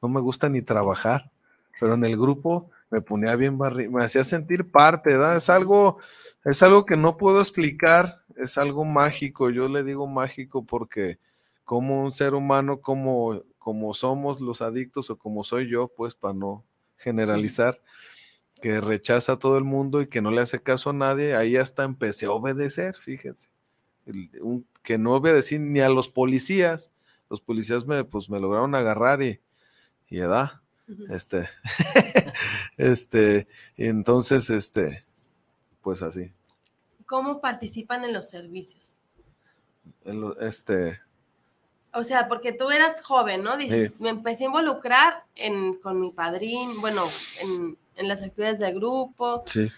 No 0.02 0.08
me 0.08 0.20
gusta 0.20 0.48
ni 0.50 0.60
trabajar, 0.60 1.30
pero 1.78 1.94
en 1.94 2.04
el 2.04 2.16
grupo 2.18 2.70
me 2.90 3.00
ponía 3.00 3.36
bien 3.36 3.56
barrido, 3.56 3.92
me 3.92 4.04
hacía 4.04 4.24
sentir 4.24 4.70
parte, 4.70 5.16
¿da? 5.16 5.36
Es 5.36 5.48
algo, 5.48 5.98
es 6.44 6.62
algo 6.62 6.84
que 6.84 6.96
no 6.96 7.16
puedo 7.16 7.40
explicar, 7.40 8.10
es 8.36 8.58
algo 8.58 8.84
mágico, 8.84 9.48
yo 9.48 9.68
le 9.68 9.82
digo 9.82 10.06
mágico 10.06 10.64
porque 10.64 11.18
como 11.64 12.02
un 12.02 12.12
ser 12.12 12.34
humano, 12.34 12.80
como, 12.80 13.42
como 13.58 13.94
somos 13.94 14.40
los 14.40 14.60
adictos 14.60 15.08
o 15.08 15.16
como 15.16 15.44
soy 15.44 15.68
yo, 15.68 15.88
pues 15.88 16.14
para 16.14 16.34
no 16.34 16.64
generalizar, 16.96 17.80
que 18.60 18.80
rechaza 18.80 19.32
a 19.32 19.38
todo 19.38 19.58
el 19.58 19.64
mundo 19.64 20.02
y 20.02 20.08
que 20.08 20.22
no 20.22 20.30
le 20.30 20.40
hace 20.40 20.62
caso 20.62 20.90
a 20.90 20.94
nadie, 20.94 21.34
ahí 21.34 21.56
hasta 21.56 21.84
empecé 21.84 22.26
a 22.26 22.32
obedecer, 22.32 22.94
fíjense 22.96 23.48
que 24.82 24.98
no 24.98 25.14
obedecí 25.14 25.58
ni 25.58 25.80
a 25.80 25.88
los 25.88 26.08
policías. 26.08 26.90
Los 27.28 27.40
policías 27.40 27.86
me, 27.86 28.04
pues, 28.04 28.28
me 28.28 28.40
lograron 28.40 28.74
agarrar 28.74 29.22
y, 29.22 29.40
y 30.08 30.18
edad. 30.18 30.60
Este, 31.08 31.48
este, 32.76 33.46
entonces, 33.76 34.50
este, 34.50 35.04
pues 35.82 36.02
así. 36.02 36.32
¿Cómo 37.06 37.40
participan 37.40 38.04
en 38.04 38.12
los 38.12 38.28
servicios? 38.28 38.98
este. 40.40 41.00
O 41.92 42.04
sea, 42.04 42.28
porque 42.28 42.52
tú 42.52 42.70
eras 42.70 43.02
joven, 43.02 43.42
¿no? 43.42 43.56
Dices, 43.56 43.98
me 43.98 44.10
empecé 44.10 44.44
a 44.44 44.46
involucrar 44.46 45.24
en, 45.34 45.74
con 45.74 46.00
mi 46.00 46.12
padrino, 46.12 46.80
bueno, 46.80 47.04
en, 47.40 47.76
en 48.00 48.08
las 48.08 48.22
actividades 48.22 48.58
del 48.58 48.74
grupo. 48.74 49.44
Sí. 49.46 49.70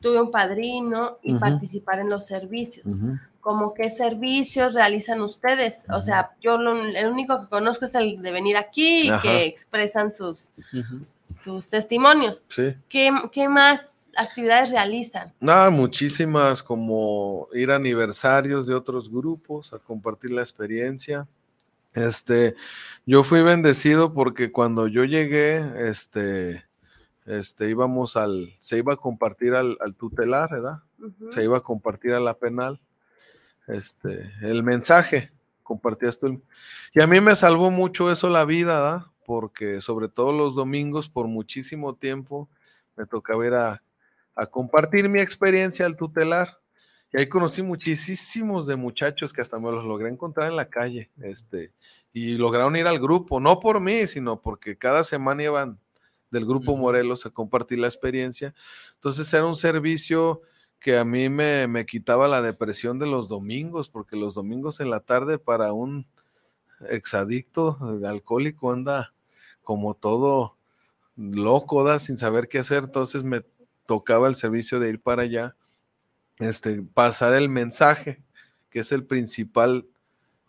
Tuve 0.00 0.20
un 0.20 0.30
padrino 0.30 1.18
y 1.22 1.34
participar 1.34 2.00
en 2.00 2.10
los 2.10 2.26
servicios 2.26 3.00
como 3.42 3.74
qué 3.74 3.90
servicios 3.90 4.74
realizan 4.74 5.20
ustedes. 5.20 5.84
O 5.90 6.00
sea, 6.00 6.30
yo 6.40 6.58
lo, 6.58 6.80
el 6.80 7.06
único 7.08 7.40
que 7.40 7.48
conozco 7.48 7.84
es 7.84 7.94
el 7.96 8.22
de 8.22 8.30
venir 8.30 8.56
aquí 8.56 9.10
y 9.10 9.20
que 9.20 9.44
expresan 9.44 10.12
sus, 10.12 10.52
sus 11.24 11.68
testimonios. 11.68 12.44
Sí. 12.46 12.74
¿Qué, 12.88 13.48
más 13.48 13.90
actividades 14.16 14.70
realizan? 14.70 15.32
Nada, 15.40 15.70
muchísimas, 15.70 16.62
como 16.62 17.48
ir 17.52 17.72
a 17.72 17.76
aniversarios 17.76 18.68
de 18.68 18.76
otros 18.76 19.10
grupos, 19.10 19.72
a 19.72 19.80
compartir 19.80 20.30
la 20.30 20.42
experiencia. 20.42 21.26
Este, 21.94 22.54
yo 23.06 23.24
fui 23.24 23.42
bendecido 23.42 24.14
porque 24.14 24.52
cuando 24.52 24.86
yo 24.86 25.02
llegué, 25.02 25.90
este, 25.90 26.64
este, 27.26 27.70
íbamos 27.70 28.16
al, 28.16 28.56
se 28.58 28.78
iba 28.78 28.94
a 28.94 28.96
compartir 28.96 29.54
al, 29.54 29.76
tutelar, 29.96 30.50
¿verdad? 30.50 30.82
Se 31.30 31.44
iba 31.44 31.58
a 31.58 31.62
compartir 31.62 32.12
a 32.12 32.20
la 32.20 32.34
penal 32.34 32.80
este, 33.66 34.32
el 34.42 34.62
mensaje, 34.62 35.32
compartías 35.62 36.18
tú. 36.18 36.42
y 36.92 37.00
a 37.00 37.06
mí 37.06 37.20
me 37.20 37.36
salvó 37.36 37.70
mucho 37.70 38.10
eso 38.10 38.28
la 38.28 38.44
vida, 38.44 39.12
porque 39.24 39.80
sobre 39.80 40.08
todo 40.08 40.32
los 40.32 40.54
domingos, 40.54 41.08
por 41.08 41.28
muchísimo 41.28 41.94
tiempo, 41.94 42.48
me 42.96 43.06
tocaba 43.06 43.46
ir 43.46 43.54
a, 43.54 43.82
compartir 44.50 45.08
mi 45.08 45.20
experiencia 45.20 45.86
al 45.86 45.96
tutelar. 45.96 46.58
Y 47.12 47.18
ahí 47.18 47.28
conocí 47.28 47.62
muchísimos 47.62 48.66
de 48.66 48.76
muchachos 48.76 49.32
que 49.32 49.42
hasta 49.42 49.60
me 49.60 49.70
los 49.70 49.84
logré 49.84 50.08
encontrar 50.08 50.50
en 50.50 50.56
la 50.56 50.70
calle, 50.70 51.10
este, 51.20 51.72
y 52.12 52.36
lograron 52.36 52.74
ir 52.76 52.86
al 52.86 52.98
grupo, 52.98 53.38
no 53.38 53.60
por 53.60 53.80
mí, 53.80 54.06
sino 54.06 54.40
porque 54.40 54.76
cada 54.78 55.04
semana 55.04 55.42
iban 55.42 55.78
del 56.32 56.46
grupo 56.46 56.76
Morelos 56.76 57.26
a 57.26 57.30
compartir 57.30 57.78
la 57.78 57.86
experiencia. 57.86 58.54
Entonces 58.94 59.32
era 59.32 59.46
un 59.46 59.54
servicio 59.54 60.42
que 60.80 60.98
a 60.98 61.04
mí 61.04 61.28
me, 61.28 61.86
quitaba 61.86 62.26
la 62.26 62.42
depresión 62.42 62.98
de 62.98 63.06
los 63.06 63.28
domingos, 63.28 63.88
porque 63.88 64.16
los 64.16 64.34
domingos 64.34 64.80
en 64.80 64.90
la 64.90 64.98
tarde 64.98 65.38
para 65.38 65.72
un 65.72 66.06
exadicto 66.88 67.78
alcohólico 68.04 68.72
anda 68.72 69.14
como 69.62 69.94
todo 69.94 70.56
loco, 71.16 71.84
da 71.84 72.00
sin 72.00 72.16
saber 72.16 72.48
qué 72.48 72.58
hacer, 72.58 72.84
entonces 72.84 73.22
me 73.22 73.44
tocaba 73.86 74.26
el 74.26 74.34
servicio 74.34 74.80
de 74.80 74.88
ir 74.88 75.00
para 75.00 75.22
allá, 75.22 75.54
este, 76.38 76.82
pasar 76.82 77.34
el 77.34 77.48
mensaje, 77.48 78.20
que 78.70 78.80
es 78.80 78.90
el 78.90 79.04
principal 79.04 79.86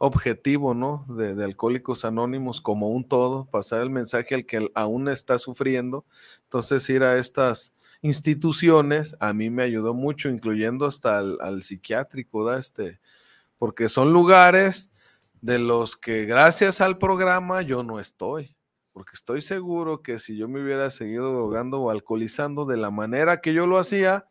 objetivo, 0.04 0.74
¿no? 0.74 1.06
De, 1.08 1.42
Alcohólicos 1.42 2.04
Anónimos 2.04 2.60
como 2.60 2.90
un 2.90 3.08
todo, 3.08 3.46
pasar 3.46 3.82
el 3.82 3.90
mensaje 3.90 4.36
al 4.36 4.46
que 4.46 4.70
aún 4.76 5.08
está 5.08 5.40
sufriendo. 5.40 6.06
Entonces 6.44 6.90
ir 6.90 7.04
a 7.04 7.18
estas 7.18 7.74
instituciones 8.02 9.16
a 9.22 9.32
mí 9.32 9.50
me 9.50 9.64
ayudó 9.64 9.94
mucho, 9.94 10.28
incluyendo 10.28 10.86
hasta 10.86 11.20
al, 11.20 11.64
psiquiátrico, 11.64 12.44
¿da? 12.44 12.60
Este, 12.60 13.00
porque 13.58 13.88
son 13.88 14.12
lugares 14.12 14.92
de 15.40 15.58
los 15.58 15.96
que 15.96 16.26
gracias 16.26 16.82
al 16.82 16.98
programa 16.98 17.62
yo 17.62 17.82
no 17.82 18.02
estoy, 18.02 18.58
porque 18.92 19.12
estoy 19.14 19.42
seguro 19.42 20.02
que 20.02 20.20
si 20.20 20.36
yo 20.36 20.50
me 20.50 20.62
hubiera 20.62 20.92
seguido 20.92 21.34
drogando 21.34 21.82
o 21.82 21.92
alcoholizando 21.92 22.66
de 22.66 22.76
la 22.76 22.92
manera 22.92 23.40
que 23.40 23.54
yo 23.54 23.68
lo 23.68 23.78
hacía, 23.80 24.28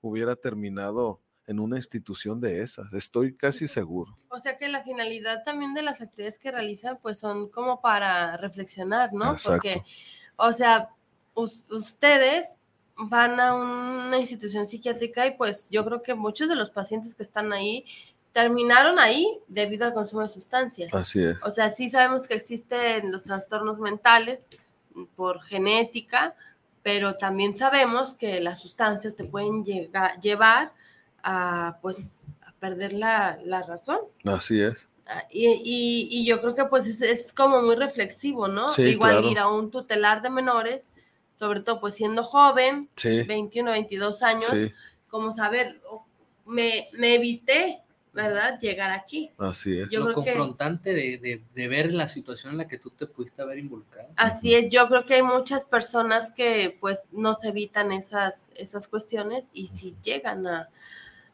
hubiera 0.00 0.34
terminado 0.34 1.20
en 1.46 1.60
una 1.60 1.76
institución 1.76 2.40
de 2.40 2.62
esas, 2.62 2.92
estoy 2.94 3.34
casi 3.34 3.66
seguro. 3.68 4.14
O 4.28 4.38
sea 4.38 4.56
que 4.56 4.68
la 4.68 4.82
finalidad 4.82 5.44
también 5.44 5.74
de 5.74 5.82
las 5.82 6.00
actividades 6.00 6.38
que 6.38 6.50
realizan 6.50 6.98
pues 7.02 7.18
son 7.18 7.48
como 7.48 7.80
para 7.80 8.36
reflexionar, 8.38 9.12
¿no? 9.12 9.32
Exacto. 9.32 9.52
Porque, 9.62 9.82
o 10.36 10.52
sea, 10.52 10.88
us- 11.34 11.70
ustedes 11.70 12.46
van 12.96 13.40
a 13.40 13.54
una 13.54 14.18
institución 14.18 14.66
psiquiátrica 14.66 15.26
y 15.26 15.32
pues 15.32 15.68
yo 15.70 15.84
creo 15.84 16.02
que 16.02 16.14
muchos 16.14 16.48
de 16.48 16.54
los 16.54 16.70
pacientes 16.70 17.14
que 17.14 17.24
están 17.24 17.52
ahí 17.52 17.84
terminaron 18.32 18.98
ahí 18.98 19.26
debido 19.48 19.84
al 19.84 19.94
consumo 19.94 20.22
de 20.22 20.28
sustancias. 20.28 20.94
Así 20.94 21.22
es. 21.22 21.36
O 21.44 21.50
sea, 21.50 21.70
sí 21.70 21.90
sabemos 21.90 22.26
que 22.26 22.34
existen 22.34 23.12
los 23.12 23.24
trastornos 23.24 23.78
mentales 23.78 24.42
por 25.16 25.42
genética, 25.42 26.34
pero 26.82 27.16
también 27.16 27.56
sabemos 27.56 28.14
que 28.14 28.40
las 28.40 28.60
sustancias 28.60 29.14
te 29.16 29.24
pueden 29.24 29.64
llegar, 29.64 30.20
llevar 30.20 30.72
a, 31.24 31.78
pues, 31.82 31.98
a 32.46 32.52
perder 32.60 32.92
la, 32.92 33.38
la 33.44 33.62
razón. 33.62 33.98
Así 34.24 34.60
es. 34.60 34.88
Ah, 35.06 35.24
Y, 35.30 35.46
y- 35.48 36.08
y 36.10 36.24
yo 36.24 36.40
creo 36.40 36.54
que 36.54 36.64
pues 36.66 36.86
es, 36.86 37.02
es 37.02 37.32
como 37.32 37.60
muy 37.62 37.74
reflexivo, 37.76 38.46
¿no? 38.48 38.68
Sí, 38.68 38.82
Igual 38.82 39.12
claro. 39.18 39.30
ir 39.30 39.38
a 39.38 39.48
un 39.48 39.70
tutelar 39.70 40.22
de 40.22 40.30
menores, 40.30 40.86
sobre 41.34 41.60
todo 41.60 41.80
pues 41.80 41.94
siendo 41.94 42.22
joven, 42.24 42.88
Sí. 42.96 43.22
21, 43.22 43.70
22 43.72 44.22
años, 44.22 44.46
Sí, 44.52 44.72
como 45.08 45.32
saber, 45.32 45.80
oh, 45.90 46.04
me, 46.46 46.88
me 46.92 47.16
evité, 47.16 47.80
¿verdad? 48.14 48.58
Llegar 48.60 48.92
aquí. 48.92 49.30
así 49.38 49.80
es. 49.80 49.88
Yo 49.90 50.00
lo 50.00 50.06
creo 50.06 50.24
que- 50.24 50.30
confrontante 50.32 50.94
de, 50.94 51.18
de- 51.18 51.42
de 51.54 51.68
ver 51.68 51.92
la 51.92 52.06
situación 52.08 52.52
en 52.52 52.58
la 52.58 52.68
que 52.68 52.78
tú 52.78 52.88
te 52.90 53.06
pudiste 53.06 53.42
haber 53.42 53.58
involucrado. 53.58 54.08
Así 54.16 54.54
es, 54.54 54.70
yo 54.72 54.88
creo 54.88 55.04
que 55.04 55.14
hay 55.14 55.22
muchas 55.22 55.64
personas 55.64 56.30
que 56.32 56.76
pues 56.80 57.02
no 57.12 57.34
se 57.34 57.48
evitan 57.48 57.92
esas, 57.92 58.50
esas 58.54 58.88
cuestiones 58.88 59.48
y 59.52 59.68
si 59.68 59.96
llegan 60.02 60.46
a, 60.46 60.68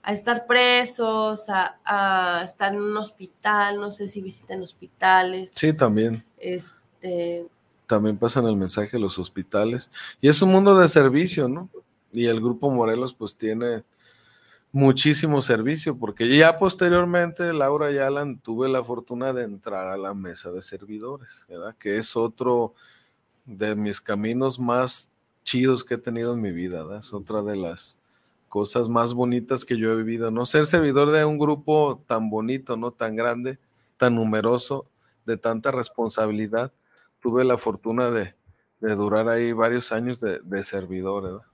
a 0.02 0.12
estar 0.12 0.46
presos, 0.46 1.48
a, 1.48 1.78
a 1.84 2.44
estar 2.44 2.72
en 2.74 2.80
un 2.80 2.96
hospital, 2.96 3.80
no 3.80 3.92
sé 3.92 4.08
si 4.08 4.20
visiten 4.22 4.62
hospitales, 4.62 5.50
Sí, 5.54 5.72
también. 5.72 6.24
este, 6.38 7.46
También 7.86 8.16
pasan 8.16 8.46
el 8.46 8.56
mensaje 8.56 8.96
a 8.96 9.00
los 9.00 9.18
hospitales. 9.18 9.90
Y 10.20 10.28
es 10.28 10.40
un 10.42 10.50
mundo 10.52 10.76
de 10.78 10.88
servicio, 10.88 11.48
¿no? 11.48 11.68
Y 12.12 12.26
el 12.26 12.40
Grupo 12.40 12.70
Morelos 12.70 13.14
pues 13.14 13.36
tiene 13.36 13.84
muchísimo 14.72 15.42
servicio, 15.42 15.96
porque 15.96 16.34
ya 16.36 16.58
posteriormente, 16.58 17.52
Laura 17.52 17.90
y 17.90 17.98
Alan, 17.98 18.38
tuve 18.38 18.68
la 18.68 18.84
fortuna 18.84 19.32
de 19.32 19.42
entrar 19.44 19.88
a 19.88 19.96
la 19.96 20.14
mesa 20.14 20.50
de 20.52 20.62
servidores, 20.62 21.44
¿verdad? 21.48 21.74
Que 21.78 21.98
es 21.98 22.16
otro 22.16 22.74
de 23.44 23.74
mis 23.74 24.00
caminos 24.00 24.60
más 24.60 25.10
chidos 25.42 25.82
que 25.82 25.94
he 25.94 25.98
tenido 25.98 26.34
en 26.34 26.40
mi 26.40 26.52
vida, 26.52 26.84
¿verdad? 26.84 27.00
Es 27.00 27.12
otra 27.12 27.42
de 27.42 27.56
las 27.56 27.98
cosas 28.50 28.88
más 28.88 29.14
bonitas 29.14 29.64
que 29.64 29.78
yo 29.78 29.92
he 29.92 29.96
vivido, 29.96 30.32
¿no? 30.32 30.44
Ser 30.44 30.66
servidor 30.66 31.12
de 31.12 31.24
un 31.24 31.38
grupo 31.38 32.02
tan 32.08 32.28
bonito, 32.30 32.76
¿no? 32.76 32.90
Tan 32.90 33.14
grande, 33.14 33.60
tan 33.96 34.16
numeroso, 34.16 34.86
de 35.24 35.36
tanta 35.36 35.70
responsabilidad. 35.70 36.72
Tuve 37.20 37.44
la 37.44 37.56
fortuna 37.58 38.10
de, 38.10 38.34
de 38.80 38.94
durar 38.96 39.28
ahí 39.28 39.52
varios 39.52 39.92
años 39.92 40.18
de, 40.18 40.40
de 40.40 40.64
servidor, 40.64 41.22
¿verdad? 41.22 41.46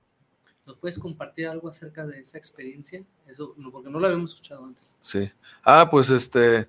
¿Nos 0.64 0.76
puedes 0.78 0.99
compartir 0.99 1.49
algo 1.49 1.68
acerca 1.68 2.07
de 2.07 2.18
esa 2.18 2.38
experiencia? 2.38 3.05
Eso, 3.26 3.55
no, 3.59 3.70
porque 3.70 3.90
no 3.90 4.01
lo 4.01 4.07
habíamos 4.07 4.30
escuchado 4.30 4.64
antes. 4.64 4.90
Sí. 4.99 5.30
Ah, 5.62 5.88
pues 5.90 6.09
este, 6.09 6.66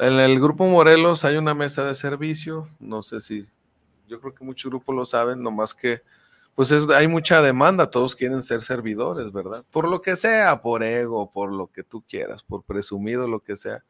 en 0.00 0.18
el 0.18 0.40
grupo 0.40 0.66
Morelos 0.66 1.24
hay 1.24 1.36
una 1.36 1.54
mesa 1.54 1.84
de 1.84 1.94
servicio, 1.94 2.68
no 2.80 3.04
sé 3.04 3.20
si, 3.20 3.46
yo 4.08 4.20
creo 4.20 4.34
que 4.34 4.44
muchos 4.44 4.68
grupos 4.68 4.96
lo 4.96 5.04
saben, 5.04 5.40
nomás 5.44 5.76
que, 5.76 6.02
pues 6.54 6.70
es- 6.70 6.88
hay 6.90 7.08
mucha 7.08 7.42
demanda, 7.42 7.90
todos 7.90 8.14
quieren 8.16 8.42
ser 8.42 8.62
servidores, 8.62 9.32
¿verdad? 9.32 9.64
Por 9.70 9.88
lo 9.88 10.00
que 10.02 10.16
sea, 10.16 10.62
por 10.62 10.82
ego, 10.82 11.30
por 11.32 11.52
lo 11.52 11.68
que 11.70 11.82
tú 11.84 12.02
quieras, 12.08 12.42
por 12.44 12.64
presumido, 12.64 13.26
lo 13.28 13.40
que 13.40 13.56
sea. 13.56 13.84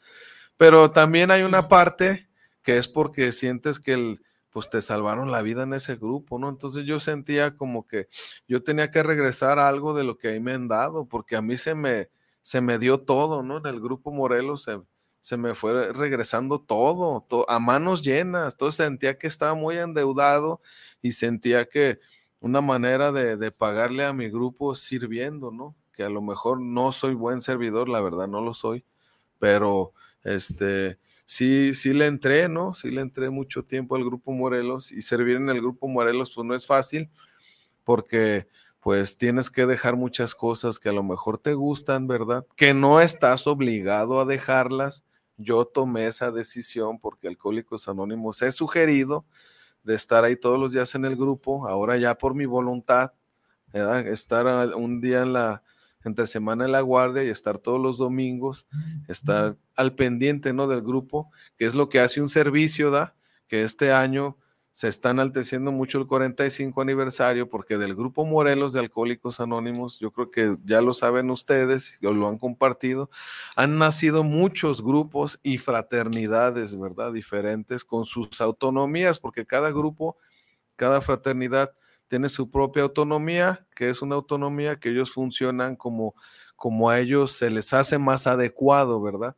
Pero 0.57 0.91
también 0.93 1.31
hay 1.31 1.43
una 1.43 1.69
parte 1.69 2.29
que 2.63 2.79
es 2.79 2.89
porque 2.89 3.33
sientes 3.33 3.81
que 3.81 3.93
el, 3.95 4.23
pues 4.51 4.71
te 4.71 4.83
salvaron 4.83 5.31
la 5.33 5.43
vida 5.43 5.65
en 5.65 5.75
ese 5.75 5.97
grupo, 5.97 6.39
¿no? 6.39 6.49
Entonces 6.49 6.85
yo 6.87 7.01
sentía 7.01 7.57
como 7.57 7.87
que 7.87 8.09
yo 8.49 8.63
tenía 8.63 8.91
que 8.91 9.03
regresar 9.03 9.59
a 9.59 9.69
algo 9.69 9.95
de 9.95 10.05
lo 10.05 10.17
que 10.19 10.29
ahí 10.29 10.41
me 10.41 10.53
han 10.55 10.69
dado, 10.69 11.07
porque 11.07 11.37
a 11.37 11.43
mí 11.43 11.57
se 11.57 11.75
me, 11.75 12.09
se 12.43 12.61
me 12.61 12.79
dio 12.79 13.01
todo, 13.01 13.43
¿no? 13.43 13.59
En 13.59 13.67
el 13.67 13.81
grupo 13.81 14.13
Morelos 14.13 14.63
se, 14.65 14.81
se 15.21 15.37
me 15.37 15.55
fue 15.55 15.93
regresando 15.93 16.61
todo, 16.61 17.27
to- 17.29 17.49
a 17.51 17.59
manos 17.59 18.03
llenas. 18.03 18.55
Entonces 18.55 18.85
sentía 18.87 19.19
que 19.19 19.27
estaba 19.27 19.55
muy 19.55 19.77
endeudado 19.79 20.61
y 21.03 21.13
sentía 21.13 21.67
que 21.69 21.99
una 22.45 22.61
manera 22.61 23.11
de, 23.11 23.39
de 23.39 23.51
pagarle 23.51 24.05
a 24.05 24.13
mi 24.13 24.29
grupo 24.29 24.75
sirviendo, 24.75 25.51
¿no? 25.51 25.75
Que 25.95 26.03
a 26.03 26.11
lo 26.11 26.21
mejor 26.21 26.61
no 26.61 26.93
soy 26.93 27.15
buen 27.15 27.41
servidor, 27.41 27.89
la 27.89 28.03
verdad 28.03 28.29
no 28.29 28.43
lo 28.43 28.53
soy, 28.53 28.85
pero 29.39 29.95
este, 30.25 30.99
sí, 31.25 31.73
sí 31.73 31.95
le 31.95 32.05
entré, 32.05 32.51
¿no? 32.51 32.75
Sí 32.75 32.91
le 32.91 33.01
entré 33.01 33.31
mucho 33.31 33.65
tiempo 33.65 33.97
al 33.97 34.05
grupo 34.05 34.31
Morelos 34.33 34.93
y 34.93 35.01
servir 35.01 35.37
en 35.37 35.49
el 35.49 35.63
grupo 35.63 35.89
Morelos 35.89 36.33
pues 36.35 36.47
no 36.47 36.55
es 36.55 36.67
fácil 36.67 37.09
porque 37.83 38.47
pues 38.81 39.17
tienes 39.17 39.49
que 39.49 39.65
dejar 39.65 39.97
muchas 39.97 40.35
cosas 40.35 40.79
que 40.79 40.91
a 40.91 40.93
lo 40.93 41.03
mejor 41.03 41.39
te 41.39 41.55
gustan, 41.55 42.07
¿verdad? 42.07 42.45
Que 42.57 42.75
no 42.75 43.01
estás 43.01 43.47
obligado 43.47 44.21
a 44.21 44.27
dejarlas. 44.27 45.03
Yo 45.39 45.65
tomé 45.65 46.09
esa 46.09 46.31
decisión 46.31 46.99
porque 46.99 47.27
Alcohólicos 47.27 47.89
Anónimos 47.89 48.43
he 48.43 48.53
sugerido 48.53 49.25
de 49.85 49.95
estar 49.95 50.25
ahí 50.25 50.37
todos 50.37 50.59
los 50.59 50.73
días 50.73 50.95
en 50.95 51.05
el 51.05 51.17
grupo, 51.17 51.69
ahora 51.69 51.97
ya 51.97 52.17
por 52.17 52.35
mi 52.35 52.47
voluntad, 52.47 53.13
¿verdad? 53.73 54.07
Estar 54.07 54.47
un 54.77 55.01
día 55.01 55.23
en 55.23 55.33
la 55.33 55.63
entre 56.05 56.27
semana 56.27 56.67
en 56.67 56.73
la 56.73 56.83
guardia 56.83 57.25
y 57.25 57.29
estar 57.29 57.59
todos 57.59 57.81
los 57.81 57.97
domingos, 57.97 58.67
estar 59.09 59.57
al 59.75 59.95
pendiente, 59.95 60.53
¿no? 60.53 60.67
Del 60.67 60.83
grupo, 60.83 61.31
que 61.57 61.65
es 61.65 61.75
lo 61.75 61.89
que 61.89 62.01
hace 62.01 62.21
un 62.21 62.29
servicio, 62.29 62.91
¿da? 62.91 63.15
Que 63.47 63.63
este 63.63 63.93
año 63.93 64.37
se 64.75 64.89
está 64.89 65.11
enalteciendo 65.11 65.71
mucho 65.71 65.99
el 65.99 66.09
45 66.09 66.83
aniversario 66.83 67.49
porque 67.49 67.79
del 67.79 67.95
grupo 67.95 68.25
Morelos 68.25 68.73
de 68.73 68.81
Alcohólicos 68.81 69.39
Anónimos, 69.39 70.01
yo 70.01 70.11
creo 70.11 70.33
que 70.33 70.57
ya 70.65 70.81
lo 70.81 70.93
saben 70.95 71.31
ustedes 71.31 71.97
lo 72.01 72.27
han 72.27 72.39
compartido, 72.39 73.09
han 73.55 73.79
nacido 73.79 74.25
muchos 74.25 74.83
grupos 74.83 75.39
y 75.45 75.59
fraternidades, 75.59 76.77
¿verdad? 76.77 77.13
Diferentes 77.13 77.85
con 77.85 78.05
sus 78.05 78.41
autonomías, 78.41 79.21
porque 79.21 79.47
cada 79.47 79.71
grupo, 79.71 80.17
cada 80.75 81.01
fraternidad 81.01 81.73
tiene 82.09 82.29
su 82.29 82.51
propia 82.51 82.83
autonomía, 82.83 83.65
que 83.77 83.91
es 83.91 84.03
una 84.03 84.17
autonomía 84.17 84.81
que 84.81 84.91
ellos 84.91 85.13
funcionan 85.13 85.77
como, 85.77 86.17
como 86.57 86.91
a 86.91 86.99
ellos 86.99 87.31
se 87.31 87.49
les 87.49 87.73
hace 87.73 87.97
más 87.99 88.27
adecuado, 88.27 89.01
¿verdad? 89.01 89.37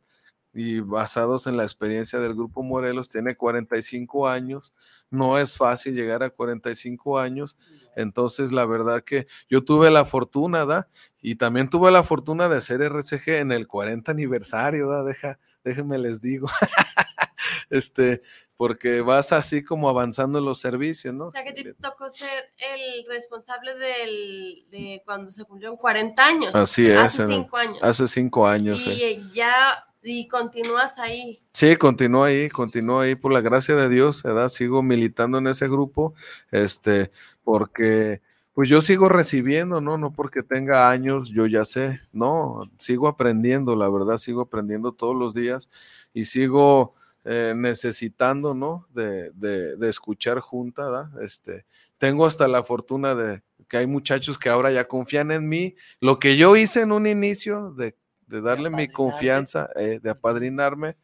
Y 0.57 0.79
basados 0.79 1.45
en 1.45 1.55
la 1.55 1.63
experiencia 1.63 2.17
del 2.19 2.33
Grupo 2.33 2.63
Morelos, 2.63 3.09
tiene 3.09 3.35
45 3.35 4.27
años, 4.27 4.73
no 5.11 5.37
es 5.37 5.55
fácil 5.55 5.93
llegar 5.93 6.23
a 6.23 6.31
45 6.31 7.19
años, 7.19 7.57
entonces 7.95 8.51
la 8.51 8.65
verdad 8.65 9.03
que 9.03 9.27
yo 9.49 9.63
tuve 9.63 9.91
la 9.91 10.03
fortuna, 10.05 10.65
¿da? 10.65 10.87
Y 11.21 11.35
también 11.35 11.69
tuve 11.69 11.91
la 11.91 12.03
fortuna 12.03 12.49
de 12.49 12.61
ser 12.61 12.81
RCG 12.81 13.29
en 13.39 13.51
el 13.51 13.67
40 13.67 14.11
aniversario, 14.11 14.87
¿da? 14.89 15.03
Deja, 15.03 15.39
déjenme 15.63 15.97
les 15.99 16.21
digo, 16.21 16.47
este, 17.69 18.21
porque 18.55 19.01
vas 19.01 19.31
así 19.33 19.63
como 19.63 19.89
avanzando 19.89 20.39
en 20.39 20.45
los 20.45 20.59
servicios, 20.59 21.13
¿no? 21.13 21.27
O 21.27 21.31
sea, 21.31 21.43
que 21.43 21.53
te 21.53 21.73
tocó 21.75 22.09
ser 22.09 22.51
el 22.57 23.05
responsable 23.07 23.75
del, 23.75 24.65
de 24.71 25.01
cuando 25.05 25.29
se 25.31 25.43
cumplieron 25.45 25.77
40 25.77 26.25
años. 26.25 26.55
Así 26.55 26.87
es. 26.87 26.97
Hace 26.97 27.23
en 27.23 27.31
el- 27.31 27.37
5 27.43 27.57
años. 27.57 27.77
Hace 27.81 28.07
cinco 28.07 28.47
años. 28.47 28.87
y 28.87 29.03
eh, 29.03 29.17
ya, 29.33 29.83
y 30.07 30.27
continúas 30.27 30.97
ahí. 30.97 31.39
Sí, 31.53 31.75
continúo 31.75 32.23
ahí, 32.23 32.49
continúo 32.49 33.01
ahí 33.01 33.15
por 33.15 33.31
la 33.31 33.41
gracia 33.41 33.75
de 33.75 33.89
Dios, 33.89 34.23
¿verdad? 34.23 34.49
Sigo 34.49 34.81
militando 34.81 35.37
en 35.37 35.47
ese 35.47 35.67
grupo, 35.67 36.13
este, 36.51 37.11
porque 37.43 38.21
pues 38.53 38.69
yo 38.69 38.81
sigo 38.81 39.07
recibiendo, 39.07 39.81
¿no? 39.81 39.97
No 39.99 40.11
porque 40.11 40.41
tenga 40.41 40.89
años, 40.89 41.29
yo 41.29 41.45
ya 41.45 41.63
sé, 41.63 41.99
no, 42.11 42.71
sigo 42.79 43.07
aprendiendo, 43.07 43.75
la 43.75 43.89
verdad, 43.89 44.17
sigo 44.17 44.41
aprendiendo 44.41 44.93
todos 44.93 45.15
los 45.15 45.35
días 45.35 45.69
y 46.13 46.25
sigo 46.25 46.95
eh, 47.23 47.53
necesitando, 47.55 48.55
¿no? 48.55 48.87
De, 48.93 49.31
de, 49.31 49.75
de 49.75 49.89
escuchar 49.89 50.39
junta, 50.39 50.89
¿verdad? 50.89 51.21
Este, 51.21 51.65
tengo 51.97 52.25
hasta 52.25 52.47
la 52.47 52.63
fortuna 52.63 53.13
de 53.13 53.43
que 53.67 53.77
hay 53.77 53.87
muchachos 53.87 54.39
que 54.39 54.49
ahora 54.49 54.71
ya 54.71 54.87
confían 54.87 55.31
en 55.31 55.47
mí, 55.47 55.75
lo 55.99 56.19
que 56.19 56.37
yo 56.37 56.55
hice 56.55 56.81
en 56.81 56.91
un 56.91 57.05
inicio 57.05 57.71
de, 57.71 57.95
de 58.27 58.41
darle 58.41 58.69
mi 58.69 58.89
confianza, 58.89 59.69
eh, 59.75 59.99
de 60.01 60.09
apadrinarme, 60.11 60.95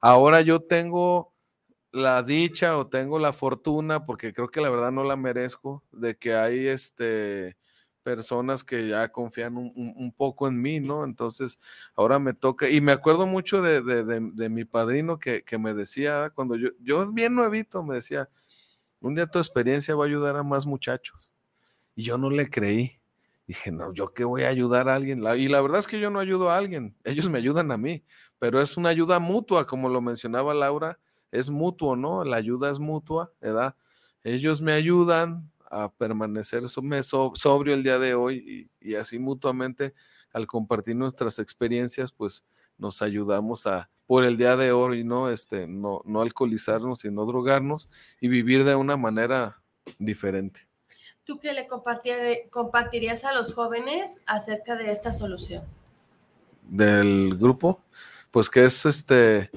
Ahora 0.00 0.40
yo 0.42 0.60
tengo 0.60 1.32
la 1.92 2.22
dicha 2.22 2.78
o 2.78 2.88
tengo 2.88 3.18
la 3.18 3.32
fortuna, 3.32 4.04
porque 4.06 4.32
creo 4.32 4.48
que 4.48 4.60
la 4.60 4.70
verdad 4.70 4.92
no 4.92 5.04
la 5.04 5.16
merezco, 5.16 5.84
de 5.92 6.16
que 6.16 6.34
hay 6.34 6.66
este 6.68 7.56
personas 8.02 8.62
que 8.64 8.88
ya 8.88 9.08
confían 9.10 9.56
un, 9.56 9.72
un- 9.76 9.94
un 9.96 10.12
poco 10.12 10.46
en 10.48 10.60
mí, 10.62 10.78
¿no? 10.80 11.04
Entonces, 11.04 11.58
ahora 11.96 12.18
me 12.20 12.34
toca, 12.34 12.68
y 12.70 12.80
me 12.80 12.92
acuerdo 12.92 13.26
mucho 13.26 13.62
de, 13.62 13.82
de- 13.82 14.04
de- 14.04 14.30
de 14.34 14.48
mi 14.48 14.64
padrino 14.64 15.18
que, 15.18 15.42
que 15.44 15.58
me 15.58 15.74
decía, 15.74 16.30
cuando 16.34 16.54
yo, 16.56 16.70
yo 16.80 17.12
bien 17.12 17.34
nuevito, 17.34 17.82
me 17.84 17.96
decía, 17.96 18.28
un 19.00 19.14
día 19.14 19.26
tu 19.26 19.38
experiencia 19.38 19.94
va 19.96 20.04
a 20.04 20.08
ayudar 20.08 20.36
a 20.36 20.42
más 20.42 20.66
muchachos. 20.66 21.32
Y 21.96 22.04
yo 22.04 22.18
no 22.18 22.30
le 22.30 22.50
creí. 22.50 23.00
Dije, 23.46 23.70
no, 23.70 23.92
¿yo 23.92 24.12
qué 24.12 24.24
voy 24.24 24.42
a 24.42 24.48
ayudar 24.48 24.88
a 24.88 24.96
alguien? 24.96 25.22
Y 25.36 25.48
la 25.48 25.60
verdad 25.60 25.78
es 25.78 25.86
que 25.86 26.00
yo 26.00 26.10
no 26.10 26.18
ayudo 26.18 26.50
a 26.50 26.56
alguien, 26.56 26.96
ellos 27.04 27.28
me 27.30 27.38
ayudan 27.38 27.70
a 27.72 27.76
mí, 27.76 28.04
pero 28.38 28.60
es 28.60 28.76
una 28.76 28.88
ayuda 28.90 29.18
mutua, 29.20 29.66
como 29.66 29.88
lo 29.88 30.00
mencionaba 30.00 30.52
Laura, 30.54 30.98
es 31.30 31.50
mutuo, 31.50 31.96
¿no? 31.96 32.24
La 32.24 32.36
ayuda 32.36 32.70
es 32.70 32.78
mutua, 32.78 33.32
¿verdad? 33.40 33.76
Ellos 34.24 34.60
me 34.62 34.72
ayudan 34.72 35.50
a 35.70 35.92
permanecer 35.92 36.68
sobrio 36.68 37.74
el 37.74 37.82
día 37.82 37.98
de 37.98 38.14
hoy 38.14 38.68
y, 38.80 38.90
y 38.90 38.94
así 38.94 39.18
mutuamente 39.18 39.94
al 40.32 40.46
compartir 40.46 40.96
nuestras 40.96 41.38
experiencias, 41.38 42.12
pues 42.12 42.44
nos 42.78 43.02
ayudamos 43.02 43.66
a 43.66 43.90
por 44.06 44.24
el 44.24 44.36
día 44.36 44.56
de 44.56 44.70
hoy, 44.72 45.02
¿no? 45.04 45.30
Este, 45.30 45.66
no, 45.66 46.00
no 46.04 46.20
alcoholizarnos 46.22 47.04
y 47.04 47.10
no 47.10 47.24
drogarnos 47.26 47.88
y 48.20 48.28
vivir 48.28 48.64
de 48.64 48.76
una 48.76 48.96
manera 48.96 49.62
diferente. 49.98 50.65
¿Tú 51.26 51.38
qué 51.40 51.52
le 51.52 51.66
compartir- 51.68 52.48
compartirías 52.50 53.24
a 53.24 53.32
los 53.34 53.52
jóvenes 53.52 54.22
acerca 54.26 54.76
de 54.76 54.90
esta 54.90 55.12
solución? 55.12 55.62
del 56.68 57.36
grupo, 57.38 57.80
pues 58.32 58.50
que 58.50 58.64
es 58.64 58.84
este, 58.86 59.50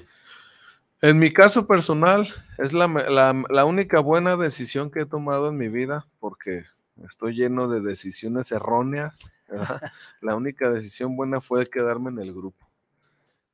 en 1.01 1.17
mi 1.17 1.34
caso 1.34 1.65
personal, 1.65 2.28
es 2.59 2.72
la, 2.72 2.88
la- 2.88 3.43
la 3.49 3.65
única 3.65 3.99
buena 3.99 4.38
decisión 4.38 4.91
que 4.91 4.99
he 5.01 5.05
tomado 5.07 5.49
en 5.49 5.57
mi 5.57 5.70
vida, 5.70 6.05
porque 6.20 6.65
estoy 7.03 7.34
lleno 7.36 7.67
de 7.67 7.82
decisiones 7.82 8.51
erróneas, 8.51 9.34
¿verdad? 9.47 9.82
La 10.22 10.36
única 10.36 10.70
decisión 10.70 11.15
buena 11.15 11.41
fue 11.41 11.65
quedarme 11.67 12.11
en 12.11 12.20
el 12.20 12.32
grupo, 12.34 12.67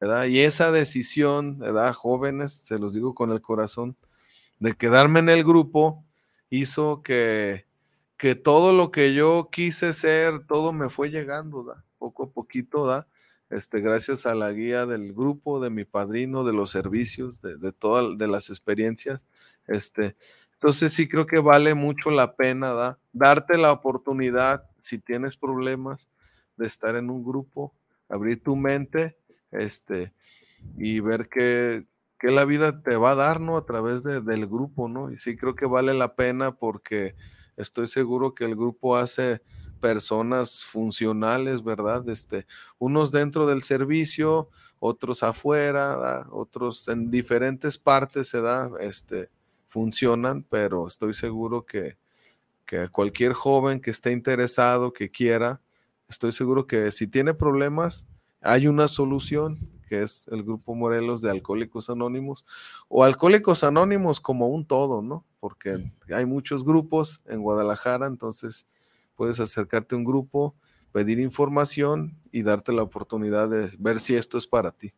¿verdad? 0.01 0.25
Y 0.25 0.41
esa 0.41 0.71
decisión, 0.73 1.59
¿verdad? 1.59 1.93
Jóvenes, 1.93 2.51
se 2.53 2.77
los 2.77 2.93
digo 2.93 3.13
con 3.15 3.31
el 3.31 3.41
corazón, 3.41 3.95
de 4.59 4.73
quedarme 4.73 5.19
en 5.19 5.29
el 5.29 5.43
grupo 5.45 6.03
hizo 6.49 7.01
que, 7.03 7.65
que 8.17 8.35
todo 8.35 8.73
lo 8.73 8.91
que 8.91 9.13
yo 9.13 9.49
quise 9.51 9.93
ser, 9.93 10.45
todo 10.47 10.73
me 10.73 10.89
fue 10.89 11.09
llegando, 11.09 11.63
¿da? 11.63 11.83
Poco 11.97 12.23
a 12.25 12.29
poquito, 12.31 12.85
¿da? 12.85 13.07
Este, 13.49 13.81
gracias 13.81 14.25
a 14.25 14.35
la 14.35 14.51
guía 14.51 14.85
del 14.85 15.13
grupo, 15.13 15.59
de 15.61 15.69
mi 15.69 15.85
padrino, 15.85 16.43
de 16.43 16.53
los 16.53 16.71
servicios, 16.71 17.41
de, 17.41 17.57
de 17.57 17.71
todas 17.71 18.17
de 18.17 18.27
las 18.27 18.49
experiencias. 18.49 19.25
Este, 19.67 20.15
entonces 20.53 20.93
sí 20.93 21.07
creo 21.07 21.25
que 21.27 21.39
vale 21.39 21.73
mucho 21.75 22.09
la 22.11 22.35
pena 22.35 22.73
¿da? 22.73 22.99
darte 23.13 23.57
la 23.57 23.71
oportunidad, 23.71 24.63
si 24.77 24.97
tienes 24.99 25.37
problemas, 25.37 26.09
de 26.57 26.67
estar 26.67 26.95
en 26.95 27.09
un 27.09 27.23
grupo, 27.23 27.73
abrir 28.09 28.41
tu 28.41 28.55
mente 28.55 29.17
este, 29.51 30.13
y 30.77 30.99
ver 31.01 31.29
qué, 31.29 31.85
qué 32.19 32.31
la 32.31 32.45
vida 32.45 32.81
te 32.81 32.95
va 32.97 33.11
a 33.11 33.15
dar 33.15 33.41
¿no? 33.41 33.57
a 33.57 33.65
través 33.65 34.03
de- 34.03 34.21
del 34.21 34.47
grupo. 34.47 34.87
¿no? 34.87 35.11
Y 35.11 35.17
sí 35.17 35.35
creo 35.37 35.55
que 35.55 35.65
vale 35.65 35.93
la 35.93 36.15
pena 36.15 36.51
porque 36.55 37.15
estoy 37.57 37.87
seguro 37.87 38.33
que 38.33 38.45
el 38.45 38.55
grupo 38.55 38.97
hace 38.97 39.41
personas 39.79 40.63
funcionales, 40.63 41.63
¿verdad? 41.63 42.07
Este, 42.09 42.47
unos 42.79 43.11
dentro 43.11 43.45
del 43.45 43.61
servicio, 43.61 44.49
otros 44.79 45.23
afuera, 45.23 45.95
¿da? 45.95 46.27
otros 46.31 46.87
en 46.87 47.11
diferentes 47.11 47.77
partes 47.77 48.29
se 48.29 48.41
da, 48.41 48.71
este, 48.79 49.29
funcionan, 49.67 50.43
pero 50.43 50.87
estoy 50.87 51.13
seguro 51.13 51.65
que, 51.65 51.97
que 52.65 52.89
cualquier 52.89 53.33
joven 53.33 53.79
que 53.79 53.91
esté 53.91 54.11
interesado, 54.11 54.93
que 54.93 55.09
quiera, 55.11 55.61
estoy 56.09 56.31
seguro 56.31 56.67
que 56.67 56.91
si 56.91 57.07
tiene 57.07 57.33
problemas, 57.33 58.07
hay 58.41 58.67
una 58.67 58.87
solución, 58.87 59.57
que 59.87 60.01
es 60.01 60.27
el 60.31 60.43
Grupo 60.43 60.75
Morelos 60.75 61.21
de 61.21 61.31
Alcohólicos 61.31 61.89
Anónimos, 61.89 62.45
o 62.87 63.03
Alcohólicos 63.03 63.63
Anónimos 63.63 64.19
como 64.19 64.47
un 64.47 64.65
todo, 64.65 65.01
¿no? 65.01 65.25
Porque 65.45 65.91
hay 66.11 66.25
muchos 66.25 66.65
grupos 66.65 67.21
en 67.27 67.43
Guadalajara, 67.43 68.07
entonces 68.07 68.65
puedes 69.15 69.39
acercarte 69.39 69.93
a 69.93 69.97
un 69.99 70.03
grupo, 70.03 70.55
pedir 70.91 71.19
información 71.19 72.17
y 72.31 72.41
darte 72.41 72.73
la 72.73 72.81
oportunidad 72.81 73.47
de 73.47 73.69
ver 73.77 73.99
si 73.99 74.15
esto 74.15 74.39
es 74.39 74.47
para 74.47 74.71
ti. 74.71 74.91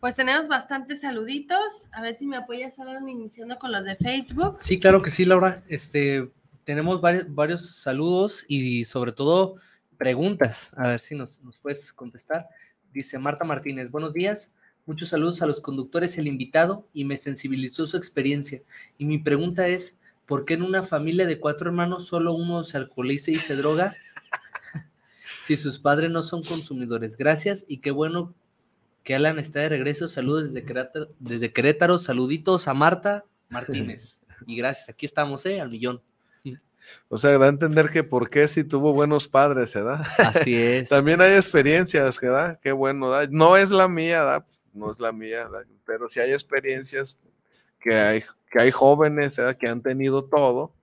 Pues 0.00 0.14
tenemos 0.14 0.48
bastantes 0.48 1.02
saluditos. 1.02 1.90
A 1.92 2.00
ver 2.00 2.16
si 2.16 2.26
me 2.26 2.38
apoyas, 2.38 2.78
Alan, 2.78 3.06
iniciando 3.06 3.58
con 3.58 3.70
los 3.70 3.84
de 3.84 3.96
Facebook. 3.96 4.56
Sí, 4.60 4.80
claro 4.80 5.02
que 5.02 5.10
sí, 5.10 5.26
Laura. 5.26 5.62
Este, 5.68 6.30
tenemos 6.64 7.02
varios, 7.02 7.26
varios 7.34 7.76
saludos 7.76 8.46
y 8.48 8.86
sobre 8.86 9.12
todo 9.12 9.56
preguntas. 9.98 10.72
A 10.78 10.88
ver 10.88 11.00
si 11.00 11.14
nos, 11.14 11.42
nos 11.42 11.58
puedes 11.58 11.92
contestar. 11.92 12.48
Dice 12.94 13.18
Marta 13.18 13.44
Martínez, 13.44 13.90
buenos 13.90 14.14
días. 14.14 14.54
Muchos 14.86 15.08
saludos 15.08 15.42
a 15.42 15.46
los 15.46 15.60
conductores, 15.60 16.16
el 16.16 16.28
invitado, 16.28 16.86
y 16.94 17.04
me 17.04 17.16
sensibilizó 17.16 17.88
su 17.88 17.96
experiencia. 17.96 18.62
Y 18.98 19.04
mi 19.04 19.18
pregunta 19.18 19.66
es, 19.66 19.98
¿por 20.26 20.44
qué 20.44 20.54
en 20.54 20.62
una 20.62 20.84
familia 20.84 21.26
de 21.26 21.40
cuatro 21.40 21.68
hermanos 21.68 22.06
solo 22.06 22.32
uno 22.32 22.62
se 22.62 22.76
alcoholiza 22.76 23.32
y 23.32 23.36
se 23.36 23.56
droga? 23.56 23.96
si 25.44 25.56
sus 25.56 25.80
padres 25.80 26.12
no 26.12 26.22
son 26.22 26.44
consumidores. 26.44 27.16
Gracias 27.16 27.64
y 27.66 27.78
qué 27.78 27.90
bueno 27.90 28.32
que 29.02 29.16
Alan 29.16 29.40
está 29.40 29.58
de 29.58 29.70
regreso. 29.70 30.06
Saludos 30.06 30.52
desde 30.52 30.64
Querétaro, 30.64 31.08
desde 31.18 31.52
Querétaro. 31.52 31.98
Saluditos 31.98 32.68
a 32.68 32.74
Marta 32.74 33.24
Martínez. 33.48 34.20
Y 34.46 34.56
gracias, 34.56 34.88
aquí 34.88 35.04
estamos, 35.04 35.44
¿eh? 35.46 35.60
Al 35.60 35.70
millón. 35.70 36.00
O 37.08 37.18
sea, 37.18 37.36
da 37.38 37.46
a 37.46 37.48
entender 37.48 37.90
que 37.90 38.04
por 38.04 38.30
qué 38.30 38.46
si 38.46 38.62
tuvo 38.62 38.92
buenos 38.92 39.26
padres, 39.26 39.74
¿verdad? 39.74 40.06
Así 40.18 40.54
es. 40.54 40.88
También 40.90 41.20
hay 41.20 41.32
experiencias, 41.32 42.20
¿verdad? 42.20 42.60
Qué 42.62 42.70
bueno, 42.70 43.10
¿verdad? 43.10 43.28
No 43.32 43.56
es 43.56 43.70
la 43.70 43.88
mía, 43.88 44.22
¿verdad? 44.22 44.46
No 44.76 44.90
es 44.90 45.00
la 45.00 45.12
mía, 45.12 45.48
¿verdad? 45.48 45.66
Pero 45.84 46.08
sí 46.08 46.20
hay 46.20 46.32
experiencias 46.32 47.18
que 47.80 47.94
hay, 47.94 48.22
que 48.50 48.60
hay 48.60 48.70
jóvenes, 48.70 49.36
¿verdad? 49.36 49.56
Que 49.56 49.68
han 49.68 49.82
tenido 49.82 50.24
todo, 50.24 50.74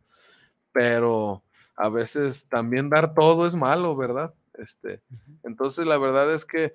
pero 0.72 1.44
a 1.76 1.90
veces 1.90 2.46
también 2.50 2.90
dar 2.90 3.14
todo 3.14 3.46
es 3.46 3.56
malo, 3.56 3.96
¿verdad? 3.96 4.34
Este, 4.56 5.02
entonces 5.44 5.86
la 5.86 5.98
verdad 5.98 6.34
es 6.34 6.46
que 6.46 6.74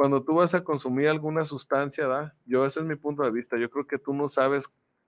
cuando 0.00 0.22
tú 0.22 0.36
vas 0.36 0.54
a 0.54 0.64
consumir 0.64 1.08
alguna 1.08 1.44
sustancia. 1.44 2.34
Yo 2.46 2.64
ese 2.64 2.80
es 2.80 2.86
mi 2.86 2.96
punto 2.96 3.22
de 3.22 3.30
vista. 3.30 3.58
Yo 3.58 3.68
creo 3.68 3.86
que 3.86 3.98
tú 3.98 4.14
no 4.14 4.30
sabes 4.30 4.64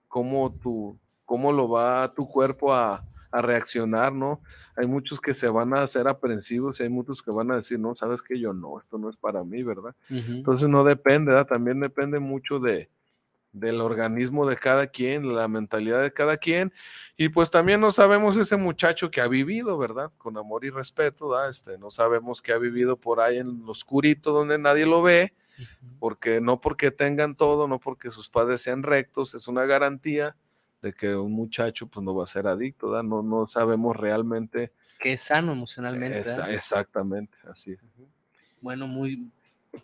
cómo 0.07 0.53
tu, 0.53 0.99
cómo 1.25 1.51
lo 1.51 1.67
va 1.67 2.13
tu 2.13 2.27
cuerpo 2.27 2.71
a, 2.71 3.03
a 3.33 3.41
reaccionar, 3.41 4.13
¿no? 4.13 4.41
Hay 4.75 4.85
muchos 4.85 5.19
que 5.19 5.33
se 5.33 5.47
van 5.49 5.73
a 5.73 5.81
hacer 5.81 6.07
aprensivos 6.07 6.79
y 6.79 6.83
hay 6.83 6.89
muchos 6.89 7.23
que 7.23 7.31
van 7.31 7.49
a 7.51 7.55
decir, 7.55 7.79
no, 7.79 7.95
sabes 7.95 8.21
que 8.21 8.39
yo 8.39 8.53
no, 8.53 8.77
esto 8.77 8.99
no 8.99 9.09
es 9.09 9.17
para 9.17 9.43
mí, 9.43 9.63
¿verdad? 9.63 9.95
Ujú. 10.09 10.31
Entonces 10.31 10.69
no 10.69 10.83
depende, 10.83 11.31
¿verdad? 11.31 11.47
También 11.47 11.79
depende 11.79 12.19
mucho 12.19 12.59
de, 12.59 12.91
del 13.51 13.81
organismo 13.81 14.45
de 14.45 14.55
cada 14.55 14.85
quien, 14.85 15.35
la 15.35 15.47
mentalidad 15.47 16.03
de 16.03 16.13
cada 16.13 16.37
quien. 16.37 16.71
Y 17.17 17.29
pues 17.29 17.49
también 17.49 17.81
no 17.81 17.91
sabemos 17.91 18.37
ese 18.37 18.55
muchacho 18.55 19.09
que 19.09 19.19
ha 19.19 19.27
vivido, 19.27 19.79
¿verdad? 19.79 20.11
Con 20.19 20.37
amor 20.37 20.63
y 20.63 20.69
respeto, 20.69 21.29
¿verdad? 21.29 21.49
Este, 21.49 21.79
no 21.79 21.89
sabemos 21.89 22.39
que 22.39 22.53
ha 22.53 22.59
vivido 22.59 22.97
por 22.97 23.19
ahí 23.19 23.39
en 23.39 23.65
lo 23.65 23.71
oscurito 23.71 24.31
donde 24.31 24.59
nadie 24.59 24.85
lo 24.85 25.01
ve, 25.01 25.33
porque 25.99 26.39
no 26.39 26.61
porque 26.61 26.91
tengan 26.91 27.35
todo, 27.35 27.67
no 27.67 27.79
porque 27.79 28.11
sus 28.11 28.29
padres 28.29 28.61
sean 28.61 28.83
rectos, 28.83 29.33
es 29.33 29.47
una 29.47 29.65
garantía 29.65 30.35
de 30.83 30.93
que 30.93 31.15
un 31.15 31.31
muchacho 31.31 31.87
pues 31.87 32.03
no 32.03 32.13
va 32.13 32.25
a 32.25 32.27
ser 32.27 32.45
adicto, 32.45 32.89
¿verdad? 32.89 33.03
No, 33.03 33.23
no 33.23 33.47
sabemos 33.47 33.95
realmente. 33.95 34.73
Que 34.99 35.13
es 35.13 35.21
sano 35.23 35.53
emocionalmente. 35.53 36.19
¿verdad? 36.19 36.51
exactamente, 36.51 37.35
así. 37.49 37.77
Bueno, 38.61 38.85
muy. 38.85 39.31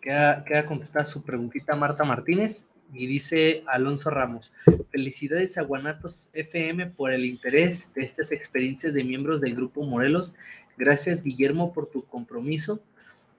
Queda, 0.00 0.44
queda 0.44 0.66
contestada 0.66 1.04
su 1.04 1.24
preguntita 1.24 1.74
Marta 1.74 2.04
Martínez 2.04 2.66
y 2.92 3.06
dice 3.06 3.64
Alonso 3.66 4.10
Ramos. 4.10 4.52
Felicidades 4.90 5.56
a 5.58 5.62
Guanatos 5.62 6.30
FM 6.34 6.86
por 6.90 7.12
el 7.12 7.24
interés 7.24 7.92
de 7.94 8.02
estas 8.02 8.30
experiencias 8.30 8.92
de 8.92 9.02
miembros 9.02 9.40
del 9.40 9.56
Grupo 9.56 9.82
Morelos. 9.82 10.34
Gracias, 10.76 11.22
Guillermo, 11.22 11.72
por 11.72 11.86
tu 11.86 12.04
compromiso. 12.04 12.80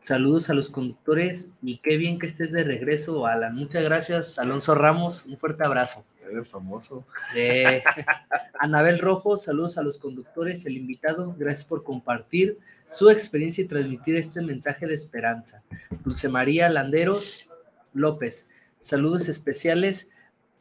Saludos 0.01 0.49
a 0.49 0.55
los 0.55 0.71
conductores 0.71 1.49
y 1.61 1.77
qué 1.77 1.95
bien 1.95 2.17
que 2.17 2.25
estés 2.25 2.51
de 2.51 2.63
regreso, 2.63 3.27
Alan. 3.27 3.55
Muchas 3.55 3.83
gracias, 3.83 4.39
Alonso 4.39 4.73
Ramos. 4.73 5.27
Un 5.27 5.37
fuerte 5.37 5.63
abrazo. 5.63 6.03
Eres 6.27 6.47
famoso. 6.47 7.05
Eh, 7.35 7.83
Anabel 8.59 8.97
Rojo, 8.97 9.37
saludos 9.37 9.77
a 9.77 9.83
los 9.83 9.99
conductores, 9.99 10.65
el 10.65 10.75
invitado, 10.75 11.35
gracias 11.37 11.65
por 11.65 11.83
compartir 11.83 12.57
su 12.89 13.11
experiencia 13.11 13.63
y 13.63 13.67
transmitir 13.67 14.15
este 14.15 14.41
mensaje 14.41 14.87
de 14.87 14.95
esperanza. 14.95 15.61
Dulce 16.03 16.29
María 16.29 16.67
Landeros 16.67 17.47
López, 17.93 18.47
saludos 18.79 19.29
especiales 19.29 20.09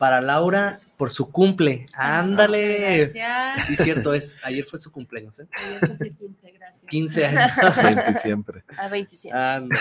para 0.00 0.22
Laura 0.22 0.80
por 0.96 1.10
su 1.10 1.30
cumple. 1.30 1.86
Ándale. 1.92 3.10
Gracias. 3.12 3.66
Sí, 3.66 3.76
cierto 3.76 4.14
es. 4.14 4.42
Ayer 4.46 4.64
fue 4.64 4.78
su 4.78 4.90
cumpleaños, 4.90 5.38
¿eh? 5.40 5.46
Ayer 5.52 5.80
cumplí 5.88 6.14
15, 6.14 6.52
gracias. 6.52 6.84
15 6.88 7.26
años. 7.26 7.76
20 7.82 8.18
siempre. 8.18 8.64
A 8.78 8.88
27. 8.88 9.36
Ándale. 9.36 9.78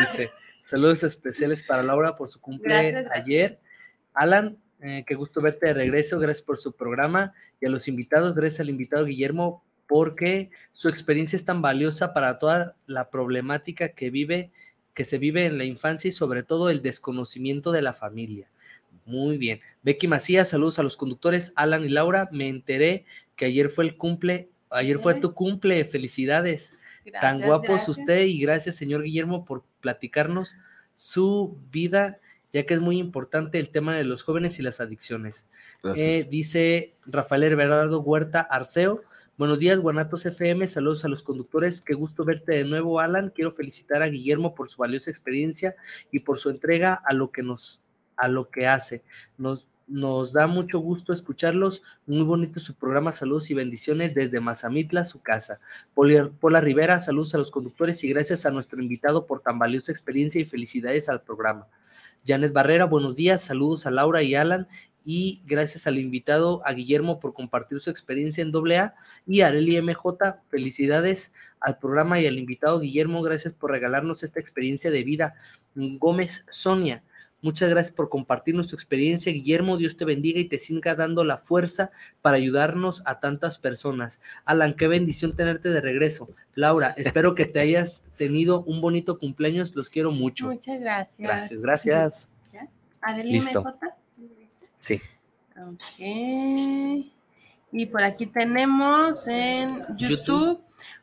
Dice, 0.00 0.30
saludos 0.62 1.02
especiales 1.02 1.62
para 1.62 1.82
Laura 1.82 2.16
por 2.16 2.30
su 2.30 2.40
cumple 2.40 2.72
Gracias, 2.72 3.04
gracias. 3.04 3.26
ayer. 3.26 3.60
Alan, 4.14 4.56
eh, 4.80 5.04
qué 5.06 5.14
gusto 5.14 5.42
verte 5.42 5.66
de 5.66 5.74
regreso, 5.74 6.18
gracias 6.18 6.46
por 6.46 6.56
su 6.56 6.72
programa 6.72 7.34
y 7.60 7.66
a 7.66 7.68
los 7.68 7.88
invitados, 7.88 8.34
gracias 8.34 8.60
al 8.60 8.70
invitado 8.70 9.04
Guillermo, 9.04 9.62
porque 9.86 10.50
su 10.72 10.88
experiencia 10.88 11.36
es 11.36 11.44
tan 11.44 11.60
valiosa 11.60 12.14
para 12.14 12.38
toda 12.38 12.74
la 12.86 13.10
problemática 13.10 13.90
que 13.90 14.08
vive, 14.08 14.50
que 14.94 15.04
se 15.04 15.18
vive 15.18 15.44
en 15.44 15.58
la 15.58 15.64
infancia 15.64 16.08
y 16.08 16.12
sobre 16.12 16.42
todo 16.42 16.70
el 16.70 16.80
desconocimiento 16.80 17.70
de 17.70 17.82
la 17.82 17.92
familia. 17.92 18.48
Muy 19.08 19.38
bien. 19.38 19.60
Becky 19.82 20.06
Macías, 20.06 20.48
saludos 20.48 20.78
a 20.78 20.84
los 20.84 20.96
conductores, 20.96 21.52
Alan 21.56 21.84
y 21.84 21.88
Laura. 21.88 22.28
Me 22.30 22.48
enteré 22.48 23.04
que 23.34 23.46
ayer 23.46 23.68
fue 23.68 23.84
el 23.84 23.96
cumple 23.96 24.50
ayer 24.70 24.98
fue 24.98 25.14
tu 25.14 25.34
cumple, 25.34 25.84
felicidades. 25.84 26.72
Tan 27.20 27.40
guapos 27.40 27.68
gracias. 27.68 27.98
usted 27.98 28.24
y 28.24 28.40
gracias, 28.40 28.76
señor 28.76 29.02
Guillermo, 29.02 29.44
por 29.44 29.64
platicarnos 29.80 30.54
su 30.94 31.58
vida, 31.70 32.18
ya 32.52 32.66
que 32.66 32.74
es 32.74 32.80
muy 32.80 32.98
importante 32.98 33.58
el 33.58 33.70
tema 33.70 33.96
de 33.96 34.04
los 34.04 34.22
jóvenes 34.22 34.58
y 34.58 34.62
las 34.62 34.80
adicciones. 34.80 35.46
Gracias. 35.82 36.06
Eh, 36.06 36.28
dice 36.30 36.96
Rafael 37.06 37.44
Everardo 37.44 38.00
Huerta 38.00 38.40
Arceo. 38.40 39.00
Buenos 39.38 39.58
días, 39.60 39.78
Guanatos 39.78 40.26
FM. 40.26 40.68
Saludos 40.68 41.04
a 41.04 41.08
los 41.08 41.22
conductores. 41.22 41.80
Qué 41.80 41.94
gusto 41.94 42.24
verte 42.24 42.56
de 42.56 42.64
nuevo, 42.64 43.00
Alan. 43.00 43.32
Quiero 43.34 43.54
felicitar 43.54 44.02
a 44.02 44.08
Guillermo 44.08 44.54
por 44.54 44.68
su 44.68 44.78
valiosa 44.78 45.10
experiencia 45.10 45.76
y 46.10 46.20
por 46.20 46.40
su 46.40 46.50
entrega 46.50 47.00
a 47.06 47.14
lo 47.14 47.30
que 47.30 47.42
nos, 47.42 47.80
a 48.18 48.28
lo 48.28 48.50
que 48.50 48.66
hace. 48.66 49.02
Nos, 49.36 49.68
nos 49.86 50.32
da 50.32 50.46
mucho 50.46 50.80
gusto 50.80 51.12
escucharlos. 51.12 51.82
Muy 52.06 52.22
bonito 52.22 52.60
su 52.60 52.74
programa. 52.74 53.14
Saludos 53.14 53.50
y 53.50 53.54
bendiciones 53.54 54.14
desde 54.14 54.40
Mazamitla, 54.40 55.04
su 55.04 55.20
casa. 55.20 55.60
Pola 55.94 56.60
Rivera, 56.60 57.00
saludos 57.00 57.34
a 57.34 57.38
los 57.38 57.50
conductores 57.50 58.02
y 58.04 58.08
gracias 58.08 58.44
a 58.46 58.50
nuestro 58.50 58.82
invitado 58.82 59.26
por 59.26 59.40
tan 59.40 59.58
valiosa 59.58 59.92
experiencia 59.92 60.40
y 60.40 60.44
felicidades 60.44 61.08
al 61.08 61.22
programa. 61.22 61.66
Janet 62.26 62.52
Barrera, 62.52 62.84
buenos 62.84 63.14
días. 63.14 63.40
Saludos 63.42 63.86
a 63.86 63.90
Laura 63.90 64.22
y 64.22 64.34
Alan 64.34 64.68
y 65.10 65.40
gracias 65.46 65.86
al 65.86 65.96
invitado, 65.96 66.60
a 66.66 66.74
Guillermo, 66.74 67.18
por 67.18 67.32
compartir 67.32 67.80
su 67.80 67.88
experiencia 67.88 68.42
en 68.42 68.52
AA 68.54 68.94
y 69.26 69.40
Areli 69.40 69.80
MJ, 69.80 70.36
felicidades 70.50 71.32
al 71.60 71.78
programa 71.78 72.20
y 72.20 72.26
al 72.26 72.36
invitado 72.36 72.78
Guillermo, 72.78 73.22
gracias 73.22 73.54
por 73.54 73.70
regalarnos 73.70 74.22
esta 74.22 74.38
experiencia 74.38 74.90
de 74.90 75.04
vida. 75.04 75.34
Gómez 75.74 76.44
Sonia, 76.50 77.02
muchas 77.42 77.70
gracias 77.70 77.94
por 77.94 78.08
compartirnos 78.08 78.68
tu 78.68 78.76
experiencia, 78.76 79.32
Guillermo, 79.32 79.76
Dios 79.76 79.96
te 79.96 80.04
bendiga 80.04 80.40
y 80.40 80.44
te 80.44 80.58
siga 80.58 80.94
dando 80.94 81.24
la 81.24 81.38
fuerza 81.38 81.90
para 82.22 82.36
ayudarnos 82.36 83.02
a 83.06 83.20
tantas 83.20 83.58
personas. 83.58 84.20
Alan, 84.44 84.74
qué 84.74 84.88
bendición 84.88 85.36
tenerte 85.36 85.70
de 85.70 85.80
regreso. 85.80 86.28
Laura, 86.54 86.88
espero 86.96 87.34
que 87.34 87.46
te 87.46 87.60
hayas 87.60 88.04
tenido 88.16 88.62
un 88.62 88.80
bonito 88.80 89.18
cumpleaños, 89.18 89.74
los 89.74 89.90
quiero 89.90 90.10
mucho. 90.10 90.46
Muchas 90.46 90.80
gracias. 90.80 91.18
Gracias, 91.18 91.60
gracias. 91.60 92.30
Arely 93.00 93.32
Listo. 93.32 93.64
Sí. 94.76 95.00
Ok. 95.56 97.08
Y 97.70 97.86
por 97.86 98.02
aquí 98.02 98.26
tenemos 98.26 99.26
en 99.28 99.82
YouTube, 99.96 100.08
YouTube. 100.08 100.60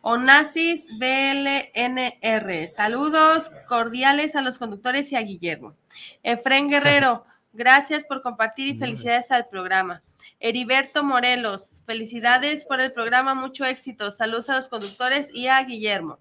Onassis 0.07 0.85
BLNR. 0.99 2.67
Saludos 2.67 3.49
cordiales 3.67 4.35
a 4.35 4.43
los 4.43 4.59
conductores 4.59 5.11
y 5.11 5.15
a 5.15 5.21
Guillermo. 5.23 5.75
Efren 6.21 6.69
Guerrero, 6.69 7.25
gracias 7.53 8.03
por 8.03 8.21
compartir 8.21 8.67
y 8.67 8.77
felicidades 8.77 9.31
al 9.31 9.47
programa. 9.47 10.03
Heriberto 10.39 11.03
Morelos, 11.03 11.81
felicidades 11.87 12.65
por 12.65 12.81
el 12.81 12.91
programa, 12.91 13.33
mucho 13.33 13.65
éxito. 13.65 14.11
Saludos 14.11 14.47
a 14.51 14.55
los 14.57 14.69
conductores 14.69 15.29
y 15.33 15.47
a 15.47 15.59
Guillermo. 15.63 16.19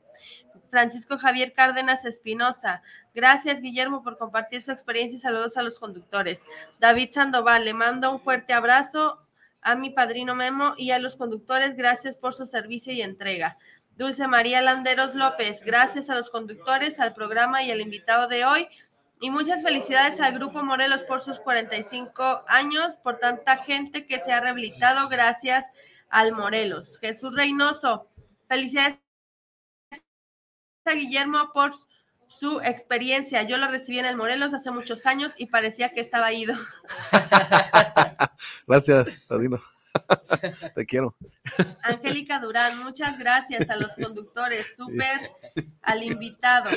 Francisco 0.71 1.19
Javier 1.19 1.53
Cárdenas 1.53 2.07
Espinosa. 2.07 2.83
Gracias, 3.15 3.61
Guillermo, 3.61 4.03
por 4.03 4.17
compartir 4.17 4.63
su 4.63 4.73
experiencia 4.73 5.19
y 5.19 5.21
saludos 5.21 5.59
a 5.59 5.63
los 5.63 5.79
conductores. 5.79 6.41
David 6.81 7.11
Sandoval, 7.13 7.67
le 7.67 7.75
mando 7.75 8.11
un 8.11 8.19
fuerte 8.19 8.55
abrazo 8.55 9.19
a 9.65 9.75
mi 9.75 9.91
padrino 9.91 10.35
Memo 10.37 10.75
y 10.77 10.93
a 10.93 11.01
los 11.01 11.17
conductores. 11.17 11.77
Gracias 11.77 12.17
por 12.17 12.35
su 12.35 12.47
servicio 12.47 12.93
y 12.93 13.03
entrega. 13.03 13.59
Dulce 13.97 14.29
María 14.29 14.61
Landeros 14.61 15.15
López, 15.15 15.63
gracias 15.65 16.11
a 16.11 16.15
los 16.15 16.31
conductores, 16.31 17.01
al 17.01 17.15
programa 17.15 17.63
y 17.63 17.71
al 17.71 17.81
invitado 17.81 18.29
de 18.29 18.45
hoy. 18.45 18.69
Y 19.21 19.31
muchas 19.31 19.63
felicidades 19.63 20.21
al 20.21 20.35
Grupo 20.35 20.63
Morelos 20.63 21.05
por 21.05 21.21
sus 21.21 21.41
45 21.41 22.45
años, 22.47 22.99
por 22.99 23.19
tanta 23.19 23.59
gente 23.59 24.07
que 24.07 24.19
se 24.19 24.33
ha 24.33 24.41
rehabilitado 24.41 25.09
gracias 25.09 25.73
al 26.11 26.33
Morelos. 26.33 26.99
Jesús 26.99 27.35
Reynoso, 27.35 28.09
felicidades 28.49 28.99
a 30.85 30.93
Guillermo 30.93 31.51
por 31.55 31.73
su 32.39 32.61
experiencia. 32.61 33.43
Yo 33.43 33.57
lo 33.57 33.69
recibí 33.69 33.99
en 33.99 34.07
el 34.07 34.17
Morelos 34.17 34.55
hace 34.55 34.71
muchos 34.71 35.07
años 35.07 35.33
y 35.37 35.47
parecía 35.47 35.91
que 35.91 36.01
estaba 36.01 36.33
ido. 36.33 36.55
Gracias, 38.67 39.27
Padrino. 39.29 39.63
Te 40.75 40.87
quiero. 40.87 41.15
Angélica 41.83 42.41
Durán, 42.41 42.83
muchas 42.83 43.19
gracias 43.19 43.71
a 43.71 43.77
los 43.77 43.95
conductores, 43.95 44.75
súper 44.77 45.31
al 45.83 46.03
invitado. 46.03 46.71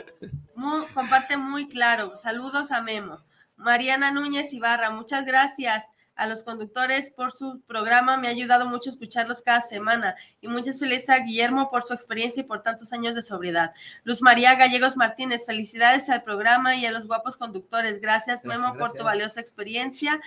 Comparte 0.93 1.37
muy 1.37 1.67
claro. 1.67 2.17
Saludos 2.17 2.71
a 2.71 2.81
Memo. 2.81 3.19
Mariana 3.55 4.11
Núñez 4.11 4.53
Ibarra, 4.53 4.91
muchas 4.91 5.25
gracias 5.25 5.83
a 6.17 6.27
los 6.27 6.43
conductores 6.43 7.11
por 7.15 7.31
su 7.31 7.61
programa. 7.61 8.17
Me 8.17 8.27
ha 8.27 8.31
ayudado 8.31 8.65
mucho 8.65 8.89
escucharlos 8.89 9.41
cada 9.41 9.61
semana. 9.61 10.15
Y 10.41 10.47
muchas 10.47 10.79
felicidades 10.79 11.09
a 11.09 11.23
Guillermo 11.23 11.69
por 11.69 11.83
su 11.83 11.93
experiencia 11.93 12.41
y 12.41 12.45
por 12.45 12.63
tantos 12.63 12.91
años 12.93 13.15
de 13.15 13.21
sobriedad. 13.21 13.73
Luz 14.03 14.21
María 14.21 14.55
Gallegos 14.55 14.97
Martínez, 14.97 15.45
felicidades 15.45 16.09
al 16.09 16.23
programa 16.23 16.75
y 16.75 16.85
a 16.85 16.91
los 16.91 17.07
guapos 17.07 17.37
conductores. 17.37 18.01
Gracias, 18.01 18.17
Gracias, 18.17 18.45
Memo, 18.45 18.77
por 18.77 18.93
tu 18.93 19.03
valiosa 19.03 19.39
experiencia. 19.39 20.19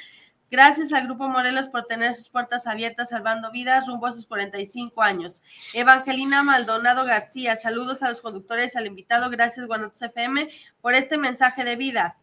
Gracias 0.51 0.93
al 0.93 1.05
Grupo 1.05 1.29
Morelos 1.29 1.69
por 1.69 1.87
tener 1.87 2.15
sus 2.15 2.29
puertas 2.29 2.67
abiertas 2.67 3.11
salvando 3.11 3.53
vidas 3.53 3.87
rumbo 3.87 4.07
a 4.07 4.13
sus 4.13 4.27
45 4.27 5.01
años. 5.01 5.45
Evangelina 5.75 6.43
Maldonado 6.43 7.05
García, 7.05 7.55
saludos 7.55 8.03
a 8.03 8.09
los 8.09 8.21
conductores, 8.21 8.75
al 8.75 8.87
invitado. 8.87 9.31
Gracias, 9.31 9.67
Guanatos 9.67 10.03
FM, 10.03 10.49
por 10.81 10.95
este 10.95 11.19
mensaje 11.19 11.65
de 11.65 11.77
vida. 11.77 12.17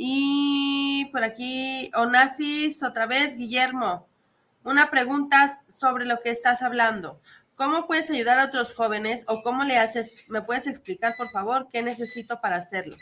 Y 0.00 1.06
por 1.10 1.24
aquí, 1.24 1.90
Onassis, 1.92 2.84
otra 2.84 3.06
vez, 3.06 3.36
Guillermo, 3.36 4.06
una 4.62 4.90
pregunta 4.90 5.60
sobre 5.68 6.04
lo 6.04 6.20
que 6.20 6.30
estás 6.30 6.62
hablando. 6.62 7.20
¿Cómo 7.56 7.88
puedes 7.88 8.08
ayudar 8.08 8.38
a 8.38 8.44
otros 8.44 8.76
jóvenes 8.76 9.24
o 9.26 9.42
cómo 9.42 9.64
le 9.64 9.76
haces? 9.76 10.18
¿Me 10.28 10.40
puedes 10.40 10.68
explicar, 10.68 11.14
por 11.18 11.28
favor, 11.30 11.66
qué 11.72 11.82
necesito 11.82 12.40
para 12.40 12.58
hacerlo? 12.58 12.96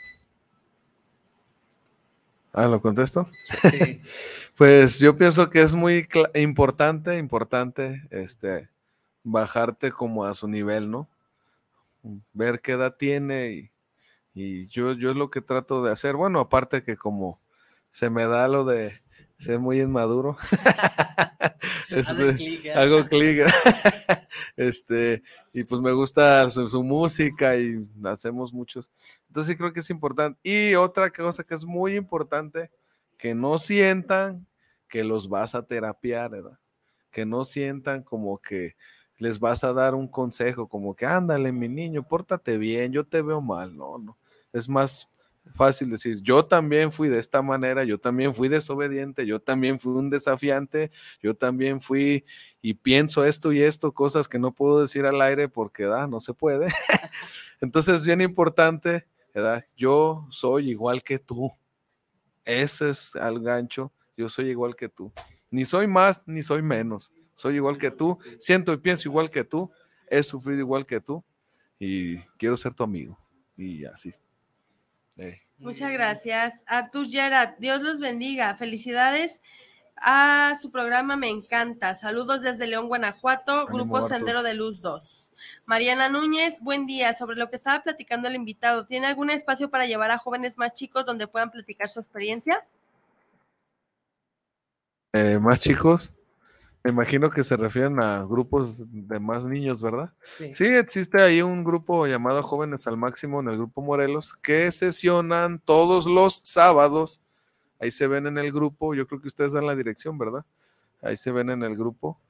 Ah, 2.51 2.65
¿lo 2.65 2.81
contesto? 2.81 3.29
Sí. 3.43 4.01
Pues 4.55 4.97
yo 4.97 5.15
pienso 5.15 5.51
que 5.51 5.61
es 5.61 5.75
muy 5.75 6.07
importante, 6.33 7.17
importante, 7.17 8.07
este, 8.09 8.69
bajarte 9.23 9.91
como 9.91 10.25
a 10.25 10.33
su 10.33 10.47
nivel, 10.47 10.89
¿no? 10.89 11.07
Ver 12.33 12.59
qué 12.59 12.71
edad 12.71 12.95
tiene 12.97 13.51
y, 13.51 13.71
y 14.37 14.67
yo, 14.67 14.93
yo 14.93 15.09
es 15.09 15.15
lo 15.15 15.31
que 15.31 15.41
trato 15.41 15.83
de 15.83 15.91
hacer. 15.91 16.15
Bueno, 16.15 16.39
aparte 16.39 16.83
que 16.83 16.95
como 16.95 17.39
se 17.89 18.11
me 18.11 18.27
da 18.27 18.47
lo 18.47 18.65
de 18.65 19.01
ser 19.39 19.57
muy 19.57 19.81
inmaduro, 19.81 20.37
este, 21.89 22.29
¿eh? 22.29 22.73
hago 22.73 23.07
clic, 23.07 23.47
este, 24.55 25.23
y 25.53 25.63
pues 25.63 25.81
me 25.81 25.91
gusta 25.91 26.47
su, 26.51 26.67
su 26.67 26.83
música 26.83 27.57
y 27.57 27.83
hacemos 28.03 28.53
muchos. 28.53 28.91
Entonces 29.27 29.53
sí 29.53 29.57
creo 29.57 29.73
que 29.73 29.79
es 29.79 29.89
importante. 29.89 30.39
Y 30.43 30.75
otra 30.75 31.09
cosa 31.09 31.43
que 31.43 31.55
es 31.55 31.65
muy 31.65 31.95
importante, 31.95 32.69
que 33.17 33.33
no 33.33 33.57
sientan 33.57 34.45
que 34.87 35.03
los 35.03 35.29
vas 35.29 35.55
a 35.55 35.65
terapiar, 35.65 36.29
¿verdad? 36.29 36.59
Que 37.09 37.25
no 37.25 37.43
sientan 37.43 38.03
como 38.03 38.37
que 38.37 38.75
les 39.17 39.39
vas 39.39 39.63
a 39.63 39.73
dar 39.73 39.95
un 39.95 40.07
consejo, 40.07 40.67
como 40.67 40.95
que 40.95 41.07
ándale, 41.07 41.51
mi 41.51 41.67
niño, 41.67 42.03
pórtate 42.03 42.59
bien, 42.59 42.91
yo 42.91 43.03
te 43.03 43.23
veo 43.23 43.41
mal. 43.41 43.75
No, 43.75 43.97
no. 43.97 44.15
Es 44.53 44.67
más 44.69 45.09
fácil 45.53 45.89
decir, 45.89 46.21
yo 46.21 46.45
también 46.45 46.91
fui 46.91 47.09
de 47.09 47.19
esta 47.19 47.41
manera, 47.41 47.83
yo 47.83 47.97
también 47.97 48.33
fui 48.33 48.49
desobediente, 48.49 49.25
yo 49.25 49.39
también 49.39 49.79
fui 49.79 49.93
un 49.93 50.09
desafiante, 50.09 50.91
yo 51.21 51.35
también 51.35 51.81
fui 51.81 52.25
y 52.61 52.73
pienso 52.73 53.25
esto 53.25 53.51
y 53.51 53.61
esto, 53.61 53.93
cosas 53.93 54.27
que 54.27 54.39
no 54.39 54.53
puedo 54.53 54.81
decir 54.81 55.05
al 55.05 55.21
aire 55.21 55.47
porque 55.49 55.83
¿verdad? 55.83 56.07
no 56.07 56.19
se 56.19 56.33
puede. 56.33 56.67
Entonces 57.61 58.01
es 58.01 58.05
bien 58.05 58.21
importante, 58.21 59.07
¿verdad? 59.33 59.65
Yo 59.75 60.27
soy 60.29 60.69
igual 60.69 61.03
que 61.03 61.19
tú. 61.19 61.51
Ese 62.45 62.89
es 62.89 63.15
al 63.15 63.41
gancho, 63.41 63.91
yo 64.15 64.29
soy 64.29 64.49
igual 64.49 64.75
que 64.75 64.89
tú. 64.89 65.11
Ni 65.49 65.65
soy 65.65 65.87
más 65.87 66.23
ni 66.25 66.41
soy 66.41 66.61
menos. 66.61 67.11
Soy 67.35 67.55
igual 67.55 67.77
que 67.77 67.91
tú, 67.91 68.17
siento 68.39 68.73
y 68.73 68.77
pienso 68.77 69.07
igual 69.07 69.29
que 69.29 69.43
tú, 69.43 69.69
he 70.09 70.23
sufrido 70.23 70.59
igual 70.59 70.87
que 70.87 70.99
tú 70.99 71.23
y 71.77 72.17
quiero 72.37 72.57
ser 72.57 72.73
tu 72.73 72.83
amigo. 72.83 73.19
Y 73.55 73.85
así. 73.85 74.13
Eh, 75.17 75.41
Muchas 75.57 75.91
gracias. 75.91 76.63
Artur 76.67 77.07
Gerard, 77.09 77.55
Dios 77.57 77.81
los 77.81 77.99
bendiga. 77.99 78.55
Felicidades 78.55 79.41
a 79.95 80.53
su 80.61 80.71
programa, 80.71 81.17
me 81.17 81.29
encanta. 81.29 81.95
Saludos 81.95 82.41
desde 82.41 82.67
León, 82.67 82.87
Guanajuato, 82.87 83.61
Ánimo, 83.61 83.73
Grupo 83.73 83.97
Artur. 83.97 84.09
Sendero 84.09 84.43
de 84.43 84.53
Luz 84.53 84.81
2. 84.81 85.33
Mariana 85.65 86.09
Núñez, 86.09 86.59
buen 86.61 86.85
día. 86.85 87.13
Sobre 87.13 87.37
lo 87.37 87.49
que 87.49 87.55
estaba 87.55 87.83
platicando 87.83 88.27
el 88.27 88.35
invitado, 88.35 88.85
¿tiene 88.85 89.07
algún 89.07 89.29
espacio 89.29 89.69
para 89.69 89.87
llevar 89.87 90.11
a 90.11 90.17
jóvenes 90.19 90.57
más 90.57 90.73
chicos 90.73 91.05
donde 91.05 91.27
puedan 91.27 91.51
platicar 91.51 91.89
su 91.89 91.99
experiencia? 91.99 92.65
eh, 95.13 95.39
más 95.39 95.59
chicos, 95.61 96.13
me 96.87 96.93
imagino 96.93 97.29
que 97.29 97.43
se 97.43 97.57
refieren 97.57 97.99
a 97.99 98.23
grupos 98.23 98.81
de 98.89 99.19
más 99.19 99.45
niños, 99.45 99.81
¿verdad? 99.81 100.13
Sí. 100.37 100.55
Sí, 100.55 100.67
existe 100.67 101.21
ahí 101.21 101.41
un 101.41 101.65
grupo 101.65 102.07
llamado 102.07 102.41
Jóvenes 102.41 102.87
al 102.87 102.95
Máximo 102.95 103.41
en 103.41 103.49
el 103.49 103.57
Grupo 103.57 103.81
Morelos 103.81 104.33
que 104.35 104.71
sesionan 104.71 105.59
todos 105.59 106.05
los 106.05 106.35
sábados. 106.45 107.19
Ahí 107.81 107.91
se 107.91 108.07
ven 108.07 108.25
en 108.27 108.37
el 108.37 108.53
grupo, 108.53 108.95
yo 108.95 109.05
creo 109.05 109.19
que 109.19 109.27
ustedes 109.27 109.51
dan 109.51 109.67
la 109.67 109.75
dirección, 109.75 110.17
¿verdad? 110.17 110.45
Ahí 111.01 111.17
se 111.17 111.33
ven 111.33 111.49
en 111.49 111.61
el 111.61 111.75
grupo. 111.75 112.21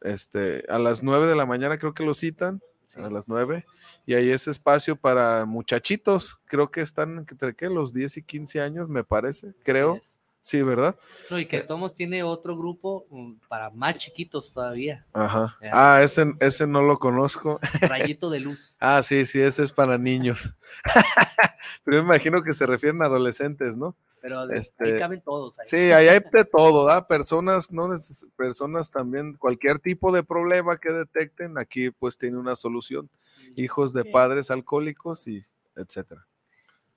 Este, 0.00 0.64
a 0.68 0.80
las 0.80 1.04
9 1.04 1.28
de 1.28 1.36
la 1.36 1.46
mañana 1.46 1.78
creo 1.78 1.94
que 1.94 2.04
lo 2.04 2.14
citan, 2.14 2.60
a 2.96 3.08
las 3.08 3.28
9, 3.28 3.64
y 4.06 4.14
ahí 4.14 4.30
es 4.30 4.48
espacio 4.48 4.96
para 4.96 5.44
muchachitos, 5.44 6.40
creo 6.46 6.72
que 6.72 6.80
están 6.80 7.18
entre 7.18 7.54
¿qué? 7.54 7.68
los 7.68 7.94
10 7.94 8.16
y 8.16 8.22
15 8.24 8.60
años, 8.60 8.88
me 8.88 9.04
parece, 9.04 9.54
creo. 9.62 10.00
Sí, 10.02 10.18
¿verdad? 10.56 10.96
No, 11.30 11.38
y 11.38 11.46
que 11.46 11.60
Tomos 11.60 11.94
tiene 11.94 12.22
otro 12.22 12.56
grupo 12.56 13.06
mm, 13.10 13.34
para 13.48 13.70
más 13.70 13.96
chiquitos 13.96 14.52
todavía. 14.52 15.06
Ajá. 15.12 15.56
Ah, 15.72 16.00
ese, 16.02 16.32
ese 16.40 16.66
no 16.66 16.82
lo 16.82 16.98
conozco. 16.98 17.60
Rayito 17.82 18.30
de 18.30 18.40
luz. 18.40 18.76
ah, 18.80 19.02
sí, 19.02 19.26
sí, 19.26 19.40
ese 19.40 19.62
es 19.62 19.72
para 19.72 19.98
niños. 19.98 20.54
Pero 21.84 21.98
me 21.98 22.04
imagino 22.04 22.42
que 22.42 22.52
se 22.52 22.66
refieren 22.66 23.02
a 23.02 23.06
adolescentes, 23.06 23.76
¿no? 23.76 23.96
Pero 24.20 24.40
ahí 24.40 24.48
este, 24.54 24.98
caben 24.98 25.20
todos. 25.20 25.58
Ahí. 25.58 25.66
Sí, 25.66 25.76
ahí 25.92 26.08
hay 26.08 26.20
de 26.20 26.44
todo, 26.44 26.84
¿da? 26.86 27.06
Personas, 27.06 27.70
no 27.70 27.90
personas 28.36 28.90
también, 28.90 29.34
cualquier 29.34 29.78
tipo 29.78 30.12
de 30.12 30.24
problema 30.24 30.78
que 30.78 30.92
detecten, 30.92 31.58
aquí 31.58 31.90
pues 31.90 32.18
tiene 32.18 32.38
una 32.38 32.56
solución. 32.56 33.08
Hijos 33.54 33.92
de 33.92 34.04
padres 34.04 34.50
alcohólicos 34.50 35.28
y 35.28 35.44
etcétera. 35.76 36.27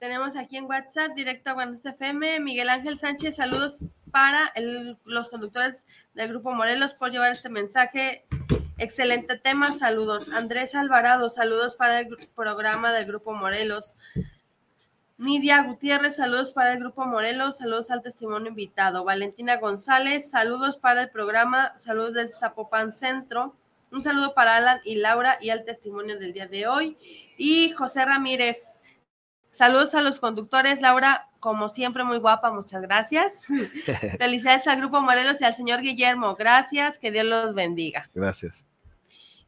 Tenemos 0.01 0.35
aquí 0.35 0.57
en 0.57 0.65
WhatsApp, 0.65 1.11
directo 1.13 1.51
a 1.51 1.53
Guanajuato 1.53 1.89
FM, 1.89 2.39
Miguel 2.39 2.69
Ángel 2.69 2.97
Sánchez, 2.97 3.35
saludos 3.35 3.81
para 4.09 4.51
los 5.05 5.29
conductores 5.29 5.85
del 6.15 6.29
Grupo 6.29 6.51
Morelos 6.53 6.95
por 6.95 7.11
llevar 7.11 7.31
este 7.31 7.49
mensaje. 7.49 8.25
Excelente 8.79 9.37
tema, 9.37 9.71
saludos. 9.73 10.29
Andrés 10.29 10.73
Alvarado, 10.73 11.29
saludos 11.29 11.75
para 11.75 11.99
el 11.99 12.17
programa 12.35 12.91
del 12.91 13.05
Grupo 13.05 13.33
Morelos. 13.33 13.93
Nidia 15.19 15.61
Gutiérrez, 15.61 16.15
saludos 16.15 16.51
para 16.51 16.73
el 16.73 16.79
Grupo 16.79 17.05
Morelos, 17.05 17.59
saludos 17.59 17.91
al 17.91 18.01
testimonio 18.01 18.49
invitado. 18.49 19.03
Valentina 19.03 19.57
González, 19.57 20.31
saludos 20.31 20.77
para 20.77 21.03
el 21.03 21.11
programa, 21.11 21.77
saludos 21.77 22.13
desde 22.13 22.39
Zapopan 22.39 22.91
Centro. 22.91 23.55
Un 23.91 24.01
saludo 24.01 24.33
para 24.33 24.55
Alan 24.55 24.81
y 24.83 24.95
Laura 24.95 25.37
y 25.39 25.51
al 25.51 25.63
testimonio 25.63 26.17
del 26.17 26.33
día 26.33 26.47
de 26.47 26.65
hoy. 26.65 26.97
Y 27.37 27.73
José 27.73 28.03
Ramírez, 28.03 28.80
Saludos 29.51 29.95
a 29.95 30.01
los 30.01 30.19
conductores, 30.19 30.79
Laura, 30.81 31.27
como 31.39 31.67
siempre, 31.67 32.03
muy 32.03 32.19
guapa, 32.19 32.51
muchas 32.51 32.81
gracias. 32.81 33.41
Felicidades 34.17 34.65
al 34.67 34.77
Grupo 34.77 35.01
Morelos 35.01 35.41
y 35.41 35.43
al 35.43 35.55
señor 35.55 35.81
Guillermo, 35.81 36.35
gracias, 36.35 36.97
que 36.97 37.11
Dios 37.11 37.25
los 37.25 37.53
bendiga. 37.53 38.09
Gracias. 38.13 38.65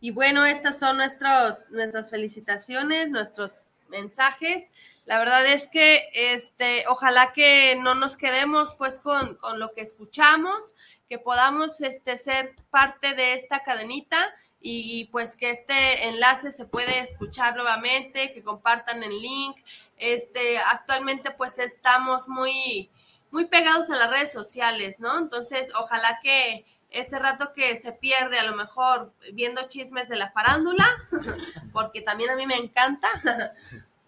Y 0.01 0.11
bueno, 0.11 0.45
estas 0.45 0.77
son 0.77 0.97
nuestros, 0.97 1.69
nuestras 1.69 2.09
felicitaciones, 2.09 3.09
nuestros 3.09 3.69
mensajes. 3.87 4.67
La 5.05 5.19
verdad 5.19 5.45
es 5.45 5.67
que 5.67 6.09
este, 6.13 6.83
ojalá 6.89 7.31
que 7.31 7.77
no 7.81 7.95
nos 7.95 8.17
quedemos 8.17 8.73
pues 8.73 8.99
con, 8.99 9.35
con 9.35 9.59
lo 9.59 9.71
que 9.73 9.79
escuchamos, 9.81 10.75
que 11.07 11.19
podamos 11.19 11.79
este, 11.79 12.17
ser 12.17 12.53
parte 12.69 13.13
de 13.13 13.35
esta 13.35 13.59
cadenita 13.59 14.17
y 14.59 15.05
pues 15.11 15.35
que 15.35 15.51
este 15.51 16.07
enlace 16.07 16.51
se 16.51 16.65
puede 16.65 16.99
escuchar 16.99 17.55
nuevamente, 17.55 18.33
que 18.33 18.41
compartan 18.41 19.03
el 19.03 19.21
link. 19.21 19.57
Este, 19.97 20.57
actualmente 20.57 21.31
pues 21.31 21.57
estamos 21.59 22.27
muy, 22.27 22.89
muy 23.31 23.45
pegados 23.45 23.89
a 23.89 23.95
las 23.95 24.09
redes 24.09 24.31
sociales, 24.31 24.99
¿no? 24.99 25.17
Entonces, 25.17 25.69
ojalá 25.75 26.19
que 26.21 26.65
ese 26.93 27.19
rato 27.19 27.53
que 27.53 27.75
se 27.77 27.91
pierde 27.91 28.39
a 28.39 28.43
lo 28.43 28.55
mejor 28.55 29.11
viendo 29.33 29.67
chismes 29.67 30.07
de 30.09 30.15
la 30.15 30.31
farándula, 30.31 30.85
porque 31.73 32.01
también 32.01 32.29
a 32.29 32.35
mí 32.35 32.45
me 32.45 32.55
encanta, 32.55 33.09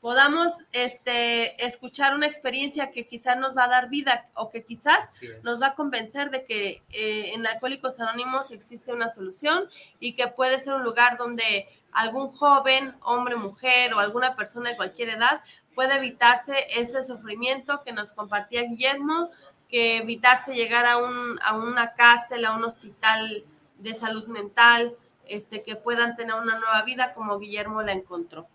podamos 0.06 0.52
este, 0.72 1.66
escuchar 1.66 2.14
una 2.14 2.28
experiencia 2.28 2.92
que 2.92 3.08
quizás 3.08 3.38
nos 3.38 3.58
va 3.58 3.64
a 3.64 3.70
dar 3.70 3.90
vida 3.90 4.30
o 4.36 4.52
que 4.52 4.64
quizás 4.64 5.20
nos 5.42 5.60
va 5.60 5.70
a 5.70 5.74
convencer 5.74 6.30
de 6.30 6.46
que 6.46 6.84
eh, 6.92 7.32
en 7.34 7.48
Alcohólicos 7.48 8.00
Anónimos 8.00 8.52
existe 8.52 8.94
una 8.94 9.10
solución 9.10 9.68
y 10.00 10.14
que 10.14 10.28
puede 10.28 10.60
ser 10.60 10.76
un 10.76 10.84
lugar 10.84 11.18
donde 11.18 11.68
algún 11.92 12.28
joven, 12.28 12.94
hombre, 13.02 13.36
mujer 13.36 13.96
o 13.96 14.00
alguna 14.00 14.36
persona 14.36 14.70
de 14.70 14.76
cualquier 14.76 15.10
edad 15.10 15.42
puede 15.76 15.96
evitarse 15.96 16.56
ese 16.76 17.04
sufrimiento 17.04 17.84
que 17.86 17.94
nos 17.94 18.14
compartía 18.14 18.64
Guillermo, 18.64 19.30
que 19.70 19.98
evitarse 19.98 20.56
llegar 20.56 20.86
a, 20.86 20.98
un, 20.98 21.40
a 21.44 21.56
una 21.56 21.94
cárcel, 21.94 22.46
a 22.46 22.56
un 22.56 22.64
hospital 22.64 23.44
de 23.78 23.94
salud 23.94 24.26
mental, 24.28 24.96
este, 25.28 25.64
que 25.64 25.76
puedan 25.76 26.16
tener 26.16 26.36
una 26.36 26.58
nueva 26.58 26.84
vida 26.84 27.14
como 27.14 27.38
Guillermo 27.38 27.82
la 27.82 27.92
encontró. 27.92 28.48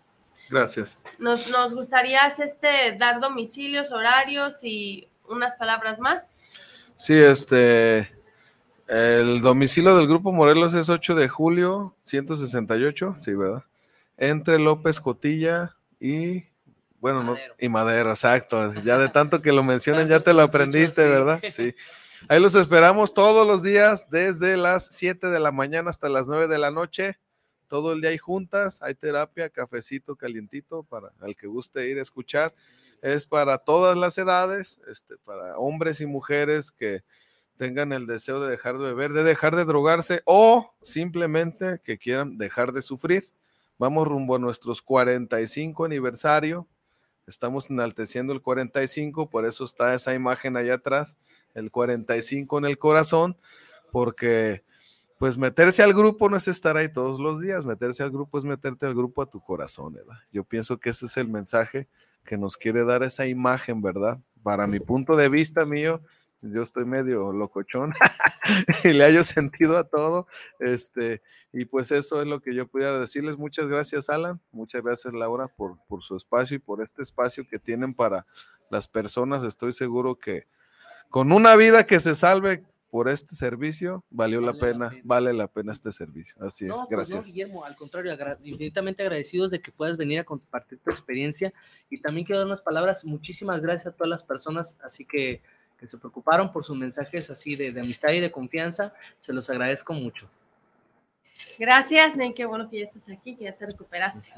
Gracias. 0.49 0.99
Nos, 1.19 1.49
nos 1.49 1.73
gustaría 1.73 2.27
este, 2.27 2.97
dar 2.97 3.19
domicilios, 3.21 3.91
horarios 3.91 4.63
y 4.63 5.07
unas 5.27 5.55
palabras 5.55 5.99
más. 5.99 6.27
Sí, 6.97 7.13
este, 7.13 8.11
el 8.87 9.41
domicilio 9.41 9.95
del 9.95 10.07
Grupo 10.07 10.33
Morelos 10.33 10.73
es 10.73 10.89
8 10.89 11.15
de 11.15 11.29
julio, 11.29 11.95
168, 12.03 13.15
sí, 13.19 13.33
¿verdad? 13.33 13.63
Entre 14.17 14.59
López 14.59 14.99
Cotilla 14.99 15.77
y, 15.99 16.43
bueno, 17.01 17.23
no, 17.23 17.35
y 17.59 17.67
Madero, 17.67 18.11
exacto. 18.11 18.73
Ya 18.75 18.97
de 18.97 19.09
tanto 19.09 19.41
que 19.41 19.51
lo 19.51 19.63
mencionan, 19.63 20.07
ya 20.07 20.21
te 20.21 20.33
lo 20.33 20.41
aprendiste, 20.43 21.05
¿verdad? 21.09 21.41
Sí. 21.51 21.75
Ahí 22.29 22.39
los 22.39 22.55
esperamos 22.55 23.13
todos 23.13 23.45
los 23.45 23.61
días, 23.61 24.09
desde 24.09 24.55
las 24.55 24.85
7 24.85 25.27
de 25.27 25.39
la 25.41 25.51
mañana 25.51 25.89
hasta 25.89 26.07
las 26.07 26.27
9 26.27 26.47
de 26.47 26.59
la 26.59 26.71
noche 26.71 27.17
todo 27.71 27.93
el 27.93 28.01
día 28.01 28.09
hay 28.09 28.17
juntas, 28.17 28.81
hay 28.81 28.95
terapia, 28.95 29.49
cafecito 29.49 30.17
calientito 30.17 30.83
para 30.83 31.13
el 31.21 31.37
que 31.37 31.47
guste 31.47 31.87
ir 31.87 31.99
a 31.99 32.01
escuchar. 32.01 32.53
Es 33.01 33.25
para 33.25 33.59
todas 33.59 33.95
las 33.95 34.17
edades, 34.17 34.81
este, 34.87 35.15
para 35.19 35.57
hombres 35.57 36.01
y 36.01 36.05
mujeres 36.05 36.69
que 36.69 37.05
tengan 37.55 37.93
el 37.93 38.07
deseo 38.07 38.41
de 38.41 38.49
dejar 38.49 38.77
de 38.77 38.87
beber, 38.87 39.13
de 39.13 39.23
dejar 39.23 39.55
de 39.55 39.63
drogarse 39.63 40.21
o 40.25 40.75
simplemente 40.81 41.79
que 41.81 41.97
quieran 41.97 42.37
dejar 42.37 42.73
de 42.73 42.81
sufrir. 42.81 43.23
Vamos 43.77 44.05
rumbo 44.05 44.35
a 44.35 44.39
nuestros 44.39 44.81
45 44.81 45.85
aniversario. 45.85 46.67
Estamos 47.31 47.69
enalteciendo 47.69 48.33
el 48.33 48.41
45, 48.41 49.29
por 49.29 49.45
eso 49.45 49.63
está 49.63 49.93
esa 49.93 50.13
imagen 50.13 50.57
allá 50.57 50.73
atrás, 50.73 51.15
el 51.53 51.71
45 51.71 52.57
en 52.57 52.65
el 52.65 52.77
corazón, 52.77 53.37
porque 53.89 54.63
pues 55.17 55.37
meterse 55.37 55.81
al 55.81 55.93
grupo 55.93 56.29
no 56.29 56.35
es 56.35 56.49
estar 56.49 56.75
ahí 56.75 56.91
todos 56.91 57.21
los 57.21 57.39
días, 57.39 57.63
meterse 57.63 58.03
al 58.03 58.11
grupo 58.11 58.37
es 58.37 58.43
meterte 58.43 58.85
al 58.85 58.93
grupo 58.93 59.21
a 59.21 59.29
tu 59.29 59.39
corazón, 59.39 59.93
¿verdad? 59.93 60.17
Yo 60.33 60.43
pienso 60.43 60.77
que 60.77 60.89
ese 60.89 61.05
es 61.05 61.15
el 61.15 61.29
mensaje 61.29 61.87
que 62.25 62.37
nos 62.37 62.57
quiere 62.57 62.83
dar 62.83 63.01
esa 63.01 63.25
imagen, 63.25 63.81
¿verdad? 63.81 64.19
Para 64.43 64.67
mi 64.67 64.81
punto 64.81 65.15
de 65.15 65.29
vista 65.29 65.65
mío, 65.65 66.01
yo 66.41 66.63
estoy 66.63 66.85
medio 66.85 67.31
locochón 67.31 67.93
y 68.83 68.89
le 68.89 69.05
hallo 69.05 69.23
sentido 69.23 69.77
a 69.77 69.83
todo, 69.83 70.27
este, 70.59 71.21
y 71.53 71.65
pues 71.65 71.91
eso 71.91 72.21
es 72.21 72.27
lo 72.27 72.41
que 72.41 72.55
yo 72.55 72.67
pudiera 72.67 72.99
decirles. 72.99 73.37
Muchas 73.37 73.67
gracias, 73.67 74.09
Alan, 74.09 74.41
muchas 74.51 74.83
gracias, 74.83 75.13
Laura, 75.13 75.47
por, 75.47 75.77
por 75.87 76.03
su 76.03 76.15
espacio 76.15 76.55
y 76.55 76.59
por 76.59 76.81
este 76.81 77.01
espacio 77.01 77.47
que 77.47 77.59
tienen 77.59 77.93
para 77.93 78.25
las 78.69 78.87
personas. 78.87 79.43
Estoy 79.43 79.73
seguro 79.73 80.17
que 80.17 80.47
con 81.09 81.31
una 81.31 81.55
vida 81.55 81.85
que 81.85 81.99
se 81.99 82.15
salve, 82.15 82.63
por 82.91 83.07
este 83.07 83.35
servicio, 83.35 84.03
valió 84.09 84.41
la, 84.41 84.53
pena, 84.53 84.91
vale 85.05 85.31
la 85.31 85.47
pena 85.47 85.71
este 85.71 85.93
servicio. 85.93 86.35
Así 86.43 86.65
es, 86.65 86.73
pues 86.73 86.87
gracias. 86.89 87.25
Guillermo, 87.27 87.63
al 87.63 87.77
contrario, 87.77 88.13
infinitamente 88.43 89.01
agradecidos 89.01 89.49
de 89.49 89.61
que 89.61 89.71
puedas 89.71 89.95
venir 89.95 90.19
a 90.19 90.25
compartir 90.25 90.77
tu 90.79 90.91
experiencia 90.91 91.53
y 91.89 92.01
también 92.01 92.25
quiero 92.25 92.39
dar 92.39 92.47
unas 92.47 92.61
palabras, 92.61 93.05
muchísimas 93.05 93.61
gracias 93.61 93.87
a 93.87 93.95
todas 93.95 94.09
las 94.09 94.25
personas, 94.25 94.77
así 94.83 95.05
que, 95.05 95.41
que 95.81 95.87
se 95.87 95.97
preocuparon 95.97 96.53
por 96.53 96.63
sus 96.63 96.77
mensajes 96.77 97.29
así 97.31 97.55
de, 97.55 97.77
amistad 97.79 98.11
y 98.11 98.19
de 98.19 98.31
confianza, 98.31 98.93
se 99.19 99.33
los 99.33 99.49
agradezco 99.49 99.93
mucho. 99.93 100.29
Gracias, 101.57 102.15
Nen, 102.15 102.33
qué 102.33 102.45
bueno 102.45 102.69
que 102.69 102.79
ya 102.79 102.85
estás 102.85 103.09
aquí, 103.09 103.35
que 103.35 103.45
ya 103.45 103.53
te 103.53 103.65
recuperaste. 103.65 104.29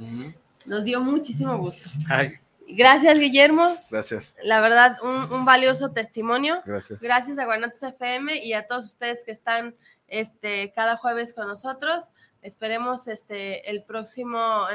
Nos 0.66 0.84
dio 0.86 1.02
muchísimo 1.02 1.58
gusto. 1.58 1.90
Ay, 2.10 2.40
Gracias, 2.68 3.20
Guillermo. 3.20 3.78
Gracias. 3.92 4.38
La 4.44 4.62
verdad, 4.62 4.98
un, 5.04 5.46
valioso 5.46 5.92
testimonio. 5.92 6.62
Gracias. 6.66 7.02
Gracias 7.02 7.38
a 7.38 7.46
Guanatos 7.46 7.84
FM 7.84 8.44
y 8.44 8.54
a 8.54 8.66
todos 8.66 8.86
ustedes 8.86 9.26
que 9.26 9.32
están 9.32 9.76
este, 10.08 10.72
cada 10.74 10.98
jueves 10.98 11.34
con 11.34 11.48
nosotros. 11.48 12.12
Esperemos 12.42 13.08
este, 13.08 13.70
el 13.70 13.84
próximo, 13.84 14.66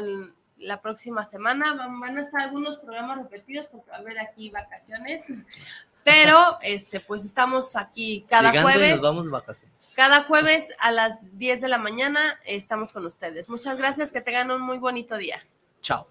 la 0.59 0.81
próxima 0.83 1.27
semana. 1.27 1.75
Van, 1.75 2.19
a 2.19 2.23
estar 2.23 2.43
algunos 2.43 2.79
programas 2.79 3.19
repetidos 3.19 3.66
porque 3.69 3.91
va 3.91 3.97
a 3.97 4.01
haber 4.01 4.19
aquí 4.19 4.51
vacaciones. 4.51 5.25
Pero, 6.09 6.59
este, 6.62 7.00
pues 7.00 7.24
estamos 7.24 7.76
aquí 7.76 8.24
cada 8.28 8.50
jueves. 8.62 8.92
nos 8.92 9.00
vamos 9.00 9.30
vacaciones. 9.30 9.92
Cada 9.94 10.22
jueves 10.22 10.68
a 10.80 10.90
las 10.92 11.18
10 11.38 11.61
de 11.61 11.68
la 11.68 11.78
mañana 11.78 12.38
estamos 12.44 12.92
con 12.92 13.06
ustedes. 13.06 13.48
Muchas 13.48 13.76
gracias, 13.76 14.12
que 14.12 14.20
tengan 14.20 14.50
un 14.50 14.62
muy 14.62 14.78
bonito 14.78 15.16
día. 15.16 15.42
Chao. 15.82 16.09